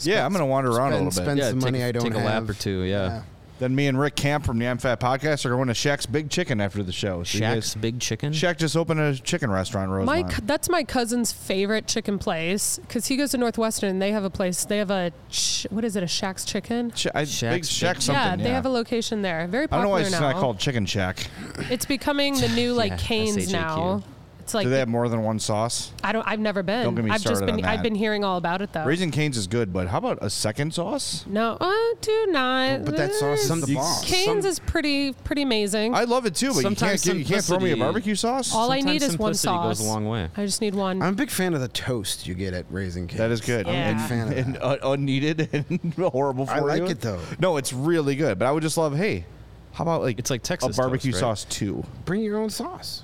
Yeah, 0.07 0.25
I'm 0.27 0.33
gonna 0.33 0.47
wander 0.47 0.71
around 0.71 0.93
a 0.93 0.97
spend, 0.97 1.05
little 1.05 1.05
bit. 1.07 1.25
Spend 1.25 1.39
Yeah, 1.39 1.49
some 1.51 1.59
take 1.61 1.65
money 1.73 1.83
a- 1.83 1.89
I 1.89 1.93
don't 1.93 2.03
take 2.05 2.15
a 2.15 2.21
have. 2.21 2.43
lap 2.47 2.51
or 2.51 2.55
two, 2.59 2.83
yeah. 2.83 3.23
Then 3.61 3.73
me 3.77 3.87
and 3.87 3.99
Rick 3.99 4.17
Camp 4.17 4.45
from 4.45 4.59
the 4.59 4.67
I'm 4.67 4.79
Fat 4.79 4.99
Podcast 4.99 5.47
are 5.47 5.51
going 5.51 5.69
to 5.69 5.75
Shaq's 5.75 6.07
Big 6.07 6.29
Chicken 6.29 6.61
after 6.61 6.83
the 6.83 6.91
show. 6.91 7.23
So 7.23 7.39
you 7.39 7.45
Shaq's 7.45 7.55
guys- 7.55 7.75
Big 7.77 8.01
Chicken. 8.01 8.33
Shaq 8.33 8.57
just 8.59 8.77
opened 8.77 8.99
a 8.99 9.15
chicken 9.15 9.49
restaurant 9.49 9.85
in 9.91 10.05
My, 10.05 10.17
Rosemont. 10.17 10.33
c- 10.35 10.43
that's 10.45 10.69
my 10.69 10.83
cousin's 10.83 11.31
favorite 11.31 11.87
chicken 11.87 12.19
place 12.19 12.81
because 12.83 13.07
he 13.07 13.17
goes 13.17 13.31
to 13.31 13.39
Northwestern. 13.39 13.91
and 13.91 14.03
They 14.03 14.11
have 14.11 14.25
a 14.25 14.29
place. 14.29 14.65
They 14.65 14.79
have 14.79 14.91
a 14.91 15.13
ch- 15.31 15.69
what 15.71 15.85
is 15.85 15.95
it? 15.95 16.03
A 16.03 16.07
Shaq's 16.07 16.45
Chicken. 16.45 16.93
Sh- 16.97 17.07
I, 17.15 17.23
Shaq's 17.23 17.41
big 17.43 17.51
Big- 17.53 17.63
Shaq 17.63 18.03
something. 18.03 18.13
yeah, 18.15 18.37
they 18.37 18.51
have 18.51 18.67
a 18.67 18.71
location 18.71 19.23
there. 19.23 19.47
Very 19.47 19.65
I 19.65 19.67
don't 19.67 19.71
popular 19.71 19.85
know 19.85 19.91
why 19.91 20.01
it's 20.01 20.11
now. 20.11 20.21
not 20.21 20.35
called 20.35 20.59
Chicken 20.59 20.85
Shack. 20.85 21.29
It's 21.71 21.87
becoming 21.87 22.35
the 22.41 22.49
new 22.49 22.73
like 22.73 22.91
Yeah, 22.91 22.97
Canes 22.99 23.37
S-H-A-Q. 23.37 23.53
now. 23.57 24.03
It's 24.45 24.53
like 24.53 24.65
Do 24.65 24.71
they 24.71 24.79
have 24.79 24.89
more 24.89 25.09
than 25.09 25.23
one 25.23 25.39
sauce? 25.39 25.91
I 26.03 26.13
don't. 26.13 26.27
I've 26.29 26.39
never 26.39 26.63
been. 26.63 26.85
Don't 26.85 26.95
get 26.95 27.03
me 27.05 27.11
I've 27.11 27.23
just 27.23 27.37
started 27.37 27.47
been. 27.57 27.65
on 27.65 27.71
I've 27.71 27.83
been 27.83 27.95
hearing 27.95 28.25
all 28.25 28.37
about 28.37 28.61
it 28.61 28.75
though. 28.75 28.85
Raising 28.85 29.11
Cane's 29.11 29.39
is 29.39 29.47
good, 29.47 29.73
but 29.73 29.89
how 29.89 29.97
about 29.97 30.19
a 30.21 30.29
second 30.29 30.75
sauce? 30.75 31.25
no, 31.27 31.57
uh, 31.59 31.73
do 32.03 32.27
not. 32.29 32.85
But 32.85 32.97
that 32.99 33.15
sauce 33.15 33.45
is 33.45 33.51
Uh, 33.51 33.55
the 33.57 33.67
you- 33.69 33.77
bomb. 33.77 34.05
Canes 34.05 34.45
is 34.45 34.59
pretty 34.59 35.13
pretty 35.25 35.41
amazing. 35.43 35.95
I 35.95 36.05
love 36.05 36.27
it 36.27 36.35
too, 36.35 36.49
but 36.49 36.57
you 36.57 36.63
can't, 36.65 36.79
Sometimes 36.79 37.05
get, 37.05 37.17
you 37.17 37.25
can't 37.25 37.43
throw 37.43 37.57
me 37.59 37.71
a 37.71 37.73
simplicity- 37.73 37.81
barbecue 37.81 38.15
sauce. 38.15 38.55
all 38.55 38.71
I 38.71 38.81
Sometimes 38.81 39.01
need 39.01 39.07
is 39.07 39.19
one 39.19 39.33
simplicity 39.35 39.47
sauce. 39.49 39.79
goes 39.79 39.87
a 39.87 39.91
long 39.91 40.07
way. 40.09 40.29
I 40.37 40.45
just 40.45 40.61
need 40.61 40.75
one. 40.75 41.01
I'm 41.01 41.15
a 41.15 41.17
big 41.17 41.31
fan 41.31 41.55
of 41.55 41.63
the 41.63 41.69
toast 41.69 42.27
you 42.27 42.35
get 42.35 42.53
at 42.53 42.67
Raising 42.71 43.07
Cane's. 43.07 43.19
that 43.21 43.31
is 43.31 43.41
good. 43.41 43.67
Yeah. 43.67 43.73
I'm 43.89 43.97
a 43.97 43.99
big 43.99 44.09
fan 44.11 44.29
of 44.29 44.37
and 44.37 44.55
that. 44.57 44.63
uh, 44.85 44.91
unneeded 44.91 45.49
and 45.71 45.95
horrible 45.95 46.45
for 46.45 46.53
I 46.53 46.59
like 46.61 46.81
you. 46.83 46.89
it, 46.89 47.01
though. 47.01 47.21
No, 47.39 47.57
it's 47.57 47.73
really 47.73 48.15
good. 48.15 48.39
But 48.39 48.45
I 48.47 48.53
would 48.53 48.63
just 48.63 48.77
love, 48.77 48.95
hey, 48.95 49.25
how 49.73 49.85
about 49.85 50.03
like 50.03 50.19
It's 50.19 50.29
like 50.31 50.43
Texas 50.43 50.77
a 50.77 50.81
barbecue 50.83 51.13
toast, 51.13 51.23
right? 51.23 51.29
sauce 51.39 51.45
too, 51.49 51.83
Bring 52.05 52.21
your 52.21 52.39
own 52.39 52.51
sauce. 52.51 53.03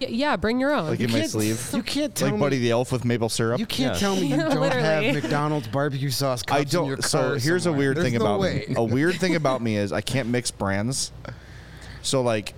Y- 0.00 0.08
yeah, 0.10 0.36
bring 0.36 0.60
your 0.60 0.72
own. 0.74 0.88
like 0.88 1.00
in 1.00 1.10
my 1.10 1.20
can't- 1.20 1.30
sleeve, 1.30 1.70
You 1.72 1.82
can't 1.82 2.14
tell 2.14 2.28
like 2.28 2.34
me. 2.34 2.40
Buddy 2.40 2.58
the 2.58 2.70
Elf 2.70 2.92
with 2.92 3.04
maple 3.04 3.28
syrup. 3.28 3.58
You 3.58 3.66
can't 3.66 3.94
Yeah. 3.94 3.98
tell 4.00 4.16
me 4.16 4.26
you 4.26 4.36
don't 4.36 4.60
Literally. 4.60 4.82
have 5.06 5.14
McDonald's 5.14 5.68
barbecue 5.68 6.10
sauce 6.10 6.42
cups 6.42 6.52
I 6.74 6.78
in 6.78 6.86
your 6.86 6.96
don't. 6.96 7.02
car 7.02 7.08
So 7.08 7.34
here's 7.38 7.66
a 7.66 7.72
weird 7.72 7.96
There's 7.96 8.04
thing 8.10 8.18
no 8.18 8.24
about 8.24 8.40
way. 8.40 8.66
me. 8.68 8.74
A 8.76 8.82
weird 8.84 9.14
thing 9.16 9.34
about 9.36 9.62
me 9.62 9.76
is 9.76 9.92
I 9.92 10.00
can't 10.02 10.28
mix 10.28 10.50
brands. 10.50 11.12
So 12.02 12.20
like, 12.22 12.54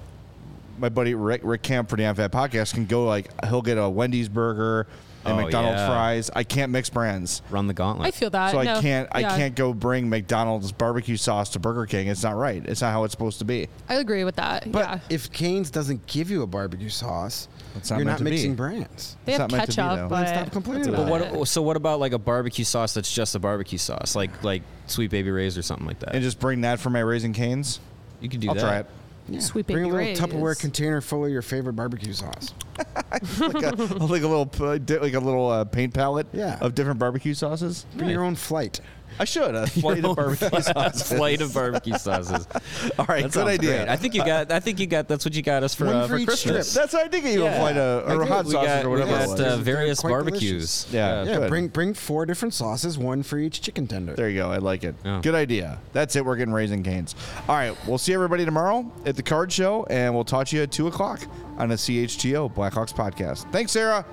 my 0.78 0.88
buddy 0.88 1.14
Rick, 1.14 1.40
Rick 1.44 1.62
Camp 1.62 1.88
for 1.88 1.96
the 1.96 2.04
Unfat 2.04 2.28
Podcast 2.30 2.74
can 2.74 2.86
go 2.86 3.04
like 3.04 3.30
he'll 3.46 3.62
get 3.62 3.78
a 3.78 3.88
Wendy's 3.88 4.28
burger 4.28 4.86
and 5.24 5.38
Oh, 5.38 5.42
McDonald's 5.42 5.78
yeah. 5.80 5.86
fries. 5.88 6.30
I 6.34 6.44
can't 6.44 6.70
mix 6.72 6.88
brands. 6.90 7.42
Run 7.50 7.66
the 7.66 7.74
gauntlet. 7.74 8.06
I 8.08 8.10
feel 8.12 8.30
that. 8.30 8.52
So 8.52 8.58
I 8.58 8.80
can't. 8.80 9.08
I 9.12 9.22
can't 9.22 9.54
go 9.54 9.72
bring 9.74 10.08
McDonald's 10.08 10.72
barbecue 10.72 11.16
sauce 11.16 11.50
to 11.50 11.58
Burger 11.58 11.86
King. 11.86 12.08
It's 12.08 12.22
not 12.22 12.36
right. 12.36 12.64
It's 12.66 12.80
not 12.80 12.92
how 12.92 13.04
it's 13.04 13.12
supposed 13.12 13.38
to 13.40 13.44
be. 13.44 13.68
I 13.88 13.94
agree 13.96 14.24
with 14.24 14.36
that. 14.36 14.70
But 14.70 14.78
yeah. 14.86 15.00
if 15.10 15.30
Cane's 15.32 15.70
doesn't 15.70 16.06
give 16.06 16.30
you 16.30 16.42
a 16.42 16.46
barbecue 16.46 16.88
sauce, 16.88 17.48
It's 17.76 17.90
not 17.90 17.96
you're 17.96 18.06
not 18.06 18.18
to 18.18 18.24
be. 18.24 18.30
mixing 18.30 18.54
brands. 18.54 19.16
They 19.24 19.32
it's 19.32 19.40
have 19.40 19.50
not 19.50 19.56
meant 19.58 19.70
to 19.70 19.76
be, 19.76 19.82
ketchup, 19.82 19.90
though. 19.96 19.96
Then 19.96 20.24
but 20.24 20.28
stop 20.28 20.52
complaining 20.52 20.82
that's 20.84 20.94
about 21.10 21.20
But 21.30 21.38
what? 21.38 21.48
So 21.48 21.62
what 21.62 21.76
about 21.76 22.00
like 22.00 22.12
a 22.12 22.18
barbecue 22.18 22.64
sauce 22.64 22.94
that's 22.94 23.12
just 23.12 23.34
a 23.34 23.38
barbecue 23.38 23.78
sauce, 23.78 24.14
like 24.16 24.42
like 24.44 24.62
Sweet 24.86 25.10
Baby 25.10 25.30
Ray's 25.30 25.58
or 25.58 25.62
something 25.62 25.86
like 25.86 25.98
that? 26.00 26.14
And 26.14 26.22
just 26.22 26.38
bring 26.40 26.62
that 26.62 26.80
for 26.80 26.90
my 26.90 27.00
Raising 27.00 27.32
Canes. 27.32 27.80
you 28.20 28.28
can 28.28 28.40
do 28.40 28.48
I'll 28.48 28.54
that. 28.54 28.60
try 28.60 28.78
it. 28.78 28.86
Yeah. 29.28 29.40
Sweet 29.40 29.66
Bring 29.66 29.84
a 29.84 29.88
Baby 29.94 30.14
little 30.14 30.26
Tupperware 30.28 30.58
container 30.58 31.00
full 31.00 31.24
of 31.24 31.30
your 31.30 31.42
favorite 31.42 31.74
barbecue 31.74 32.12
sauce. 32.12 32.54
like 33.40 33.62
a 33.62 33.74
like 33.76 34.22
a 34.22 34.28
little 34.28 34.50
uh, 34.60 34.78
like 35.00 35.14
a 35.14 35.20
little 35.20 35.48
uh, 35.48 35.64
paint 35.64 35.92
palette 35.94 36.26
Yeah. 36.32 36.58
of 36.60 36.74
different 36.74 36.98
barbecue 36.98 37.34
sauces. 37.34 37.84
Bring 37.96 38.10
your 38.10 38.24
own 38.24 38.34
flight. 38.36 38.80
I 39.18 39.24
should 39.24 39.54
a 39.54 39.66
flight 39.66 40.04
of 40.04 40.16
barbecue 40.16 40.60
sauces. 40.62 41.02
Flight 41.08 41.40
of 41.40 41.54
barbecue 41.54 41.98
sauces. 41.98 42.46
All 42.98 43.06
right, 43.08 43.24
That 43.24 43.32
good 43.32 43.46
idea. 43.46 43.76
great. 43.78 43.88
I 43.88 43.96
think 43.96 44.14
you 44.14 44.24
got. 44.24 44.50
I 44.52 44.60
think 44.60 44.78
you 44.78 44.86
got. 44.86 45.08
That's 45.08 45.24
what 45.24 45.34
you 45.34 45.42
got 45.42 45.62
us 45.62 45.74
for 45.74 45.86
One 45.86 45.96
uh, 45.96 46.06
for 46.08 46.16
Christmas. 46.24 46.68
strip. 46.70 46.82
That's 46.82 46.92
what 46.94 47.04
I 47.06 47.08
did 47.08 47.22
get 47.22 47.32
you 47.34 47.42
a 47.42 47.44
Yeah. 47.44 47.58
flight 47.58 47.76
of 47.76 48.08
or 48.20 48.24
hot 48.24 48.44
we 48.44 48.52
sauces 48.52 48.68
got, 48.68 48.84
or 48.84 48.90
we 48.90 49.00
whatever. 49.00 49.24
it 49.34 49.36
got 49.38 49.40
uh, 49.40 49.56
various 49.58 50.02
barbecues. 50.02 50.84
delicious. 50.84 50.92
Yeah. 50.92 51.24
Yeah, 51.24 51.36
good. 51.38 51.48
bring 51.48 51.68
bring 51.68 51.94
four 51.94 52.26
different 52.26 52.54
sauces, 52.54 52.98
one 52.98 53.22
for 53.22 53.38
each 53.38 53.60
chicken 53.60 53.86
tender. 53.86 54.14
There 54.14 54.28
you 54.28 54.36
go. 54.40 54.50
I 54.50 54.58
like 54.58 54.84
it. 54.84 54.94
Yeah. 55.04 55.20
Good 55.22 55.34
idea. 55.34 55.80
That's 55.92 56.14
it. 56.16 56.24
We're 56.24 56.36
getting 56.36 56.54
raising 56.54 56.82
canes. 56.82 57.14
All 57.48 57.56
right. 57.56 57.76
We'll 57.86 57.98
see 57.98 58.14
everybody 58.14 58.44
tomorrow 58.44 58.90
at 59.06 59.16
the 59.16 59.22
card 59.22 59.52
show, 59.52 59.84
and 59.90 60.14
we'll 60.14 60.24
talk 60.24 60.46
to 60.48 60.56
you 60.56 60.62
at 60.62 60.70
2 60.72 60.86
o'clock 60.86 61.20
on 61.58 61.68
the 61.70 61.74
CHGO 61.76 62.52
Blackhawks 62.54 62.92
podcast. 62.94 63.50
Thanks, 63.52 63.72
Sarah. 63.72 64.04